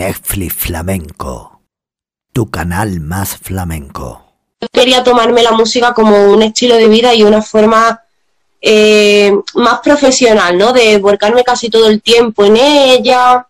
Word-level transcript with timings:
Netflix 0.00 0.54
Flamenco, 0.54 1.60
tu 2.32 2.50
canal 2.50 3.00
más 3.00 3.36
flamenco. 3.36 4.32
Yo 4.58 4.68
quería 4.72 5.04
tomarme 5.04 5.42
la 5.42 5.52
música 5.52 5.92
como 5.92 6.32
un 6.32 6.42
estilo 6.42 6.76
de 6.76 6.88
vida 6.88 7.14
y 7.14 7.22
una 7.22 7.42
forma 7.42 8.00
eh, 8.62 9.30
más 9.56 9.80
profesional, 9.80 10.56
¿no? 10.56 10.72
De 10.72 10.96
volcarme 10.96 11.44
casi 11.44 11.68
todo 11.68 11.86
el 11.86 12.00
tiempo 12.00 12.46
en 12.46 12.56
ella. 12.56 13.46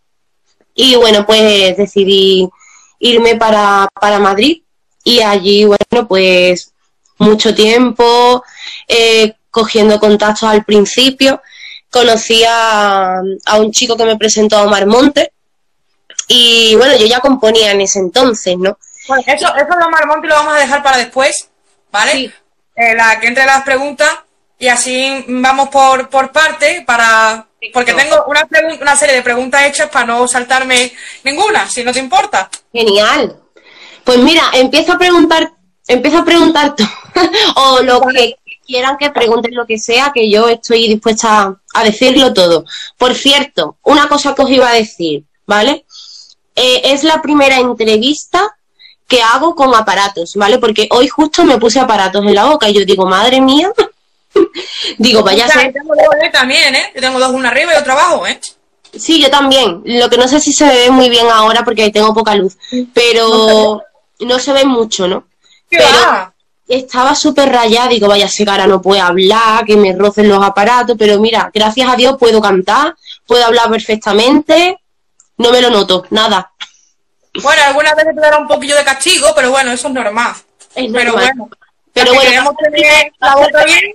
Y 0.74 0.96
bueno, 0.96 1.24
pues 1.24 1.76
decidí 1.76 2.50
irme 2.98 3.36
para, 3.36 3.86
para 4.00 4.18
Madrid 4.18 4.62
y 5.04 5.20
allí, 5.20 5.66
bueno, 5.66 6.08
pues 6.08 6.72
mucho 7.18 7.54
tiempo, 7.54 8.42
eh, 8.88 9.34
cogiendo 9.52 10.00
contactos 10.00 10.48
al 10.48 10.64
principio. 10.64 11.40
Conocí 11.90 12.42
a, 12.42 13.20
a, 13.46 13.60
un 13.60 13.70
chico 13.70 13.96
que 13.96 14.04
me 14.04 14.16
presentó 14.16 14.56
a 14.56 14.64
Omar 14.64 14.86
Monte 14.86 15.32
y 16.32 16.76
bueno, 16.76 16.96
yo 16.96 17.06
ya 17.06 17.18
componía 17.18 17.72
en 17.72 17.80
ese 17.80 17.98
entonces, 17.98 18.56
¿no? 18.56 18.78
Bueno, 19.08 19.24
eso, 19.26 19.48
eso 19.52 19.78
de 19.78 19.84
Omar 19.84 20.06
Monte 20.06 20.28
lo 20.28 20.36
vamos 20.36 20.54
a 20.54 20.58
dejar 20.58 20.80
para 20.80 20.96
después, 20.96 21.48
¿vale? 21.90 22.12
Sí. 22.12 22.32
Eh, 22.76 22.94
la 22.94 23.18
que 23.18 23.26
entre 23.26 23.44
las 23.46 23.64
preguntas 23.64 24.08
y 24.56 24.68
así 24.68 25.24
vamos 25.26 25.70
por, 25.70 26.08
por 26.08 26.30
parte 26.30 26.84
para... 26.86 27.48
Porque 27.74 27.94
tengo 27.94 28.24
una, 28.26 28.48
una 28.80 28.94
serie 28.94 29.16
de 29.16 29.22
preguntas 29.22 29.66
hechas 29.66 29.90
para 29.90 30.06
no 30.06 30.28
saltarme 30.28 30.92
ninguna, 31.24 31.68
si 31.68 31.82
no 31.82 31.92
te 31.92 31.98
importa. 31.98 32.48
Genial. 32.72 33.36
Pues 34.04 34.18
mira, 34.18 34.44
empiezo 34.52 34.92
a 34.92 34.98
preguntar, 34.98 35.50
empiezo 35.88 36.18
a 36.18 36.24
preguntar 36.24 36.76
tú, 36.76 36.84
o 37.56 37.80
lo 37.82 38.02
que 38.02 38.36
quieran 38.64 38.96
que 38.98 39.10
pregunten 39.10 39.56
lo 39.56 39.66
que 39.66 39.78
sea, 39.78 40.12
que 40.14 40.30
yo 40.30 40.48
estoy 40.48 40.86
dispuesta 40.86 41.58
a 41.74 41.84
decirlo 41.84 42.32
todo. 42.32 42.64
Por 42.96 43.16
cierto, 43.16 43.78
una 43.82 44.08
cosa 44.08 44.32
que 44.32 44.42
os 44.42 44.50
iba 44.50 44.68
a 44.68 44.74
decir, 44.74 45.24
¿vale? 45.44 45.84
Eh, 46.62 46.92
es 46.92 47.04
la 47.04 47.22
primera 47.22 47.58
entrevista 47.58 48.54
que 49.08 49.22
hago 49.22 49.54
con 49.54 49.74
aparatos, 49.74 50.34
¿vale? 50.36 50.58
Porque 50.58 50.88
hoy 50.90 51.08
justo 51.08 51.42
me 51.44 51.56
puse 51.56 51.80
aparatos 51.80 52.22
en 52.24 52.34
la 52.34 52.44
boca 52.44 52.68
y 52.68 52.74
yo 52.74 52.84
digo, 52.84 53.06
madre 53.06 53.40
mía, 53.40 53.72
digo, 54.98 55.22
vaya 55.22 55.46
a 55.46 55.48
ser... 55.48 55.68
Yo 55.68 55.72
tengo 55.72 55.94
dos 55.94 56.22
¿eh? 56.22 56.30
también, 56.30 56.74
¿eh? 56.74 56.92
Yo 56.94 57.00
tengo 57.00 57.18
dos, 57.18 57.30
una 57.30 57.48
arriba 57.48 57.72
y 57.72 57.78
otra 57.78 57.94
abajo, 57.94 58.26
¿eh? 58.26 58.38
Sí, 58.94 59.22
yo 59.22 59.30
también. 59.30 59.80
Lo 59.86 60.10
que 60.10 60.18
no 60.18 60.28
sé 60.28 60.38
si 60.38 60.52
se 60.52 60.66
ve 60.66 60.90
muy 60.90 61.08
bien 61.08 61.28
ahora 61.30 61.64
porque 61.64 61.90
tengo 61.90 62.12
poca 62.12 62.34
luz, 62.34 62.58
pero 62.92 63.82
no 64.20 64.38
se 64.38 64.52
ve 64.52 64.64
mucho, 64.66 65.08
¿no? 65.08 65.24
pero 65.70 65.84
va? 65.84 66.34
estaba 66.68 67.14
súper 67.14 67.48
rayada, 67.48 67.88
digo, 67.88 68.06
vaya, 68.06 68.26
ese 68.26 68.44
cara 68.44 68.66
no 68.66 68.82
puede 68.82 69.00
hablar, 69.00 69.64
que 69.64 69.76
me 69.76 69.96
rocen 69.96 70.28
los 70.28 70.44
aparatos, 70.44 70.96
pero 70.98 71.18
mira, 71.20 71.50
gracias 71.54 71.90
a 71.90 71.96
Dios 71.96 72.16
puedo 72.18 72.40
cantar, 72.42 72.96
puedo 73.26 73.46
hablar 73.46 73.70
perfectamente, 73.70 74.78
no 75.38 75.50
me 75.50 75.62
lo 75.62 75.70
noto, 75.70 76.04
nada. 76.10 76.49
Bueno, 77.42 77.62
algunas 77.66 77.94
veces 77.96 78.14
te 78.14 78.20
dará 78.20 78.38
un 78.38 78.48
poquillo 78.48 78.76
de 78.76 78.84
castigo, 78.84 79.28
pero 79.34 79.50
bueno, 79.50 79.72
eso 79.72 79.88
es 79.88 79.94
normal. 79.94 80.32
Es 80.74 80.92
pero 80.92 81.12
normal. 81.12 81.30
bueno, 81.36 81.50
Pero 81.92 82.14
bueno, 82.14 82.30
queremos 82.30 82.54
tener 82.56 83.12
la 83.20 83.34
boca 83.36 83.64
bien. 83.64 83.94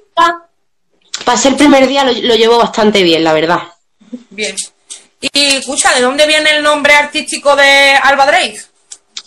para 1.25 1.37
ser 1.37 1.51
el 1.53 1.57
primer 1.57 1.87
día 1.87 2.03
lo, 2.03 2.11
lo 2.13 2.35
llevo 2.35 2.57
bastante 2.57 3.03
bien, 3.03 3.23
la 3.23 3.33
verdad. 3.33 3.59
Bien. 4.29 4.55
Y 5.21 5.55
escucha, 5.55 5.93
¿de 5.93 6.01
dónde 6.01 6.27
viene 6.27 6.51
el 6.51 6.63
nombre 6.63 6.93
artístico 6.93 7.55
de 7.55 7.95
Alba 8.03 8.25
Drake? 8.25 8.59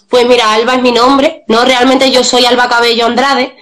Pues 0.09 0.27
mira, 0.27 0.53
Alba 0.55 0.75
es 0.77 0.83
mi 0.83 0.93
nombre, 0.93 1.45
¿no? 1.49 1.65
Realmente 1.65 2.11
yo 2.11 2.25
soy 2.25 2.45
Alba 2.47 2.69
Cabello 2.69 3.07
Andrade 3.07 3.57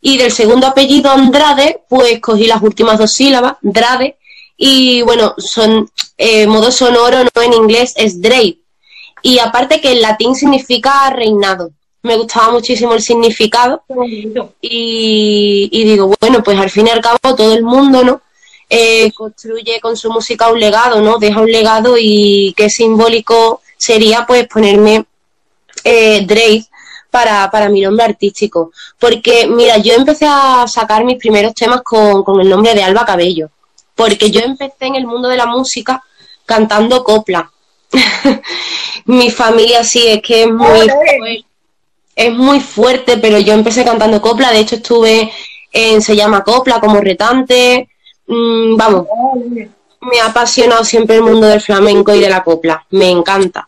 y 0.00 0.16
del 0.16 0.32
segundo 0.32 0.66
apellido 0.66 1.10
Andrade, 1.10 1.82
pues 1.88 2.20
cogí 2.20 2.46
las 2.46 2.62
últimas 2.62 2.98
dos 2.98 3.12
sílabas, 3.12 3.56
Drade, 3.60 4.16
y 4.56 5.02
bueno, 5.02 5.34
son 5.36 5.90
eh, 6.16 6.46
modo 6.46 6.70
sonoro, 6.70 7.24
no 7.24 7.42
en 7.42 7.52
inglés, 7.52 7.92
es 7.96 8.20
Drake. 8.20 8.59
Y 9.22 9.38
aparte 9.38 9.80
que 9.80 9.92
en 9.92 10.02
latín 10.02 10.34
significa 10.34 11.10
reinado. 11.10 11.70
Me 12.02 12.16
gustaba 12.16 12.52
muchísimo 12.52 12.94
el 12.94 13.02
significado. 13.02 13.82
Y, 14.60 15.68
y 15.70 15.84
digo, 15.84 16.14
bueno, 16.20 16.42
pues 16.42 16.58
al 16.58 16.70
fin 16.70 16.86
y 16.86 16.90
al 16.90 17.02
cabo 17.02 17.18
todo 17.36 17.52
el 17.52 17.62
mundo, 17.62 18.02
¿no? 18.02 18.22
Eh, 18.72 19.10
construye 19.12 19.80
con 19.80 19.96
su 19.96 20.10
música 20.10 20.50
un 20.50 20.60
legado, 20.60 21.00
¿no? 21.00 21.18
Deja 21.18 21.40
un 21.40 21.50
legado 21.50 21.96
y 21.98 22.54
qué 22.56 22.70
simbólico 22.70 23.62
sería 23.76 24.24
pues 24.26 24.46
ponerme 24.46 25.04
eh, 25.82 26.24
Drake 26.24 26.66
para, 27.10 27.50
para 27.50 27.68
mi 27.68 27.80
nombre 27.80 28.04
artístico. 28.04 28.70
Porque, 28.98 29.48
mira, 29.48 29.78
yo 29.78 29.94
empecé 29.94 30.26
a 30.28 30.66
sacar 30.68 31.04
mis 31.04 31.16
primeros 31.16 31.52
temas 31.54 31.82
con, 31.82 32.22
con 32.22 32.40
el 32.40 32.48
nombre 32.48 32.74
de 32.74 32.82
Alba 32.84 33.04
Cabello. 33.04 33.50
Porque 33.94 34.30
yo 34.30 34.40
empecé 34.40 34.86
en 34.86 34.94
el 34.94 35.06
mundo 35.06 35.28
de 35.28 35.36
la 35.36 35.46
música 35.46 36.02
cantando 36.46 37.02
copla. 37.02 37.50
mi 39.06 39.30
familia 39.30 39.84
sí 39.84 40.06
es 40.06 40.22
que 40.22 40.44
es 40.44 40.50
muy, 40.50 40.66
fuerte, 40.66 41.44
es 42.16 42.32
muy 42.32 42.60
fuerte, 42.60 43.16
pero 43.18 43.38
yo 43.38 43.54
empecé 43.54 43.84
cantando 43.84 44.20
copla. 44.20 44.52
De 44.52 44.60
hecho, 44.60 44.76
estuve 44.76 45.32
en 45.72 46.02
Se 46.02 46.16
llama 46.16 46.44
Copla 46.44 46.80
como 46.80 47.00
retante. 47.00 47.88
Mm, 48.26 48.76
vamos, 48.76 49.06
me 50.00 50.20
ha 50.20 50.26
apasionado 50.26 50.84
siempre 50.84 51.16
el 51.16 51.22
mundo 51.22 51.46
del 51.46 51.60
flamenco 51.60 52.14
y 52.14 52.20
de 52.20 52.28
la 52.28 52.42
copla. 52.42 52.84
Me 52.90 53.10
encanta. 53.10 53.66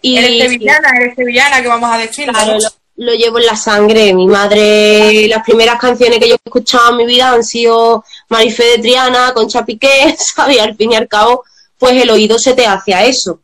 Y 0.00 0.16
Eres 0.16 0.42
sevillana, 0.42 0.96
eres 0.96 1.14
sevillana, 1.14 1.62
que 1.62 1.68
vamos 1.68 1.90
a 1.92 1.98
decir. 1.98 2.28
Claro, 2.28 2.58
lo, 2.58 2.68
lo 2.96 3.14
llevo 3.14 3.38
en 3.38 3.46
la 3.46 3.56
sangre. 3.56 4.12
Mi 4.12 4.26
madre, 4.26 5.28
las 5.28 5.42
primeras 5.44 5.78
canciones 5.78 6.18
que 6.18 6.28
yo 6.28 6.34
he 6.34 6.40
escuchado 6.44 6.90
en 6.90 6.96
mi 6.96 7.06
vida 7.06 7.30
han 7.30 7.44
sido 7.44 8.04
Marife 8.28 8.64
de 8.64 8.78
Triana, 8.78 9.32
Concha 9.34 9.64
Piqué, 9.64 10.16
¿sabes? 10.18 10.60
Al 10.60 10.76
fin 10.76 10.92
y 10.92 10.96
al 10.96 11.08
cabo, 11.08 11.44
pues 11.78 12.00
el 12.00 12.10
oído 12.10 12.38
se 12.38 12.54
te 12.54 12.66
hace 12.66 12.94
a 12.94 13.04
eso. 13.04 13.40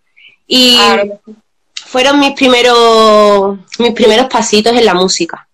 Y 0.49 0.77
Claro. 0.77 1.21
fueron 1.87 2.19
mis 2.19 2.33
primeros, 2.33 3.59
mis 3.79 3.93
primeros 3.93 4.27
pasitos 4.29 4.73
en 4.73 4.85
la 4.85 4.95
música. 4.95 5.47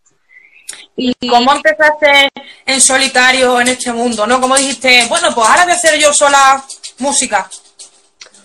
Y 0.96 1.12
¿Cómo 1.28 1.52
empezaste 1.52 2.30
en 2.64 2.80
solitario 2.80 3.60
en 3.60 3.68
este 3.68 3.92
mundo, 3.92 4.26
no? 4.26 4.40
¿Cómo 4.40 4.56
dijiste, 4.56 5.04
bueno, 5.08 5.34
pues 5.34 5.48
ahora 5.48 5.64
voy 5.64 5.72
a 5.72 5.74
hacer 5.74 5.98
yo 6.00 6.12
sola 6.12 6.64
música? 6.98 7.50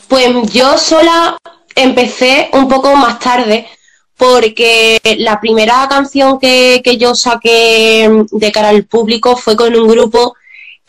Pues 0.08 0.52
yo 0.52 0.76
sola 0.78 1.38
empecé 1.76 2.50
un 2.54 2.68
poco 2.68 2.96
más 2.96 3.20
tarde 3.20 3.68
porque 4.18 5.00
la 5.20 5.40
primera 5.40 5.88
canción 5.88 6.40
que, 6.40 6.82
que 6.84 6.98
yo 6.98 7.14
saqué 7.14 8.10
de 8.32 8.52
cara 8.52 8.70
al 8.70 8.86
público 8.86 9.38
fue 9.38 9.56
con 9.56 9.74
un 9.76 9.88
grupo 9.88 10.36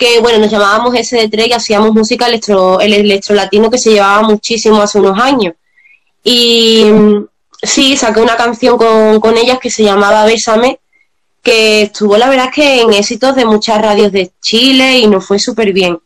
que, 0.00 0.18
bueno, 0.20 0.38
nos 0.38 0.50
llamábamos 0.50 0.94
SD3 0.94 1.48
y 1.48 1.52
hacíamos 1.52 1.92
música 1.92 2.26
electro, 2.26 2.80
el 2.80 2.94
electro 2.94 3.34
latino 3.34 3.70
que 3.70 3.76
se 3.76 3.90
llevaba 3.90 4.22
muchísimo 4.22 4.80
hace 4.80 4.98
unos 4.98 5.18
años. 5.18 5.54
Y 6.24 6.86
sí, 7.62 7.98
saqué 7.98 8.22
una 8.22 8.34
canción 8.34 8.78
con, 8.78 9.20
con 9.20 9.36
ellas 9.36 9.58
que 9.60 9.68
se 9.70 9.84
llamaba 9.84 10.24
Bésame, 10.24 10.80
que 11.42 11.82
estuvo 11.82 12.16
la 12.16 12.30
verdad 12.30 12.46
es 12.46 12.54
que 12.54 12.80
en 12.80 12.94
éxitos 12.94 13.36
de 13.36 13.44
muchas 13.44 13.80
radios 13.80 14.10
de 14.10 14.30
Chile 14.40 15.00
y 15.00 15.06
nos 15.06 15.26
fue 15.26 15.38
súper 15.38 15.70
bien. 15.74 15.98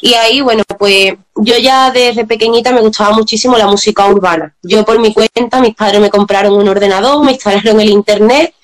Y 0.00 0.14
ahí, 0.14 0.40
bueno, 0.40 0.62
pues 0.78 1.14
yo 1.36 1.58
ya 1.58 1.90
desde 1.90 2.24
pequeñita 2.24 2.72
me 2.72 2.80
gustaba 2.80 3.14
muchísimo 3.14 3.58
la 3.58 3.66
música 3.66 4.06
urbana. 4.06 4.54
Yo 4.62 4.86
por 4.86 4.98
mi 4.98 5.12
cuenta, 5.12 5.60
mis 5.60 5.74
padres 5.74 6.00
me 6.00 6.10
compraron 6.10 6.54
un 6.54 6.68
ordenador, 6.68 7.22
me 7.22 7.32
instalaron 7.32 7.78
el 7.78 7.90
internet 7.90 8.54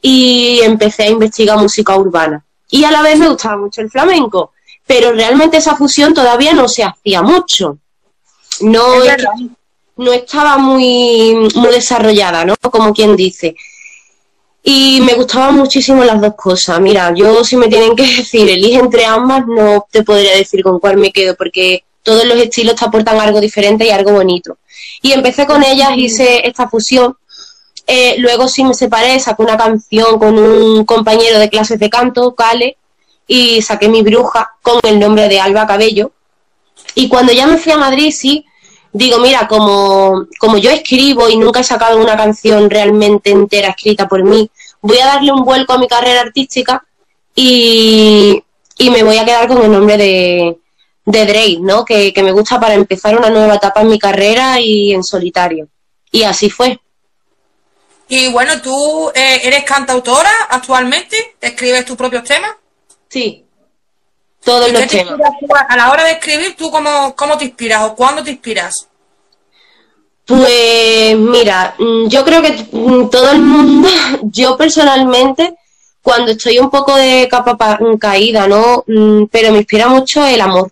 y 0.00 0.60
empecé 0.62 1.04
a 1.04 1.10
investigar 1.10 1.58
música 1.58 1.96
urbana. 1.96 2.44
Y 2.74 2.82
a 2.82 2.90
la 2.90 3.02
vez 3.02 3.16
me 3.16 3.28
gustaba 3.28 3.56
mucho 3.56 3.82
el 3.82 3.88
flamenco, 3.88 4.50
pero 4.84 5.12
realmente 5.12 5.58
esa 5.58 5.76
fusión 5.76 6.12
todavía 6.12 6.54
no 6.54 6.66
se 6.66 6.82
hacía 6.82 7.22
mucho. 7.22 7.78
No, 8.62 9.00
Es 9.04 9.16
no 9.96 10.12
estaba 10.12 10.58
muy, 10.58 11.36
muy 11.54 11.70
desarrollada, 11.70 12.44
¿no? 12.44 12.56
Como 12.60 12.92
quien 12.92 13.14
dice. 13.14 13.54
Y 14.64 15.00
me 15.02 15.14
gustaban 15.14 15.54
muchísimo 15.54 16.02
las 16.02 16.20
dos 16.20 16.34
cosas. 16.34 16.80
Mira, 16.80 17.14
yo 17.14 17.44
si 17.44 17.56
me 17.56 17.68
tienen 17.68 17.94
que 17.94 18.02
decir, 18.02 18.50
elige 18.50 18.80
entre 18.80 19.04
ambas, 19.04 19.46
no 19.46 19.86
te 19.88 20.02
podría 20.02 20.34
decir 20.36 20.64
con 20.64 20.80
cuál 20.80 20.96
me 20.96 21.12
quedo, 21.12 21.36
porque 21.36 21.84
todos 22.02 22.24
los 22.24 22.36
estilos 22.38 22.74
te 22.74 22.86
aportan 22.86 23.20
algo 23.20 23.40
diferente 23.40 23.86
y 23.86 23.90
algo 23.90 24.10
bonito. 24.10 24.58
Y 25.00 25.12
empecé 25.12 25.46
con 25.46 25.62
ellas, 25.62 25.90
hice 25.94 26.44
esta 26.44 26.68
fusión. 26.68 27.16
Eh, 27.86 28.16
luego 28.18 28.48
sí 28.48 28.64
me 28.64 28.74
separé, 28.74 29.20
saqué 29.20 29.42
una 29.42 29.56
canción 29.56 30.18
con 30.18 30.38
un 30.38 30.84
compañero 30.84 31.38
de 31.38 31.50
clases 31.50 31.78
de 31.78 31.90
canto, 31.90 32.34
Cale, 32.34 32.78
y 33.26 33.62
saqué 33.62 33.88
mi 33.88 34.02
bruja 34.02 34.52
con 34.62 34.80
el 34.84 34.98
nombre 34.98 35.28
de 35.28 35.40
Alba 35.40 35.66
Cabello. 35.66 36.12
Y 36.94 37.08
cuando 37.08 37.32
ya 37.32 37.46
me 37.46 37.58
fui 37.58 37.72
a 37.72 37.76
Madrid, 37.76 38.10
sí, 38.10 38.44
digo, 38.92 39.18
mira, 39.18 39.46
como, 39.48 40.26
como 40.38 40.56
yo 40.58 40.70
escribo 40.70 41.28
y 41.28 41.36
nunca 41.36 41.60
he 41.60 41.64
sacado 41.64 42.00
una 42.00 42.16
canción 42.16 42.70
realmente 42.70 43.30
entera 43.30 43.68
escrita 43.68 44.08
por 44.08 44.22
mí, 44.22 44.50
voy 44.80 44.98
a 44.98 45.06
darle 45.06 45.32
un 45.32 45.44
vuelco 45.44 45.72
a 45.72 45.78
mi 45.78 45.88
carrera 45.88 46.20
artística 46.20 46.82
y, 47.34 48.42
y 48.78 48.90
me 48.90 49.02
voy 49.02 49.18
a 49.18 49.24
quedar 49.24 49.48
con 49.48 49.62
el 49.62 49.72
nombre 49.72 49.96
de, 49.96 50.58
de 51.04 51.26
Drake, 51.26 51.58
¿no? 51.60 51.84
Que, 51.84 52.12
que 52.12 52.22
me 52.22 52.32
gusta 52.32 52.60
para 52.60 52.74
empezar 52.74 53.16
una 53.18 53.30
nueva 53.30 53.56
etapa 53.56 53.82
en 53.82 53.88
mi 53.88 53.98
carrera 53.98 54.60
y 54.60 54.92
en 54.94 55.02
solitario. 55.02 55.68
Y 56.10 56.22
así 56.22 56.48
fue. 56.48 56.78
Y 58.08 58.30
bueno, 58.30 58.60
tú 58.60 59.10
eh, 59.14 59.40
eres 59.44 59.64
cantautora 59.64 60.30
actualmente, 60.50 61.36
escribes 61.40 61.84
tus 61.84 61.96
propios 61.96 62.24
temas. 62.24 62.52
Sí. 63.08 63.44
Todos 64.42 64.68
¿Y 64.68 64.72
los 64.72 64.82
te 64.82 64.98
temas. 64.98 65.18
a 65.68 65.76
la 65.76 65.90
hora 65.90 66.04
de 66.04 66.12
escribir, 66.12 66.54
tú 66.56 66.70
cómo, 66.70 67.14
cómo 67.16 67.38
te 67.38 67.46
inspiras 67.46 67.82
o 67.84 67.94
cuándo 67.94 68.22
te 68.22 68.32
inspiras? 68.32 68.88
Pues 70.26 71.16
mira, 71.16 71.74
mm, 71.78 72.08
yo 72.08 72.24
creo 72.24 72.40
que 72.40 72.66
mm, 72.72 73.10
todo 73.10 73.30
el 73.32 73.40
mundo, 73.40 73.88
yo 74.22 74.56
personalmente, 74.56 75.54
cuando 76.02 76.32
estoy 76.32 76.58
un 76.58 76.70
poco 76.70 76.96
de 76.96 77.28
capa 77.30 77.78
mm, 77.80 77.96
caída, 77.96 78.46
¿no? 78.46 78.84
Pero 79.30 79.52
me 79.52 79.58
inspira 79.58 79.88
mucho 79.88 80.24
el 80.26 80.40
amor. 80.40 80.70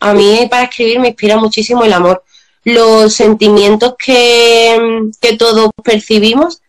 A 0.00 0.12
mí 0.14 0.46
para 0.50 0.64
escribir 0.64 0.98
me 0.98 1.08
inspira 1.08 1.36
muchísimo 1.36 1.84
el 1.84 1.92
amor. 1.92 2.24
Los 2.64 3.14
sentimientos 3.14 3.94
que, 3.98 5.10
que 5.20 5.36
todos 5.36 5.70
percibimos, 5.82 6.61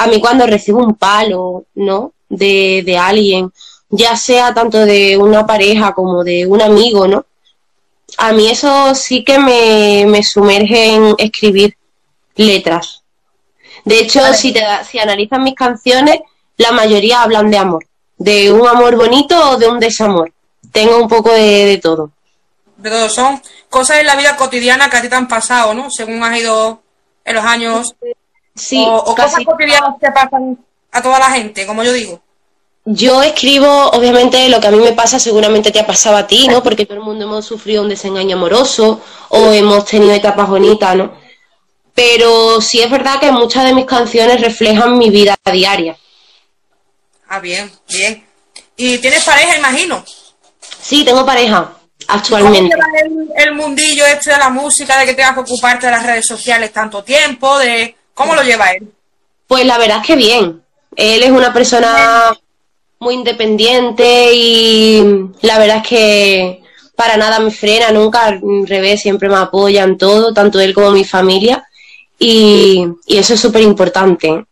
a 0.00 0.06
mí 0.06 0.18
cuando 0.18 0.46
recibo 0.46 0.78
un 0.78 0.94
palo, 0.94 1.64
¿no? 1.74 2.14
De, 2.26 2.82
de 2.86 2.96
alguien, 2.96 3.52
ya 3.90 4.16
sea 4.16 4.54
tanto 4.54 4.86
de 4.86 5.18
una 5.18 5.46
pareja 5.46 5.92
como 5.92 6.24
de 6.24 6.46
un 6.46 6.62
amigo, 6.62 7.06
¿no? 7.06 7.26
A 8.16 8.32
mí 8.32 8.48
eso 8.48 8.94
sí 8.94 9.22
que 9.24 9.38
me, 9.38 10.06
me 10.08 10.22
sumerge 10.22 10.94
en 10.94 11.14
escribir 11.18 11.76
letras. 12.34 13.02
De 13.84 14.00
hecho, 14.00 14.20
si, 14.32 14.52
te, 14.52 14.62
si 14.90 14.98
analizas 14.98 15.38
mis 15.38 15.54
canciones, 15.54 16.20
la 16.56 16.72
mayoría 16.72 17.22
hablan 17.22 17.50
de 17.50 17.58
amor, 17.58 17.86
de 18.16 18.50
un 18.50 18.66
amor 18.66 18.96
bonito 18.96 19.50
o 19.50 19.58
de 19.58 19.68
un 19.68 19.78
desamor. 19.78 20.32
Tengo 20.72 20.96
un 20.96 21.08
poco 21.08 21.30
de, 21.30 21.78
todo. 21.82 22.10
De 22.78 22.88
todo, 22.88 23.10
son 23.10 23.42
cosas 23.68 23.98
en 23.98 24.06
la 24.06 24.16
vida 24.16 24.34
cotidiana 24.36 24.88
que 24.88 24.96
a 24.96 25.02
ti 25.02 25.10
te 25.10 25.14
han 25.14 25.28
pasado, 25.28 25.74
¿no? 25.74 25.90
Según 25.90 26.24
has 26.24 26.38
ido 26.38 26.80
en 27.22 27.34
los 27.34 27.44
años. 27.44 27.94
Sí, 28.60 28.84
o, 28.86 29.04
cosas 29.14 29.44
cotidianas 29.44 29.94
que 30.00 30.10
pasan 30.10 30.58
a 30.92 31.02
toda 31.02 31.18
la 31.18 31.30
gente, 31.30 31.66
como 31.66 31.82
yo 31.82 31.92
digo. 31.92 32.20
Yo 32.84 33.22
escribo, 33.22 33.90
obviamente, 33.90 34.48
lo 34.48 34.60
que 34.60 34.66
a 34.66 34.70
mí 34.70 34.78
me 34.78 34.92
pasa 34.92 35.18
seguramente 35.18 35.70
te 35.70 35.80
ha 35.80 35.86
pasado 35.86 36.16
a 36.16 36.26
ti, 36.26 36.48
¿no? 36.48 36.62
Porque 36.62 36.86
todo 36.86 36.98
el 36.98 37.04
mundo 37.04 37.24
hemos 37.24 37.44
sufrido 37.44 37.82
un 37.82 37.88
desengaño 37.88 38.36
amoroso 38.36 39.00
o 39.28 39.52
hemos 39.52 39.84
tenido 39.84 40.12
etapas 40.12 40.48
bonitas, 40.48 40.96
¿no? 40.96 41.12
pero 42.00 42.62
sí 42.62 42.80
es 42.80 42.90
verdad 42.90 43.20
que 43.20 43.30
muchas 43.30 43.64
de 43.64 43.74
mis 43.74 43.84
canciones 43.84 44.40
reflejan 44.40 44.96
mi 44.96 45.10
vida 45.10 45.36
diaria. 45.52 45.98
Ah, 47.28 47.40
bien, 47.40 47.70
bien. 47.88 48.26
¿Y 48.74 48.96
tienes 48.98 49.22
pareja, 49.22 49.58
imagino? 49.58 50.02
Sí, 50.80 51.04
tengo 51.04 51.26
pareja, 51.26 51.72
actualmente. 52.08 52.74
¿Cómo 52.74 52.86
llevas 52.96 53.44
el, 53.44 53.54
mundillo 53.54 54.06
este 54.06 54.30
de 54.30 54.38
la 54.38 54.48
música, 54.48 54.98
de 54.98 55.04
que 55.04 55.14
tengas 55.14 55.34
que 55.34 55.40
ocuparte 55.40 55.86
de 55.86 55.92
las 55.92 56.06
redes 56.06 56.26
sociales 56.26 56.72
tanto 56.72 57.04
tiempo? 57.04 57.58
de 57.58 57.94
¿Cómo 58.20 58.34
lo 58.34 58.42
lleva 58.42 58.72
él? 58.72 58.86
Pues 59.46 59.64
la 59.64 59.78
verdad 59.78 60.00
es 60.02 60.06
que 60.06 60.14
bien. 60.14 60.62
Él 60.94 61.22
es 61.22 61.30
una 61.30 61.54
persona 61.54 62.36
muy 62.98 63.14
independiente 63.14 64.34
y 64.34 65.02
la 65.40 65.58
verdad 65.58 65.78
es 65.78 65.88
que 65.88 66.62
para 66.94 67.16
nada 67.16 67.38
me 67.38 67.50
frena, 67.50 67.90
nunca 67.92 68.26
al 68.26 68.42
revés, 68.66 69.00
siempre 69.00 69.30
me 69.30 69.38
apoya 69.38 69.84
en 69.84 69.96
todo, 69.96 70.34
tanto 70.34 70.60
él 70.60 70.74
como 70.74 70.90
mi 70.90 71.02
familia 71.02 71.66
y, 72.18 72.86
eso 73.06 73.32
es 73.32 73.40
súper 73.40 73.62
importante. 73.62 74.44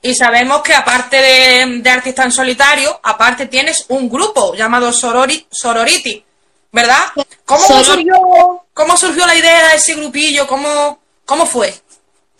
Y 0.00 0.14
sabemos 0.14 0.62
que 0.62 0.72
aparte 0.72 1.16
de, 1.16 1.90
artista 1.90 2.22
en 2.22 2.30
solitario, 2.30 3.00
aparte 3.02 3.46
tienes 3.46 3.86
un 3.88 4.08
grupo 4.08 4.54
llamado 4.54 4.92
Sorority, 4.92 6.24
¿verdad? 6.70 7.02
¿Cómo, 7.44 7.66
surgió, 7.82 8.62
¿Cómo 8.72 8.96
surgió 8.96 9.26
la 9.26 9.34
idea 9.34 9.70
de 9.70 9.76
ese 9.78 9.96
grupillo? 9.96 10.46
¿Cómo, 10.46 11.00
cómo 11.24 11.44
fue? 11.44 11.74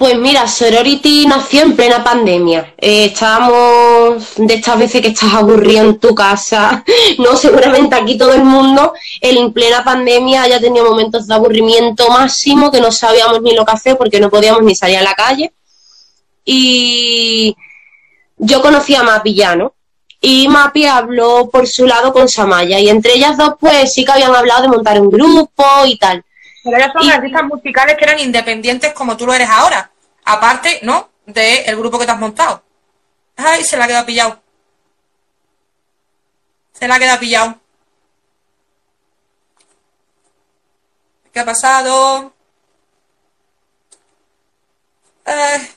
Pues 0.00 0.16
mira, 0.16 0.48
Sorority 0.48 1.26
nació 1.26 1.60
en 1.60 1.76
plena 1.76 2.02
pandemia. 2.02 2.72
Eh, 2.78 3.04
estábamos 3.12 4.32
de 4.38 4.54
estas 4.54 4.78
veces 4.78 5.02
que 5.02 5.08
estás 5.08 5.34
aburrido 5.34 5.82
en 5.82 5.98
tu 5.98 6.14
casa. 6.14 6.82
No, 7.18 7.36
seguramente 7.36 7.94
aquí 7.94 8.16
todo 8.16 8.32
el 8.32 8.42
mundo 8.42 8.94
en 9.20 9.52
plena 9.52 9.84
pandemia 9.84 10.44
haya 10.44 10.58
tenido 10.58 10.86
momentos 10.86 11.26
de 11.26 11.34
aburrimiento 11.34 12.08
máximo 12.08 12.70
que 12.70 12.80
no 12.80 12.90
sabíamos 12.90 13.42
ni 13.42 13.54
lo 13.54 13.66
que 13.66 13.72
hacer 13.72 13.98
porque 13.98 14.20
no 14.20 14.30
podíamos 14.30 14.62
ni 14.62 14.74
salir 14.74 14.96
a 14.96 15.02
la 15.02 15.12
calle. 15.12 15.52
Y 16.46 17.54
yo 18.38 18.62
conocí 18.62 18.94
a 18.94 19.02
Mapi 19.02 19.34
ya, 19.34 19.54
¿no? 19.54 19.74
Y 20.18 20.48
Mapi 20.48 20.86
habló 20.86 21.50
por 21.50 21.66
su 21.68 21.86
lado 21.86 22.14
con 22.14 22.26
Samaya 22.26 22.80
y 22.80 22.88
entre 22.88 23.16
ellas 23.16 23.36
dos 23.36 23.56
pues 23.60 23.92
sí 23.92 24.06
que 24.06 24.12
habían 24.12 24.34
hablado 24.34 24.62
de 24.62 24.68
montar 24.68 24.98
un 24.98 25.10
grupo 25.10 25.66
y 25.84 25.98
tal. 25.98 26.24
Pero 26.62 26.76
ellas 26.76 26.92
son 26.92 27.10
artistas 27.10 27.44
musicales 27.44 27.96
que 27.96 28.04
eran 28.04 28.18
independientes 28.18 28.92
como 28.92 29.16
tú 29.16 29.26
lo 29.26 29.34
eres 29.34 29.48
ahora. 29.48 29.90
Aparte, 30.24 30.80
¿no? 30.82 31.10
Del 31.26 31.76
grupo 31.76 31.98
que 31.98 32.04
te 32.06 32.12
has 32.12 32.18
montado. 32.18 32.62
Ay, 33.36 33.64
se 33.64 33.76
la 33.76 33.86
queda 33.86 34.04
pillado. 34.04 34.40
Se 36.72 36.86
la 36.86 36.98
queda 36.98 37.18
pillado. 37.18 37.58
¿Qué 41.32 41.40
ha 41.40 41.44
pasado? 41.44 42.34
Eh. 45.24 45.70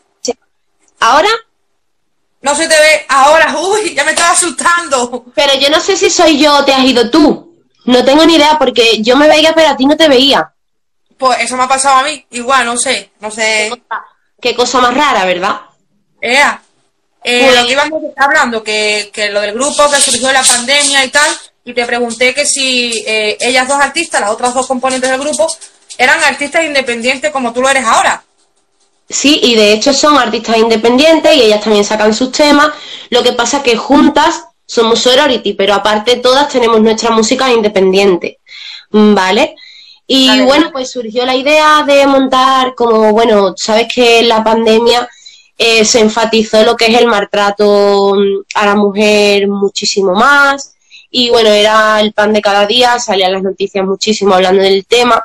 ¿Ahora? 0.99 1.29
No 2.41 2.55
se 2.55 2.67
te 2.67 2.75
ve. 2.75 3.05
Ahora, 3.07 3.55
uy, 3.57 3.93
ya 3.93 4.03
me 4.03 4.11
estaba 4.11 4.31
asustando. 4.31 5.25
Pero 5.33 5.53
yo 5.55 5.69
no 5.69 5.79
sé 5.79 5.95
si 5.95 6.09
soy 6.09 6.39
yo 6.39 6.57
o 6.57 6.65
te 6.65 6.73
has 6.73 6.83
ido 6.83 7.09
tú. 7.09 7.55
No 7.85 8.03
tengo 8.03 8.25
ni 8.25 8.35
idea 8.35 8.57
porque 8.57 9.01
yo 9.01 9.15
me 9.15 9.27
veía, 9.27 9.53
pero 9.53 9.69
a 9.69 9.77
ti 9.77 9.85
no 9.85 9.95
te 9.95 10.07
veía. 10.07 10.53
Pues 11.17 11.39
eso 11.41 11.57
me 11.57 11.63
ha 11.63 11.67
pasado 11.67 11.97
a 11.97 12.03
mí, 12.03 12.25
igual, 12.31 12.65
no 12.65 12.77
sé, 12.77 13.11
no 13.19 13.31
sé. 13.31 13.71
Qué 14.41 14.55
cosa, 14.55 14.81
más 14.81 14.93
rara, 14.93 15.25
¿verdad? 15.25 15.61
Ea. 16.21 16.61
Eh, 17.23 17.51
pues- 17.53 17.71
íbamos 17.71 18.03
hablando, 18.17 18.63
que, 18.63 19.09
que, 19.13 19.29
lo 19.29 19.41
del 19.41 19.53
grupo 19.53 19.89
que 19.89 19.97
surgió 19.97 20.27
de 20.27 20.33
la 20.33 20.43
pandemia 20.43 21.05
y 21.05 21.09
tal, 21.09 21.29
y 21.63 21.73
te 21.73 21.85
pregunté 21.85 22.33
que 22.33 22.45
si 22.45 23.03
eh, 23.07 23.37
ellas 23.39 23.67
dos 23.67 23.77
artistas, 23.77 24.21
las 24.21 24.31
otras 24.31 24.53
dos 24.53 24.67
componentes 24.67 25.09
del 25.09 25.19
grupo, 25.19 25.47
eran 25.97 26.21
artistas 26.23 26.65
independientes 26.65 27.31
como 27.31 27.53
tú 27.53 27.61
lo 27.61 27.69
eres 27.69 27.85
ahora. 27.85 28.23
Sí, 29.09 29.39
y 29.43 29.55
de 29.55 29.73
hecho 29.73 29.93
son 29.93 30.17
artistas 30.17 30.57
independientes 30.57 31.35
y 31.35 31.43
ellas 31.43 31.61
también 31.61 31.85
sacan 31.85 32.13
sus 32.13 32.31
temas. 32.31 32.69
Lo 33.09 33.21
que 33.23 33.33
pasa 33.33 33.57
es 33.57 33.63
que 33.63 33.77
juntas 33.77 34.43
somos 34.65 34.99
sorority, 34.99 35.53
pero 35.53 35.73
aparte 35.73 36.17
todas 36.17 36.49
tenemos 36.49 36.81
nuestra 36.81 37.11
música 37.11 37.51
independiente. 37.51 38.39
¿Vale? 38.89 39.55
Y 40.07 40.41
bueno, 40.41 40.69
pues 40.71 40.91
surgió 40.91 41.25
la 41.25 41.35
idea 41.35 41.83
de 41.87 42.05
montar, 42.05 42.75
como 42.75 43.11
bueno, 43.13 43.53
sabes 43.55 43.87
que 43.93 44.19
en 44.19 44.29
la 44.29 44.43
pandemia 44.43 45.07
eh, 45.57 45.85
se 45.85 46.01
enfatizó 46.01 46.63
lo 46.63 46.75
que 46.75 46.87
es 46.87 46.99
el 46.99 47.07
maltrato 47.07 48.15
mm, 48.15 48.43
a 48.55 48.65
la 48.65 48.75
mujer 48.75 49.47
muchísimo 49.47 50.13
más. 50.13 50.75
Y 51.09 51.29
bueno, 51.29 51.49
era 51.49 52.01
el 52.01 52.11
pan 52.11 52.33
de 52.33 52.41
cada 52.41 52.65
día, 52.65 52.99
salían 52.99 53.33
las 53.33 53.43
noticias 53.43 53.85
muchísimo 53.85 54.33
hablando 54.33 54.63
del 54.63 54.85
tema. 54.85 55.23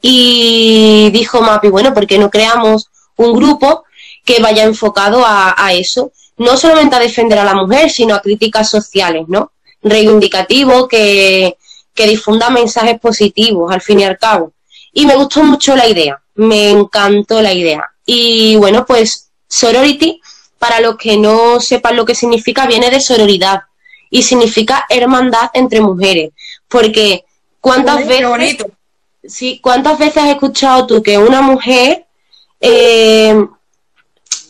Y 0.00 1.10
dijo 1.12 1.40
Mapi, 1.40 1.68
bueno, 1.68 1.92
¿por 1.92 2.06
qué 2.06 2.18
no 2.18 2.30
creamos 2.30 2.88
un 3.16 3.32
grupo 3.34 3.84
que 4.24 4.40
vaya 4.40 4.64
enfocado 4.64 5.24
a, 5.26 5.54
a 5.56 5.72
eso? 5.74 6.12
No 6.36 6.56
solamente 6.56 6.96
a 6.96 7.00
defender 7.00 7.38
a 7.38 7.44
la 7.44 7.54
mujer, 7.54 7.90
sino 7.90 8.14
a 8.14 8.22
críticas 8.22 8.70
sociales, 8.70 9.24
¿no? 9.28 9.52
Reivindicativo, 9.82 10.88
que, 10.88 11.56
que 11.94 12.06
difunda 12.06 12.50
mensajes 12.50 12.98
positivos 12.98 13.72
al 13.72 13.80
fin 13.80 14.00
y 14.00 14.04
al 14.04 14.18
cabo. 14.18 14.52
Y 14.92 15.06
me 15.06 15.16
gustó 15.16 15.42
mucho 15.42 15.74
la 15.76 15.88
idea, 15.88 16.20
me 16.34 16.70
encantó 16.70 17.40
la 17.40 17.52
idea. 17.52 17.90
Y 18.04 18.56
bueno, 18.56 18.84
pues 18.84 19.30
sorority, 19.48 20.20
para 20.58 20.80
los 20.80 20.96
que 20.96 21.16
no 21.16 21.60
sepan 21.60 21.96
lo 21.96 22.04
que 22.04 22.14
significa, 22.14 22.66
viene 22.66 22.90
de 22.90 23.00
sororidad 23.00 23.62
y 24.10 24.22
significa 24.22 24.86
hermandad 24.88 25.50
entre 25.54 25.80
mujeres. 25.80 26.30
Porque 26.68 27.24
cuántas 27.60 28.06
veces... 28.06 28.56
Sí, 29.26 29.58
¿cuántas 29.62 29.98
veces 29.98 30.18
has 30.18 30.30
escuchado 30.30 30.86
tú 30.86 31.02
que 31.02 31.16
una 31.16 31.40
mujer 31.40 32.04
eh, 32.60 33.34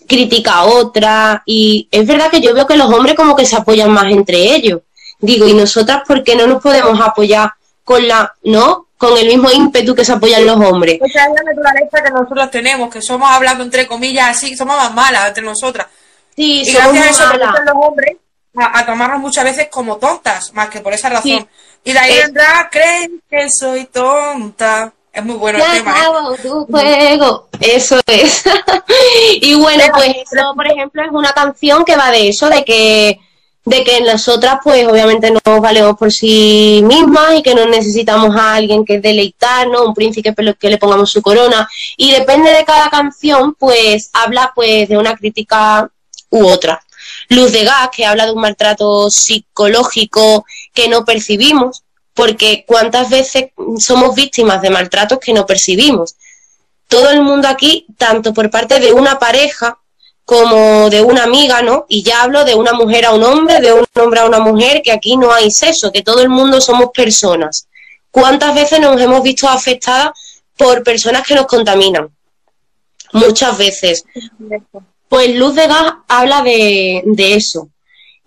critica 0.09 0.55
a 0.55 0.65
otra? 0.65 1.43
Y 1.47 1.87
es 1.93 2.05
verdad 2.07 2.29
que 2.31 2.41
yo 2.41 2.53
veo 2.53 2.67
que 2.67 2.77
los 2.77 2.93
hombres 2.93 3.15
como 3.15 3.37
que 3.37 3.47
se 3.47 3.55
apoyan 3.55 3.91
más 3.93 4.11
entre 4.11 4.57
ellos. 4.57 4.81
Digo, 5.19 5.49
¿y 5.49 5.55
nosotras 5.55 6.03
por 6.07 6.23
qué 6.23 6.37
no 6.37 6.47
nos 6.47 6.63
podemos 6.63 7.01
apoyar 7.01 7.53
con 7.83 8.07
la, 8.07 8.35
¿no? 8.45 8.89
Con 8.97 9.17
el 9.19 9.27
mismo 9.27 9.51
ímpetu 9.51 9.95
que 9.95 10.05
se 10.05 10.13
apoyan 10.13 10.47
los 10.47 10.57
hombres. 10.57 10.99
Esa 11.03 11.27
es 11.27 11.33
la 11.35 11.43
naturaleza 11.43 12.03
que 12.03 12.11
nosotros 12.11 12.51
tenemos, 12.51 12.91
que 12.93 13.03
somos 13.03 13.31
hablando 13.31 13.65
entre 13.65 13.87
comillas 13.87 14.31
así, 14.31 14.57
somos 14.57 14.77
más 14.77 14.95
malas 14.95 15.29
entre 15.29 15.45
nosotras. 15.45 15.87
Sí, 16.35 16.63
y 16.63 16.73
gracias 16.73 17.07
a 17.07 17.11
eso 17.11 17.63
los 17.65 17.75
hombres 17.75 18.17
a, 18.57 18.87
tomarnos 18.87 19.21
muchas 19.21 19.45
veces 19.45 19.69
como 19.71 19.97
tontas, 19.97 20.53
más 20.53 20.69
que 20.69 20.81
por 20.81 20.93
esa 20.93 21.09
razón. 21.09 21.49
Y 21.83 21.93
de 21.93 21.99
ahí 21.99 22.19
vendrá, 22.19 22.69
creen 22.71 23.23
que 23.29 23.49
soy 23.51 23.87
tonta. 23.87 24.93
Es 25.13 25.25
muy 25.25 25.37
bueno 25.37 25.59
el 25.59 25.73
tema. 25.73 25.97
¿eh? 25.97 26.39
Tu 26.43 26.67
juego. 26.67 27.49
Eso 27.61 28.01
es. 28.07 28.45
y 29.41 29.55
bueno, 29.55 29.85
pues 29.93 30.09
eso, 30.09 30.55
por 30.55 30.67
ejemplo, 30.67 31.03
es 31.05 31.11
una 31.13 31.33
canción 31.33 31.85
que 31.85 31.97
va 31.97 32.11
de 32.11 32.29
eso, 32.29 32.49
de 32.49 32.65
que 32.65 33.21
de 33.65 33.83
que 33.83 34.01
nosotras 34.03 34.59
pues 34.63 34.87
obviamente 34.87 35.31
nos 35.31 35.61
valemos 35.61 35.97
por 35.97 36.13
sí 36.13 36.83
mismas 36.85 37.37
y 37.37 37.43
que 37.43 37.55
no 37.55 37.67
necesitamos 37.67 38.37
a 38.37 38.55
alguien 38.55 38.85
que 38.85 39.01
deleitarnos, 39.01 39.87
un 39.87 39.95
príncipe 39.95 40.35
que 40.59 40.71
le 40.71 40.79
pongamos 40.79 41.11
su 41.11 41.23
corona 41.23 41.69
y 41.97 42.11
depende 42.13 42.51
de 42.51 42.65
cada 42.65 42.91
canción 42.91 43.55
pues 43.55 44.11
habla 44.13 44.53
pues 44.55 44.89
de 44.89 44.99
una 44.99 45.17
crítica 45.17 45.91
u 46.31 46.47
otra. 46.47 46.81
Luz 47.29 47.53
de 47.53 47.65
Gas 47.65 47.89
que 47.95 48.05
habla 48.05 48.27
de 48.27 48.33
un 48.33 48.41
maltrato 48.41 49.11
psicológico 49.11 50.45
que 50.75 50.89
no 50.89 51.05
percibimos 51.05 51.85
porque 52.13 52.65
cuántas 52.67 53.09
veces 53.09 53.47
somos 53.79 54.15
víctimas 54.15 54.61
de 54.63 54.71
maltratos 54.71 55.19
que 55.19 55.33
no 55.33 55.47
percibimos. 55.47 56.17
todo 56.87 57.11
el 57.11 57.23
mundo 57.23 57.49
aquí, 57.49 57.87
tanto 57.97 58.33
por 58.35 58.51
parte 58.51 58.79
de 58.79 58.93
una 58.93 59.19
pareja 59.19 59.79
como 60.25 60.89
de 60.89 61.03
una 61.03 61.25
amiga, 61.25 61.63
¿no? 61.63 61.85
Y 61.89 62.03
ya 62.03 62.23
hablo 62.23 62.45
de 62.45 62.55
una 62.55 62.73
mujer 62.73 63.05
a 63.05 63.13
un 63.13 63.23
hombre, 63.23 63.61
de 63.61 63.73
un 63.73 63.85
hombre 63.95 64.21
a 64.21 64.27
una 64.27 64.41
mujer, 64.41 64.81
que 64.83 64.93
aquí 64.93 65.17
no 65.17 65.33
hay 65.33 65.51
sexo, 65.51 65.93
que 65.93 66.03
todo 66.03 66.23
el 66.23 66.29
mundo 66.29 66.61
somos 66.61 66.91
personas. 66.95 67.69
¿Cuántas 68.11 68.55
veces 68.55 68.81
nos 68.81 69.01
hemos 69.01 69.23
visto 69.23 69.49
afectadas 69.49 70.13
por 70.57 70.83
personas 70.83 71.27
que 71.27 71.35
nos 71.35 71.47
contaminan? 71.47 72.09
Muchas 73.13 73.59
veces. 73.59 74.05
Pues 75.09 75.35
Luz 75.37 75.55
de 75.55 75.67
Gas 75.67 75.95
habla 76.09 76.43
de, 76.43 77.03
eso. 77.17 77.69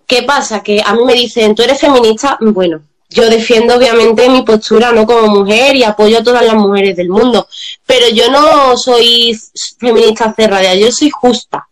¿Qué 0.06 0.24
pasa? 0.24 0.62
Que 0.62 0.82
a 0.86 0.94
mí 0.94 1.04
me 1.04 1.14
dicen, 1.14 1.56
¿tú 1.56 1.64
eres 1.64 1.80
feminista? 1.80 2.38
Bueno, 2.40 2.82
yo 3.10 3.30
defiendo 3.30 3.76
obviamente 3.76 4.30
mi 4.30 4.44
postura 4.44 4.92
no 4.92 5.06
como 5.06 5.28
mujer 5.28 5.76
y 5.76 5.84
apoyo 5.84 6.20
a 6.20 6.24
todas 6.24 6.46
las 6.46 6.56
mujeres 6.56 6.96
del 6.96 7.10
mundo, 7.10 7.48
pero 7.86 8.08
yo 8.10 8.30
no 8.30 8.78
soy 8.78 9.38
feminista 9.80 10.34
cerrada, 10.34 10.76
yo 10.76 10.92
soy 10.92 11.10
justa. 11.10 11.67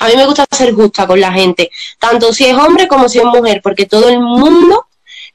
A 0.00 0.08
mí 0.08 0.16
me 0.16 0.26
gusta 0.26 0.46
ser 0.50 0.72
justa 0.74 1.06
con 1.06 1.20
la 1.20 1.32
gente, 1.32 1.70
tanto 1.98 2.32
si 2.32 2.46
es 2.46 2.56
hombre 2.56 2.88
como 2.88 3.08
si 3.08 3.18
es 3.18 3.24
mujer, 3.24 3.60
porque 3.62 3.86
todo 3.86 4.08
el 4.08 4.18
mundo 4.18 4.86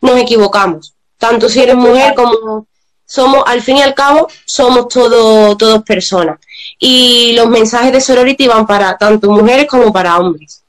nos 0.02 0.18
equivocamos, 0.18 0.94
tanto 1.18 1.48
si 1.50 1.62
eres 1.62 1.76
mujer 1.76 2.14
como 2.16 2.68
somos, 3.06 3.44
al 3.46 3.62
fin 3.62 3.78
y 3.78 3.82
al 3.84 3.94
cabo, 3.94 4.28
somos 4.46 4.88
todo, 4.88 5.56
todos 5.56 5.84
personas. 5.84 6.40
Y 6.80 7.34
los 7.36 7.48
mensajes 7.48 7.92
de 7.92 8.02
sorority 8.02 8.48
van 8.48 8.66
para 8.66 8.98
tanto 8.98 9.30
mujeres 9.30 9.68
como 9.68 9.94
para 9.94 10.18
hombres. 10.18 10.64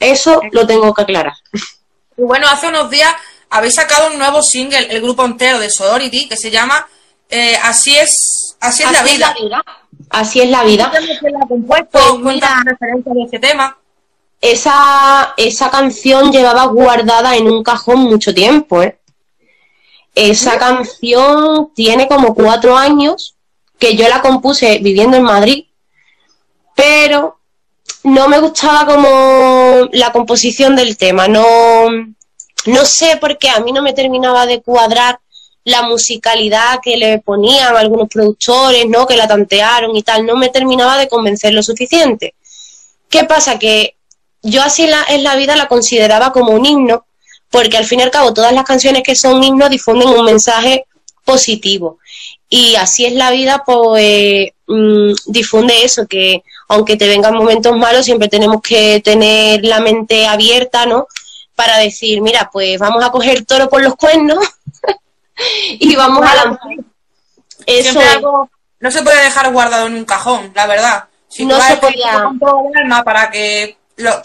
Eso 0.00 0.40
lo 0.52 0.66
tengo 0.66 0.92
que 0.94 1.02
aclarar. 1.02 1.34
Y 2.16 2.22
bueno, 2.22 2.48
hace 2.48 2.68
unos 2.68 2.90
días 2.90 3.14
habéis 3.50 3.74
sacado 3.74 4.10
un 4.10 4.18
nuevo 4.18 4.42
single, 4.42 4.86
el 4.90 5.00
grupo 5.00 5.24
entero 5.24 5.58
de 5.58 5.70
Sorority, 5.70 6.28
que 6.28 6.36
se 6.36 6.50
llama 6.50 6.86
eh, 7.28 7.56
Así 7.62 7.96
es, 7.96 8.56
así 8.60 8.82
es 8.82 8.92
la 8.92 9.02
vida. 9.02 9.28
Así 9.28 9.44
es 9.44 9.50
la 9.50 9.58
vida. 9.62 9.64
Compuesto? 11.48 11.98
Pues 12.22 12.40
referencia 12.64 13.12
de 13.12 13.22
ese 13.22 13.38
tema. 13.38 13.78
Esa, 14.40 15.34
esa 15.36 15.70
canción 15.70 16.30
llevaba 16.30 16.66
guardada 16.66 17.36
en 17.36 17.50
un 17.50 17.62
cajón 17.62 18.00
mucho 18.00 18.34
tiempo, 18.34 18.82
¿eh? 18.82 18.98
Esa 20.14 20.58
canción 20.58 21.72
tiene 21.74 22.06
como 22.06 22.34
cuatro 22.34 22.76
años 22.76 23.34
que 23.78 23.96
yo 23.96 24.08
la 24.08 24.22
compuse 24.22 24.78
viviendo 24.78 25.16
en 25.16 25.24
Madrid, 25.24 25.64
pero 26.76 27.38
no 28.04 28.28
me 28.28 28.38
gustaba 28.38 28.86
como 28.86 29.88
la 29.92 30.12
composición 30.12 30.76
del 30.76 30.96
tema, 30.96 31.26
no, 31.26 31.86
no 32.66 32.84
sé 32.84 33.16
por 33.16 33.38
qué 33.38 33.48
a 33.48 33.60
mí 33.60 33.72
no 33.72 33.82
me 33.82 33.92
terminaba 33.92 34.46
de 34.46 34.62
cuadrar 34.62 35.18
la 35.64 35.82
musicalidad 35.82 36.80
que 36.82 36.96
le 36.96 37.18
ponían 37.18 37.76
algunos 37.76 38.08
productores, 38.08 38.86
¿no? 38.88 39.06
Que 39.06 39.16
la 39.16 39.26
tantearon 39.26 39.96
y 39.96 40.02
tal, 40.02 40.26
no 40.26 40.36
me 40.36 40.50
terminaba 40.50 40.98
de 40.98 41.08
convencer 41.08 41.54
lo 41.54 41.62
suficiente. 41.62 42.34
¿Qué 43.08 43.24
pasa? 43.24 43.58
Que 43.58 43.96
yo 44.42 44.62
así 44.62 44.86
la, 44.86 45.04
en 45.08 45.24
la 45.24 45.36
vida 45.36 45.56
la 45.56 45.68
consideraba 45.68 46.32
como 46.32 46.52
un 46.52 46.66
himno, 46.66 47.06
porque 47.50 47.76
al 47.76 47.86
fin 47.86 48.00
y 48.00 48.02
al 48.02 48.10
cabo 48.10 48.34
todas 48.34 48.52
las 48.52 48.64
canciones 48.64 49.02
que 49.02 49.14
son 49.14 49.42
himnos 49.42 49.70
difunden 49.70 50.08
un 50.08 50.24
mensaje 50.24 50.86
positivo. 51.24 51.98
Y 52.48 52.74
así 52.76 53.06
es 53.06 53.14
la 53.14 53.30
vida, 53.30 53.62
pues 53.64 54.50
mm, 54.66 55.12
difunde 55.26 55.84
eso, 55.84 56.06
que 56.06 56.42
aunque 56.68 56.96
te 56.96 57.08
vengan 57.08 57.34
momentos 57.34 57.76
malos, 57.76 58.04
siempre 58.04 58.28
tenemos 58.28 58.60
que 58.60 59.00
tener 59.00 59.64
la 59.64 59.80
mente 59.80 60.26
abierta, 60.26 60.86
¿no? 60.86 61.06
para 61.54 61.78
decir, 61.78 62.20
mira, 62.20 62.50
pues 62.52 62.78
vamos 62.78 63.04
a 63.04 63.10
coger 63.10 63.44
toro 63.44 63.68
por 63.68 63.82
los 63.82 63.94
cuernos 63.94 64.38
y 65.36 65.96
vamos 65.96 66.24
a 66.24 66.34
lanzar. 66.34 66.70
Eso 67.66 68.48
no 68.80 68.90
se 68.90 69.02
puede 69.02 69.22
dejar 69.22 69.52
guardado 69.52 69.86
en 69.86 69.94
un 69.94 70.04
cajón, 70.04 70.52
la 70.54 70.66
verdad. 70.66 71.04
Si 71.28 71.46
no 71.46 71.60
se 71.60 71.76
podía 71.78 72.22
con 72.22 72.38
todo 72.38 72.62
el 72.72 72.82
alma 72.82 73.02
para 73.02 73.30
que 73.30 73.76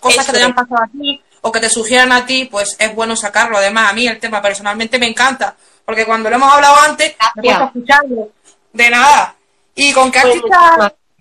cosas 0.02 0.26
que 0.26 0.32
te 0.34 0.38
hayan 0.40 0.54
pasado 0.54 0.84
a 0.84 0.88
ti 0.88 1.22
o 1.42 1.52
que 1.52 1.60
te 1.60 1.70
sugieran 1.70 2.12
a 2.12 2.26
ti, 2.26 2.46
pues 2.46 2.76
es 2.80 2.94
bueno 2.94 3.16
sacarlo. 3.16 3.58
Además, 3.58 3.90
a 3.90 3.94
mí 3.94 4.08
el 4.08 4.20
tema 4.20 4.42
personalmente 4.42 5.00
me 5.00 5.08
encanta, 5.08 5.56
porque 5.86 6.06
cuando 6.06 6.30
lo 6.30 6.36
hemos 6.36 6.52
hablado 6.52 6.76
antes, 6.82 7.16
me 7.36 7.44
gusta 7.44 7.66
escucharlo. 7.66 8.30
De 8.74 8.90
nada. 8.90 9.36
¿Y 9.76 9.94
con 9.94 10.12
qué 10.12 10.20
pues 10.22 10.42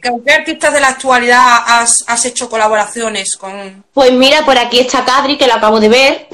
¿Con 0.03 0.25
qué 0.25 0.33
artistas 0.33 0.73
de 0.73 0.81
la 0.81 0.89
actualidad 0.89 1.43
has, 1.67 2.05
has, 2.07 2.25
hecho 2.25 2.49
colaboraciones 2.49 3.37
con...? 3.37 3.85
Pues 3.93 4.13
mira, 4.13 4.45
por 4.45 4.57
aquí 4.57 4.79
está 4.79 5.05
Cadri, 5.05 5.37
que 5.37 5.47
la 5.47 5.57
acabo 5.57 5.81
de 5.81 5.89
ver. 5.89 6.29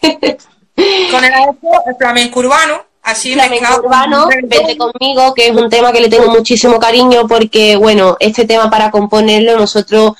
con 0.00 1.24
el, 1.24 1.32
el 1.86 1.96
flamenco 1.98 2.40
urbano, 2.40 2.86
así 3.02 3.34
flamenco 3.34 3.80
urbano, 3.84 4.28
Vete 4.44 4.76
conmigo, 4.76 5.34
que 5.34 5.48
es 5.48 5.56
un 5.56 5.70
tema 5.70 5.92
que 5.92 6.00
le 6.00 6.08
tengo 6.08 6.30
muchísimo 6.30 6.78
cariño 6.78 7.26
porque, 7.28 7.76
bueno, 7.76 8.16
este 8.20 8.44
tema 8.44 8.70
para 8.70 8.90
componerlo 8.90 9.58
nosotros 9.58 10.12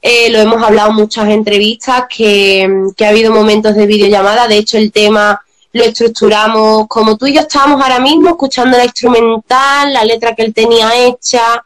eh, 0.00 0.30
lo 0.30 0.38
hemos 0.38 0.62
hablado 0.62 0.90
en 0.90 0.96
muchas 0.96 1.28
entrevistas, 1.28 2.04
que, 2.08 2.68
que 2.96 3.04
ha 3.04 3.08
habido 3.08 3.32
momentos 3.32 3.74
de 3.74 3.86
videollamada, 3.86 4.46
de 4.46 4.58
hecho 4.58 4.78
el 4.78 4.92
tema 4.92 5.40
lo 5.72 5.84
estructuramos 5.84 6.86
como 6.88 7.16
tú 7.16 7.26
y 7.26 7.34
yo 7.34 7.40
estábamos 7.40 7.82
ahora 7.82 8.00
mismo 8.00 8.30
escuchando 8.30 8.78
la 8.78 8.84
instrumental, 8.84 9.92
la 9.92 10.04
letra 10.04 10.34
que 10.34 10.42
él 10.42 10.54
tenía 10.54 10.90
hecha, 11.06 11.64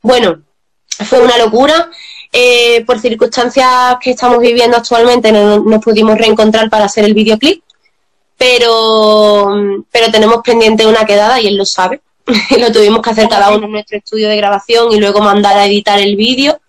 bueno, 0.00 0.42
fue 1.04 1.20
una 1.20 1.38
locura. 1.38 1.90
Eh, 2.34 2.82
por 2.86 2.98
circunstancias 2.98 3.96
que 4.00 4.12
estamos 4.12 4.38
viviendo 4.38 4.78
actualmente 4.78 5.30
no 5.30 5.60
nos 5.60 5.84
pudimos 5.84 6.16
reencontrar 6.16 6.70
para 6.70 6.86
hacer 6.86 7.04
el 7.04 7.12
videoclip, 7.12 7.62
pero, 8.42 9.84
pero 9.92 10.10
tenemos 10.10 10.38
pendiente 10.42 10.84
una 10.84 11.04
quedada 11.04 11.40
y 11.40 11.46
él 11.46 11.56
lo 11.56 11.64
sabe. 11.64 12.00
lo 12.58 12.72
tuvimos 12.72 13.00
que 13.00 13.10
hacer 13.10 13.28
cada 13.28 13.50
uno 13.50 13.66
en 13.66 13.72
nuestro 13.72 13.98
estudio 13.98 14.28
de 14.28 14.36
grabación 14.36 14.92
y 14.92 14.98
luego 14.98 15.20
mandar 15.20 15.56
a 15.56 15.66
editar 15.66 16.00
el 16.00 16.16
vídeo. 16.16 16.60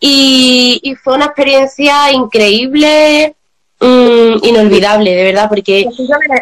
Y, 0.00 0.96
fue 1.04 1.14
una 1.14 1.26
experiencia 1.26 2.10
increíble, 2.10 3.36
mm, 3.78 4.44
inolvidable, 4.44 5.14
de 5.14 5.22
verdad, 5.22 5.48
porque... 5.48 5.86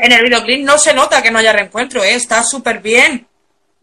En 0.02 0.12
el 0.12 0.22
videoclip 0.22 0.64
no 0.64 0.78
se 0.78 0.94
nota 0.94 1.22
que 1.22 1.30
no 1.30 1.38
haya 1.38 1.52
reencuentro, 1.52 2.02
¿eh? 2.02 2.14
está 2.14 2.42
súper 2.42 2.80
bien 2.80 3.26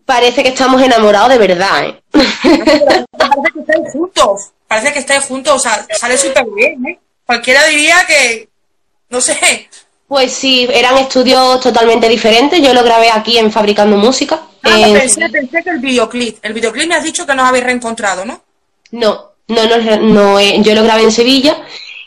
parece 0.05 0.41
que 0.41 0.49
estamos 0.49 0.81
enamorados 0.81 1.27
de 1.27 1.37
verdad, 1.37 1.85
¿eh? 1.85 2.01
parece 2.13 3.51
que 3.53 3.59
estáis 3.59 3.91
juntos, 3.91 4.51
parece 4.65 4.93
que 4.93 4.99
estáis 4.99 5.25
juntos, 5.25 5.53
o 5.55 5.59
sea, 5.59 5.85
sale 5.99 6.17
súper 6.17 6.45
bien, 6.55 6.87
¿eh? 6.87 6.97
Cualquiera 7.25 7.65
diría 7.65 7.97
que, 8.07 8.47
no 9.09 9.19
sé. 9.19 9.67
Pues 10.07 10.31
sí, 10.33 10.67
eran 10.71 10.97
estudios 10.97 11.59
totalmente 11.59 12.07
diferentes, 12.07 12.61
yo 12.61 12.73
lo 12.73 12.83
grabé 12.83 13.11
aquí 13.11 13.37
en 13.37 13.51
Fabricando 13.51 13.97
Música. 13.97 14.41
Ah, 14.63 14.77
pensé, 14.93 15.29
pensé, 15.29 15.63
que 15.63 15.69
el 15.69 15.79
videoclip, 15.79 16.37
el 16.43 16.53
videoclip 16.53 16.87
me 16.87 16.95
has 16.95 17.03
dicho 17.03 17.25
que 17.25 17.35
nos 17.35 17.47
habéis 17.47 17.65
reencontrado, 17.65 18.23
¿no? 18.23 18.41
No, 18.91 19.31
no, 19.47 19.65
no, 19.65 19.97
no 19.97 20.39
eh, 20.39 20.61
yo 20.61 20.73
lo 20.75 20.83
grabé 20.83 21.03
en 21.03 21.11
Sevilla 21.11 21.57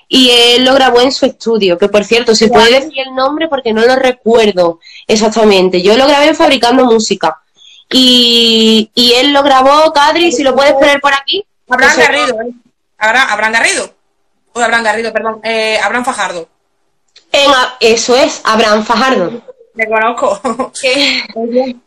y 0.08 0.30
él 0.30 0.64
lo 0.64 0.74
grabó 0.74 1.00
en 1.02 1.12
su 1.12 1.26
estudio, 1.26 1.76
que 1.76 1.88
por 1.88 2.04
cierto, 2.04 2.34
si 2.34 2.48
puede 2.48 2.80
decir 2.80 3.06
el 3.06 3.14
nombre 3.14 3.48
porque 3.48 3.72
no 3.72 3.82
lo 3.82 3.96
recuerdo 3.96 4.80
exactamente. 5.06 5.82
Yo 5.82 5.96
lo 5.96 6.06
grabé 6.06 6.28
en 6.28 6.34
Fabricando 6.36 6.86
Música 6.86 7.40
y, 7.90 8.90
y 8.94 9.12
él 9.12 9.32
lo 9.32 9.42
grabó, 9.42 9.92
Cadri, 9.92 10.32
si 10.32 10.42
lo 10.42 10.54
puedes 10.54 10.72
poner 10.72 11.00
por 11.00 11.12
aquí. 11.12 11.44
Abraham 11.68 11.96
Garrido, 11.98 12.40
¿eh? 12.42 12.52
Abraham, 12.98 13.52
Garrido. 13.52 13.94
O 14.52 14.60
Abraham 14.60 14.84
Garrido, 14.84 15.12
perdón. 15.12 15.40
Eh, 15.42 15.78
Abraham 15.82 16.04
Fajardo. 16.04 16.48
Eso 17.80 18.16
es, 18.16 18.40
Abraham 18.44 18.84
Fajardo. 18.84 19.42
Me 19.74 19.86
conozco. 19.86 20.40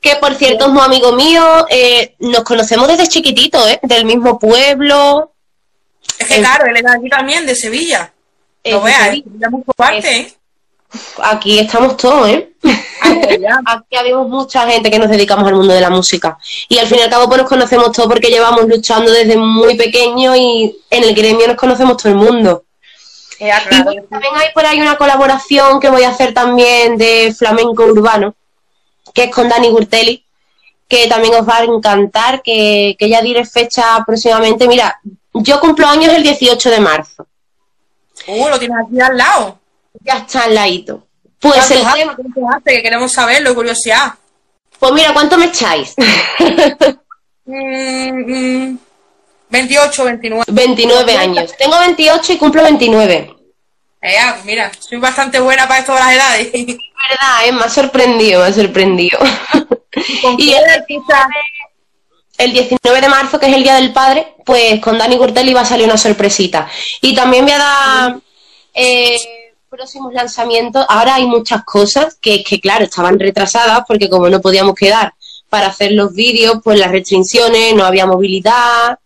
Que, 0.01 0.15
por 0.19 0.35
cierto 0.35 0.65
es 0.65 0.71
un 0.71 0.79
amigo 0.79 1.13
mío. 1.13 1.65
Eh, 1.69 2.15
nos 2.19 2.43
conocemos 2.43 2.87
desde 2.87 3.07
chiquitito, 3.07 3.67
¿eh? 3.67 3.79
Del 3.83 4.05
mismo 4.05 4.39
pueblo. 4.39 5.31
Es 6.17 6.27
que 6.27 6.39
claro, 6.39 6.65
él 6.67 6.77
era 6.77 6.93
aquí 6.93 7.09
también, 7.09 7.45
de 7.45 7.55
Sevilla. 7.55 8.13
Lo 8.63 8.81
veas, 8.81 9.15
¿eh? 9.15 9.23
muy 9.49 9.63
parte, 9.75 10.17
¿eh? 10.17 10.33
Aquí 11.23 11.59
estamos 11.59 11.97
todos, 11.97 12.29
¿eh? 12.29 12.53
Aquí 13.65 13.95
habemos 13.95 14.29
mucha 14.29 14.69
gente 14.69 14.91
que 14.91 14.99
nos 14.99 15.09
dedicamos 15.09 15.47
al 15.47 15.55
mundo 15.55 15.73
de 15.73 15.81
la 15.81 15.89
música. 15.89 16.37
Y 16.69 16.77
al 16.77 16.87
fin 16.87 16.99
y 16.99 17.01
al 17.01 17.09
cabo, 17.09 17.27
pues 17.27 17.41
nos 17.41 17.49
conocemos 17.49 17.91
todos 17.91 18.07
porque 18.07 18.29
llevamos 18.29 18.67
luchando 18.67 19.11
desde 19.11 19.35
muy 19.37 19.75
pequeño 19.75 20.35
y 20.35 20.77
en 20.89 21.03
el 21.03 21.15
gremio 21.15 21.47
nos 21.47 21.57
conocemos 21.57 21.97
todo 21.97 22.11
el 22.11 22.17
mundo. 22.17 22.63
Y 23.47 24.07
también 24.07 24.33
hay 24.35 24.47
por 24.53 24.65
ahí 24.65 24.81
una 24.81 24.97
colaboración 24.97 25.79
que 25.79 25.89
voy 25.89 26.03
a 26.03 26.09
hacer 26.09 26.33
también 26.33 26.97
de 26.97 27.33
flamenco 27.37 27.83
urbano, 27.83 28.35
que 29.13 29.25
es 29.25 29.31
con 29.31 29.49
Dani 29.49 29.69
Gurtelli, 29.69 30.25
que 30.87 31.07
también 31.07 31.35
os 31.35 31.47
va 31.47 31.57
a 31.57 31.63
encantar, 31.63 32.41
que, 32.41 32.95
que 32.97 33.09
ya 33.09 33.21
diré 33.21 33.45
fecha 33.45 34.03
próximamente. 34.05 34.67
Mira, 34.67 34.99
yo 35.33 35.59
cumplo 35.59 35.87
años 35.87 36.13
el 36.13 36.23
18 36.23 36.69
de 36.69 36.79
marzo. 36.79 37.27
Uh, 38.27 38.47
lo 38.47 38.59
tienes 38.59 38.77
aquí 38.85 39.01
al 39.01 39.17
lado. 39.17 39.59
Ya 40.01 40.19
está 40.19 40.43
al 40.43 40.55
ladito. 40.55 41.05
Pues 41.39 41.69
el 41.71 41.83
tema 41.93 42.15
que 42.63 42.81
queremos 42.81 43.11
saberlo, 43.11 43.53
curiosidad. 43.53 44.13
Pues 44.79 44.93
mira, 44.93 45.13
¿cuánto 45.13 45.37
me 45.37 45.45
echáis? 45.45 45.93
28, 49.53 50.03
29. 50.03 50.45
29 50.51 51.15
años. 51.15 51.53
Tengo 51.55 51.77
28 51.77 52.33
y 52.33 52.37
cumplo 52.37 52.63
29. 52.63 53.35
Eh, 54.01 54.17
mira, 54.45 54.71
soy 54.79 54.97
bastante 54.97 55.39
buena 55.39 55.67
para 55.67 55.79
esto 55.79 55.93
de 55.93 55.99
las 55.99 56.11
edades. 56.11 56.51
Verdad, 56.53 57.45
eh, 57.45 57.51
me 57.51 57.61
ha 57.61 57.69
sorprendido, 57.69 58.41
me 58.41 58.47
ha 58.47 58.53
sorprendido. 58.53 59.19
¿Y, 60.39 60.53
el 60.53 60.63
artista? 60.65 61.29
el 62.39 62.51
19 62.51 63.01
de 63.01 63.09
marzo, 63.09 63.39
que 63.39 63.45
es 63.45 63.53
el 63.53 63.61
Día 63.61 63.75
del 63.75 63.93
Padre, 63.93 64.33
pues 64.43 64.79
con 64.79 64.97
Dani 64.97 65.17
Curtelli 65.17 65.53
va 65.53 65.61
a 65.61 65.65
salir 65.65 65.85
una 65.85 65.97
sorpresita. 65.97 66.67
Y 67.01 67.13
también 67.13 67.45
voy 67.45 67.53
a 67.53 67.57
dar 67.59 68.17
eh, 68.73 69.19
próximos 69.69 70.13
lanzamientos. 70.13 70.83
Ahora 70.89 71.15
hay 71.15 71.27
muchas 71.27 71.63
cosas 71.63 72.17
que, 72.19 72.43
que, 72.43 72.59
claro, 72.59 72.85
estaban 72.85 73.19
retrasadas 73.19 73.83
porque 73.87 74.09
como 74.09 74.29
no 74.29 74.41
podíamos 74.41 74.73
quedar 74.73 75.13
para 75.47 75.67
hacer 75.67 75.91
los 75.91 76.11
vídeos, 76.15 76.57
pues 76.63 76.79
las 76.79 76.91
restricciones, 76.91 77.75
no 77.75 77.85
había 77.85 78.07
movilidad, 78.07 78.97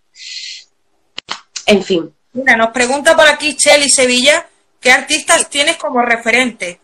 en 1.67 1.83
fin. 1.83 2.11
Mira, 2.33 2.57
nos 2.57 2.71
pregunta 2.71 3.15
por 3.15 3.27
aquí 3.27 3.55
Chely 3.55 3.89
Sevilla, 3.89 4.47
¿qué 4.79 4.91
artistas 4.91 5.49
tienes 5.49 5.77
como 5.77 6.01
referente? 6.01 6.79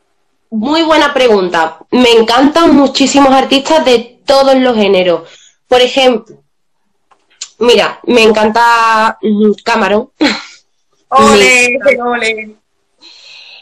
Muy 0.52 0.84
buena 0.84 1.14
pregunta. 1.14 1.80
Me 1.90 2.12
encantan 2.12 2.76
muchísimos 2.76 3.34
artistas 3.34 3.84
de 3.86 4.20
todos 4.26 4.56
los 4.56 4.76
géneros. 4.76 5.28
Por 5.68 5.82
ejemplo, 5.82 6.36
mira, 7.60 8.00
me 8.04 8.22
encanta 8.22 9.18
Camarón. 9.64 10.12
Ole, 11.10 11.80
ole. 12.00 12.56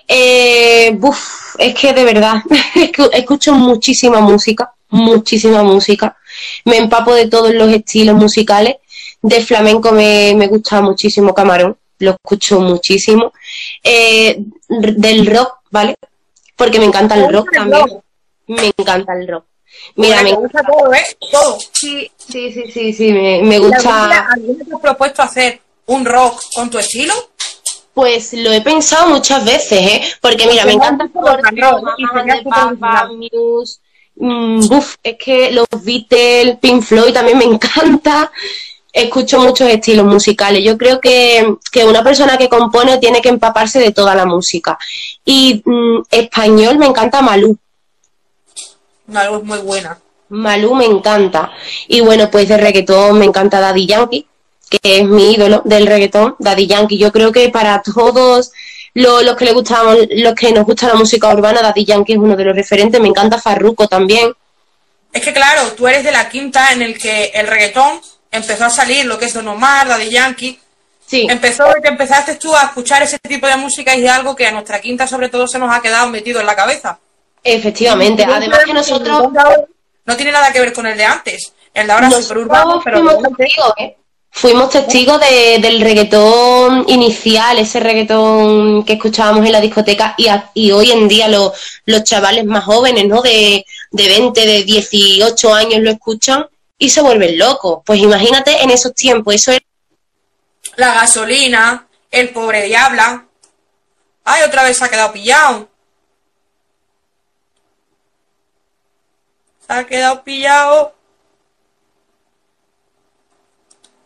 Eh, 0.08 0.98
es 1.58 1.76
que 1.76 1.94
de 1.94 2.04
verdad, 2.06 2.42
escucho 3.14 3.54
muchísima 3.54 4.22
música, 4.22 4.74
muchísima 4.90 5.62
música. 5.64 6.18
Me 6.64 6.78
empapo 6.78 7.14
de 7.14 7.28
todos 7.28 7.54
los 7.54 7.70
estilos 7.74 8.16
musicales. 8.16 8.76
De 9.22 9.42
flamenco 9.42 9.92
me, 9.92 10.48
gusta 10.48 10.82
muchísimo 10.82 11.34
Camarón, 11.34 11.78
lo 12.00 12.12
escucho 12.12 12.60
muchísimo. 12.60 13.34
Eh, 13.84 14.44
del 14.68 15.26
rock, 15.28 15.60
¿vale? 15.70 15.96
Porque 16.56 16.80
me 16.80 16.86
encanta 16.86 17.16
el 17.16 17.32
rock 17.32 17.52
también. 17.52 17.86
Me 18.48 18.72
encanta 18.78 19.14
el 19.14 19.28
rock. 19.28 19.46
Mira, 19.96 20.24
me 20.24 20.34
gusta 20.34 20.62
todo, 20.64 20.94
¿eh? 20.94 21.06
Todo. 21.32 21.58
Sí, 21.72 22.12
sí, 22.18 22.52
sí, 22.52 22.72
sí, 22.72 22.94
sí 22.94 23.12
me, 23.12 23.60
gusta. 23.60 24.28
¿Alguien 24.34 24.58
te 24.58 24.74
has 24.74 24.82
propuesto 24.82 25.22
hacer 25.22 25.62
un 25.88 26.06
rock 26.06 26.42
con 26.54 26.70
tu 26.70 26.78
estilo? 26.78 27.14
Pues 27.94 28.34
lo 28.34 28.52
he 28.52 28.62
pensado 28.62 29.10
muchas 29.10 29.44
veces, 29.44 29.80
¿eh? 29.80 30.02
Porque 30.22 30.48
mira, 30.48 30.66
me 30.66 30.74
encanta 30.74 31.10
Muse, 33.10 33.80
mm, 34.16 34.62
es 35.04 35.16
que 35.18 35.52
los 35.52 35.68
Beatles, 35.84 36.58
Pink 36.60 36.84
Floyd 36.84 37.14
también 37.14 37.38
me 37.38 37.46
encanta. 37.46 38.32
Escucho 38.94 39.40
muchos 39.40 39.70
estilos 39.70 40.06
musicales. 40.06 40.64
Yo 40.64 40.78
creo 40.78 41.00
que, 41.00 41.56
una 41.86 42.04
persona 42.04 42.38
que 42.38 42.50
compone 42.50 42.98
tiene 42.98 43.22
que 43.22 43.30
empaparse 43.30 43.80
de 43.80 43.92
toda 43.92 44.16
la 44.16 44.26
música. 44.26 44.78
Y 45.26 45.62
mm, 45.66 46.02
español 46.10 46.78
me 46.78 46.88
encanta 46.88 47.22
Malú. 47.22 47.58
Malú 49.08 49.38
es 49.38 49.44
muy 49.44 49.60
buena. 49.60 49.98
Malú 50.30 50.76
me 50.76 50.86
encanta. 50.86 51.52
Y 51.88 52.02
bueno, 52.02 52.30
pues 52.30 52.48
de 52.48 52.58
reggaetón 52.58 53.20
me 53.20 53.26
encanta 53.26 53.60
Daddy 53.60 53.86
Yankee 53.86 54.28
que 54.80 55.00
es 55.00 55.04
mi 55.06 55.34
ídolo 55.34 55.62
del 55.66 55.86
reggaetón, 55.86 56.36
Daddy 56.40 56.68
Yankee. 56.68 56.98
Yo 56.98 57.12
creo 57.12 57.32
que 57.32 57.50
para 57.50 57.82
todos 57.82 58.52
los, 58.94 59.36
que 59.36 59.46
le 59.46 59.52
gustamos, 59.52 59.98
los 60.10 60.34
que 60.34 60.52
nos 60.52 60.66
gusta 60.66 60.88
la 60.88 60.96
música 60.96 61.34
urbana, 61.34 61.62
Daddy 61.62 61.86
Yankee 61.86 62.14
es 62.14 62.20
uno 62.20 62.36
de 62.36 62.46
los 62.46 62.56
referentes. 62.56 63.02
Me 63.02 63.10
encanta 63.10 63.40
Farruko 63.40 63.88
también. 63.88 64.34
Es 65.12 65.24
que 65.24 65.34
claro, 65.34 65.74
tú 65.76 65.88
eres 65.88 66.06
de 66.06 66.12
la 66.12 66.30
quinta 66.30 66.72
en 66.72 66.82
el 66.82 66.98
que 66.98 67.32
el 67.34 67.48
reggaetón 67.48 68.00
empezó 68.32 68.66
a 68.66 68.70
salir, 68.70 69.06
lo 69.06 69.20
que 69.20 69.26
es 69.26 69.34
Don 69.34 69.48
Omar, 69.48 69.88
Daddy 69.88 70.10
Yankee. 70.10 70.60
Sí. 71.06 71.28
Empezó 71.30 71.66
que 71.82 71.90
empezaste 71.90 72.36
tú 72.36 72.56
a 72.56 72.64
escuchar 72.64 73.04
ese 73.04 73.20
tipo 73.20 73.46
de 73.46 73.58
música 73.58 73.96
y 73.96 74.06
es 74.06 74.12
algo 74.12 74.36
que 74.36 74.48
a 74.48 74.52
nuestra 74.52 74.80
quinta 74.80 75.06
sobre 75.06 75.30
todo 75.30 75.48
se 75.48 75.60
nos 75.60 75.76
ha 75.76 75.82
quedado 75.82 76.08
metido 76.08 76.40
en 76.40 76.46
la 76.46 76.56
cabeza. 76.56 76.98
Efectivamente, 77.44 78.24
además 78.24 78.60
que 78.66 78.74
nosotros... 78.74 79.30
No 80.04 80.16
tiene 80.16 80.32
nada 80.32 80.52
que 80.52 80.60
ver 80.60 80.74
con 80.74 80.88
el 80.88 80.98
de 80.98 81.06
antes. 81.06 81.54
El 81.74 81.86
de 81.86 81.94
ahora 81.94 82.08
es 82.08 82.16
súper 82.16 82.40
urbano, 82.40 82.82
pero... 82.84 83.20
¿eh? 83.78 83.96
fuimos 84.32 84.70
testigos 84.70 85.20
del 85.20 85.82
reggaetón 85.82 86.86
inicial, 86.88 87.60
ese 87.60 87.80
reggaetón 87.80 88.84
que 88.86 88.94
escuchábamos 88.94 89.46
en 89.46 89.52
la 89.52 89.62
discoteca 89.62 90.16
y, 90.54 90.72
hoy 90.72 90.92
en 90.92 91.08
día 91.08 91.28
los, 91.28 91.54
chavales 92.04 92.46
más 92.46 92.64
jóvenes, 92.64 93.06
¿no? 93.08 93.22
De, 93.22 93.66
de 93.92 94.08
20, 94.08 94.46
de 94.46 94.64
18 94.64 95.54
años 95.54 95.82
lo 95.82 95.92
escuchan 95.92 96.48
y 96.82 96.90
se 96.90 97.02
vuelven 97.02 97.38
locos. 97.38 97.84
Pues 97.86 98.00
imagínate 98.00 98.64
en 98.64 98.72
esos 98.72 98.96
tiempos, 98.96 99.36
eso 99.36 99.52
es... 99.52 99.60
La 100.78 100.96
gasolina, 100.96 101.88
el 102.10 102.30
pobre 102.30 102.64
diabla. 102.64 103.28
Ay, 104.24 104.42
otra 104.42 104.64
vez 104.64 104.78
se 104.78 104.86
ha 104.86 104.90
quedado 104.90 105.14
pillado. 105.14 105.70
Se 109.68 109.74
ha 109.74 109.86
quedado 109.86 110.24
pillado. 110.24 110.96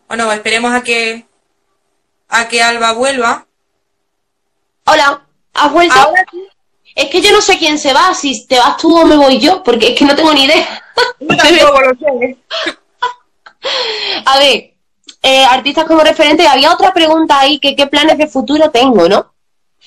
Bueno, 0.08 0.30
esperemos 0.30 0.74
a 0.74 0.82
que 0.82 1.26
a 2.28 2.46
que 2.46 2.62
Alba 2.62 2.92
vuelva. 2.92 3.46
Hola, 4.84 5.26
¿has 5.54 5.72
vuelto? 5.72 6.12
Es 6.96 7.10
que 7.10 7.20
yo 7.20 7.30
no 7.30 7.42
sé 7.42 7.58
quién 7.58 7.78
se 7.78 7.92
va, 7.92 8.14
si 8.14 8.46
te 8.46 8.58
vas 8.58 8.78
tú 8.78 8.98
o 8.98 9.04
me 9.04 9.16
voy 9.16 9.38
yo, 9.38 9.62
porque 9.62 9.88
es 9.88 9.98
que 9.98 10.06
no 10.06 10.16
tengo 10.16 10.32
ni 10.32 10.44
idea. 10.44 10.82
a 14.24 14.38
ver, 14.38 14.72
eh, 15.22 15.44
artistas 15.44 15.84
como 15.84 16.02
referente, 16.02 16.46
había 16.46 16.72
otra 16.72 16.94
pregunta 16.94 17.38
ahí, 17.38 17.58
que 17.58 17.76
qué 17.76 17.86
planes 17.86 18.16
de 18.16 18.26
futuro 18.26 18.70
tengo, 18.70 19.08
¿no? 19.10 19.34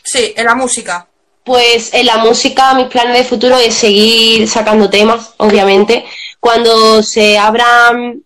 Sí, 0.04 0.34
en 0.38 0.46
la 0.46 0.54
música. 0.54 1.08
Pues 1.44 1.94
en 1.96 2.06
la 2.06 2.18
música 2.18 2.76
mis 2.76 2.88
planes 2.88 3.18
de 3.18 3.24
futuro 3.24 3.58
es 3.58 3.74
seguir 3.74 4.48
sacando 4.48 4.88
temas, 4.90 5.34
obviamente. 5.38 6.06
Cuando 6.40 7.02
se 7.02 7.40
abran 7.40 8.24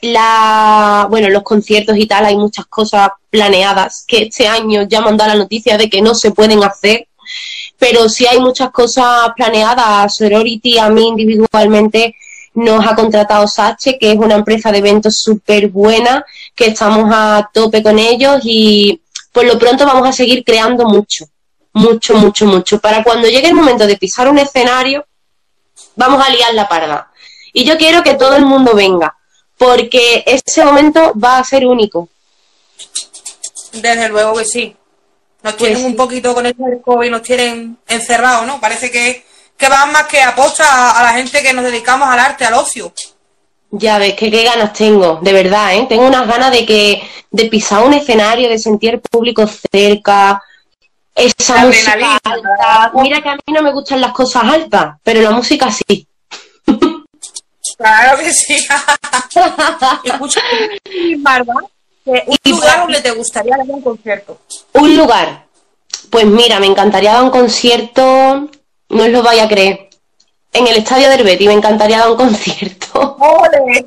la, 0.00 1.06
bueno, 1.10 1.28
los 1.28 1.42
conciertos 1.42 1.96
y 1.96 2.06
tal, 2.06 2.24
hay 2.26 2.36
muchas 2.36 2.66
cosas 2.66 3.10
planeadas 3.30 4.04
que 4.06 4.24
este 4.24 4.46
año 4.46 4.82
ya 4.82 5.00
dado 5.00 5.26
la 5.26 5.34
noticia 5.34 5.76
de 5.76 5.90
que 5.90 6.02
no 6.02 6.14
se 6.14 6.30
pueden 6.30 6.62
hacer, 6.62 7.08
pero 7.82 8.08
sí 8.08 8.24
hay 8.28 8.38
muchas 8.38 8.70
cosas 8.70 9.32
planeadas. 9.34 10.14
Sorority 10.14 10.78
a 10.78 10.88
mí 10.88 11.08
individualmente 11.08 12.14
nos 12.54 12.86
ha 12.86 12.94
contratado 12.94 13.48
Sache, 13.48 13.98
que 13.98 14.12
es 14.12 14.18
una 14.18 14.36
empresa 14.36 14.70
de 14.70 14.78
eventos 14.78 15.18
súper 15.18 15.66
buena, 15.66 16.24
que 16.54 16.66
estamos 16.66 17.10
a 17.12 17.50
tope 17.52 17.82
con 17.82 17.98
ellos 17.98 18.40
y 18.44 19.00
por 19.32 19.44
lo 19.46 19.58
pronto 19.58 19.84
vamos 19.84 20.08
a 20.08 20.12
seguir 20.12 20.44
creando 20.44 20.84
mucho, 20.84 21.24
mucho, 21.72 22.14
mucho, 22.14 22.46
mucho. 22.46 22.78
Para 22.78 23.02
cuando 23.02 23.26
llegue 23.26 23.48
el 23.48 23.54
momento 23.54 23.84
de 23.84 23.96
pisar 23.96 24.28
un 24.28 24.38
escenario, 24.38 25.04
vamos 25.96 26.24
a 26.24 26.30
liar 26.30 26.54
la 26.54 26.68
parda. 26.68 27.10
Y 27.52 27.64
yo 27.64 27.76
quiero 27.78 28.04
que 28.04 28.14
todo 28.14 28.36
el 28.36 28.46
mundo 28.46 28.76
venga 28.76 29.16
porque 29.58 30.22
ese 30.24 30.64
momento 30.64 31.14
va 31.18 31.38
a 31.38 31.44
ser 31.44 31.66
único. 31.66 32.08
Desde 33.72 34.08
luego 34.08 34.34
que 34.36 34.44
sí. 34.44 34.76
Nos 35.42 35.56
tienen 35.56 35.78
pues 35.78 35.86
un 35.86 35.96
poquito 35.96 36.34
con 36.34 36.44
del 36.44 36.80
COVID, 36.84 37.10
nos 37.10 37.22
tienen 37.22 37.76
encerrados, 37.88 38.46
¿no? 38.46 38.60
Parece 38.60 38.90
que, 38.90 39.24
que 39.56 39.68
van 39.68 39.92
más 39.92 40.04
que 40.04 40.22
aposta 40.22 40.98
a, 40.98 41.02
la 41.02 41.12
gente 41.14 41.42
que 41.42 41.52
nos 41.52 41.64
dedicamos 41.64 42.08
al 42.08 42.20
arte, 42.20 42.44
al 42.44 42.54
ocio. 42.54 42.92
Ya 43.70 43.98
ves, 43.98 44.14
que 44.14 44.30
qué 44.30 44.44
ganas 44.44 44.72
tengo, 44.72 45.18
de 45.22 45.32
verdad, 45.32 45.74
¿eh? 45.74 45.86
Tengo 45.88 46.06
unas 46.06 46.26
ganas 46.26 46.52
de 46.52 46.64
que 46.64 47.02
de 47.30 47.46
pisar 47.46 47.82
un 47.84 47.94
escenario, 47.94 48.48
de 48.48 48.58
sentir 48.58 48.94
el 48.94 49.00
público 49.00 49.46
cerca, 49.46 50.42
esa 51.14 51.56
música 51.64 52.20
alta. 52.22 52.92
Mira 52.94 53.22
que 53.22 53.28
a 53.30 53.34
mí 53.34 53.40
no 53.48 53.62
me 53.62 53.72
gustan 53.72 54.00
las 54.00 54.12
cosas 54.12 54.44
altas, 54.44 54.96
pero 55.02 55.22
la 55.22 55.30
música 55.30 55.70
sí. 55.70 56.06
Claro 57.76 58.18
que 58.18 58.32
sí. 58.32 58.54
Escucha, 60.04 60.40
un 62.04 62.50
lugar 62.50 62.80
donde 62.80 63.00
te 63.00 63.10
gustaría 63.12 63.56
dar 63.56 63.66
un 63.66 63.82
concierto. 63.82 64.40
Un 64.72 64.96
lugar. 64.96 65.46
Pues 66.10 66.26
mira, 66.26 66.60
me 66.60 66.66
encantaría 66.66 67.12
dar 67.12 67.22
un 67.22 67.30
concierto, 67.30 68.48
no 68.88 69.02
os 69.02 69.08
lo 69.08 69.22
vaya 69.22 69.44
a 69.44 69.48
creer. 69.48 69.88
En 70.52 70.66
el 70.66 70.76
estadio 70.76 71.08
del 71.08 71.24
Betty 71.24 71.46
me 71.46 71.54
encantaría 71.54 71.98
dar 71.98 72.10
un 72.10 72.16
concierto. 72.24 73.16
¡Ole! 73.18 73.86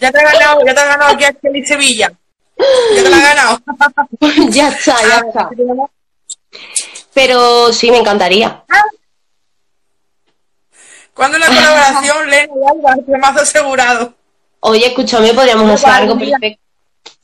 Ya 0.00 0.10
te 0.10 0.18
he 0.18 0.24
ganado, 0.24 0.60
ya 0.64 0.74
te 0.74 0.80
he 0.80 0.84
ganado 0.84 1.12
aquí 1.12 1.24
a 1.24 1.34
Sevilla. 1.66 2.12
Ya 2.96 3.02
te 3.02 3.10
lo 3.10 3.16
he 3.16 3.20
ganado. 3.20 3.58
ya 4.50 4.68
está, 4.68 4.96
ya 5.02 5.16
ah, 5.16 5.22
está. 5.28 5.50
Pero 7.12 7.72
sí, 7.72 7.90
me 7.90 7.98
encantaría. 7.98 8.64
Ah, 8.68 8.84
¿Cuándo 11.14 11.38
la 11.38 11.46
colaboración, 11.46 12.30
Lena 12.30 12.52
y 12.54 12.68
Alba? 12.68 13.18
más 13.18 13.36
asegurado. 13.36 14.14
Oye, 14.60 14.86
escúchame, 14.86 15.34
podríamos 15.34 15.70
hacer 15.70 15.90
algo 15.90 16.18
perfecto. 16.18 16.61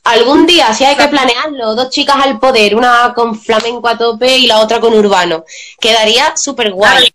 Algún 0.03 0.47
día, 0.47 0.73
si 0.73 0.85
hay 0.85 0.95
que 0.95 1.07
planearlo, 1.07 1.75
dos 1.75 1.89
chicas 1.89 2.15
al 2.23 2.39
poder, 2.39 2.75
una 2.75 3.13
con 3.13 3.39
flamenco 3.39 3.87
a 3.87 3.97
tope 3.97 4.37
y 4.37 4.47
la 4.47 4.59
otra 4.59 4.79
con 4.79 4.93
urbano. 4.93 5.45
Quedaría 5.79 6.33
súper 6.35 6.71
guay. 6.71 7.13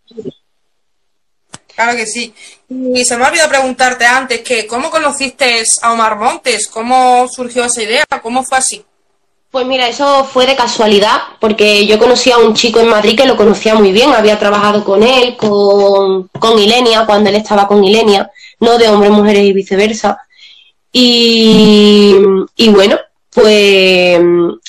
Claro 1.74 1.96
que 1.96 2.06
sí. 2.06 2.32
Y 2.68 3.04
se 3.04 3.16
me 3.16 3.24
ha 3.24 3.28
olvidado 3.28 3.50
preguntarte 3.50 4.06
antes 4.06 4.40
que 4.42 4.66
¿cómo 4.66 4.90
conociste 4.90 5.62
a 5.82 5.92
Omar 5.92 6.16
Montes? 6.16 6.68
¿Cómo 6.68 7.26
surgió 7.28 7.64
esa 7.64 7.82
idea? 7.82 8.04
¿Cómo 8.22 8.44
fue 8.44 8.58
así? 8.58 8.84
Pues 9.50 9.66
mira, 9.66 9.88
eso 9.88 10.24
fue 10.24 10.46
de 10.46 10.56
casualidad, 10.56 11.20
porque 11.40 11.86
yo 11.86 11.96
conocí 11.98 12.30
a 12.32 12.38
un 12.38 12.54
chico 12.54 12.80
en 12.80 12.88
Madrid 12.88 13.16
que 13.16 13.26
lo 13.26 13.36
conocía 13.36 13.76
muy 13.76 13.92
bien, 13.92 14.12
había 14.12 14.36
trabajado 14.36 14.82
con 14.82 15.04
él, 15.04 15.36
con, 15.36 16.26
con 16.40 16.58
Ilenia, 16.58 17.06
cuando 17.06 17.30
él 17.30 17.36
estaba 17.36 17.68
con 17.68 17.84
Ilenia, 17.84 18.28
no 18.58 18.78
de 18.78 18.88
hombres, 18.88 19.12
mujeres 19.12 19.44
y 19.44 19.52
viceversa. 19.52 20.18
Y, 20.96 22.16
y 22.54 22.68
bueno, 22.68 22.96
pues 23.30 24.20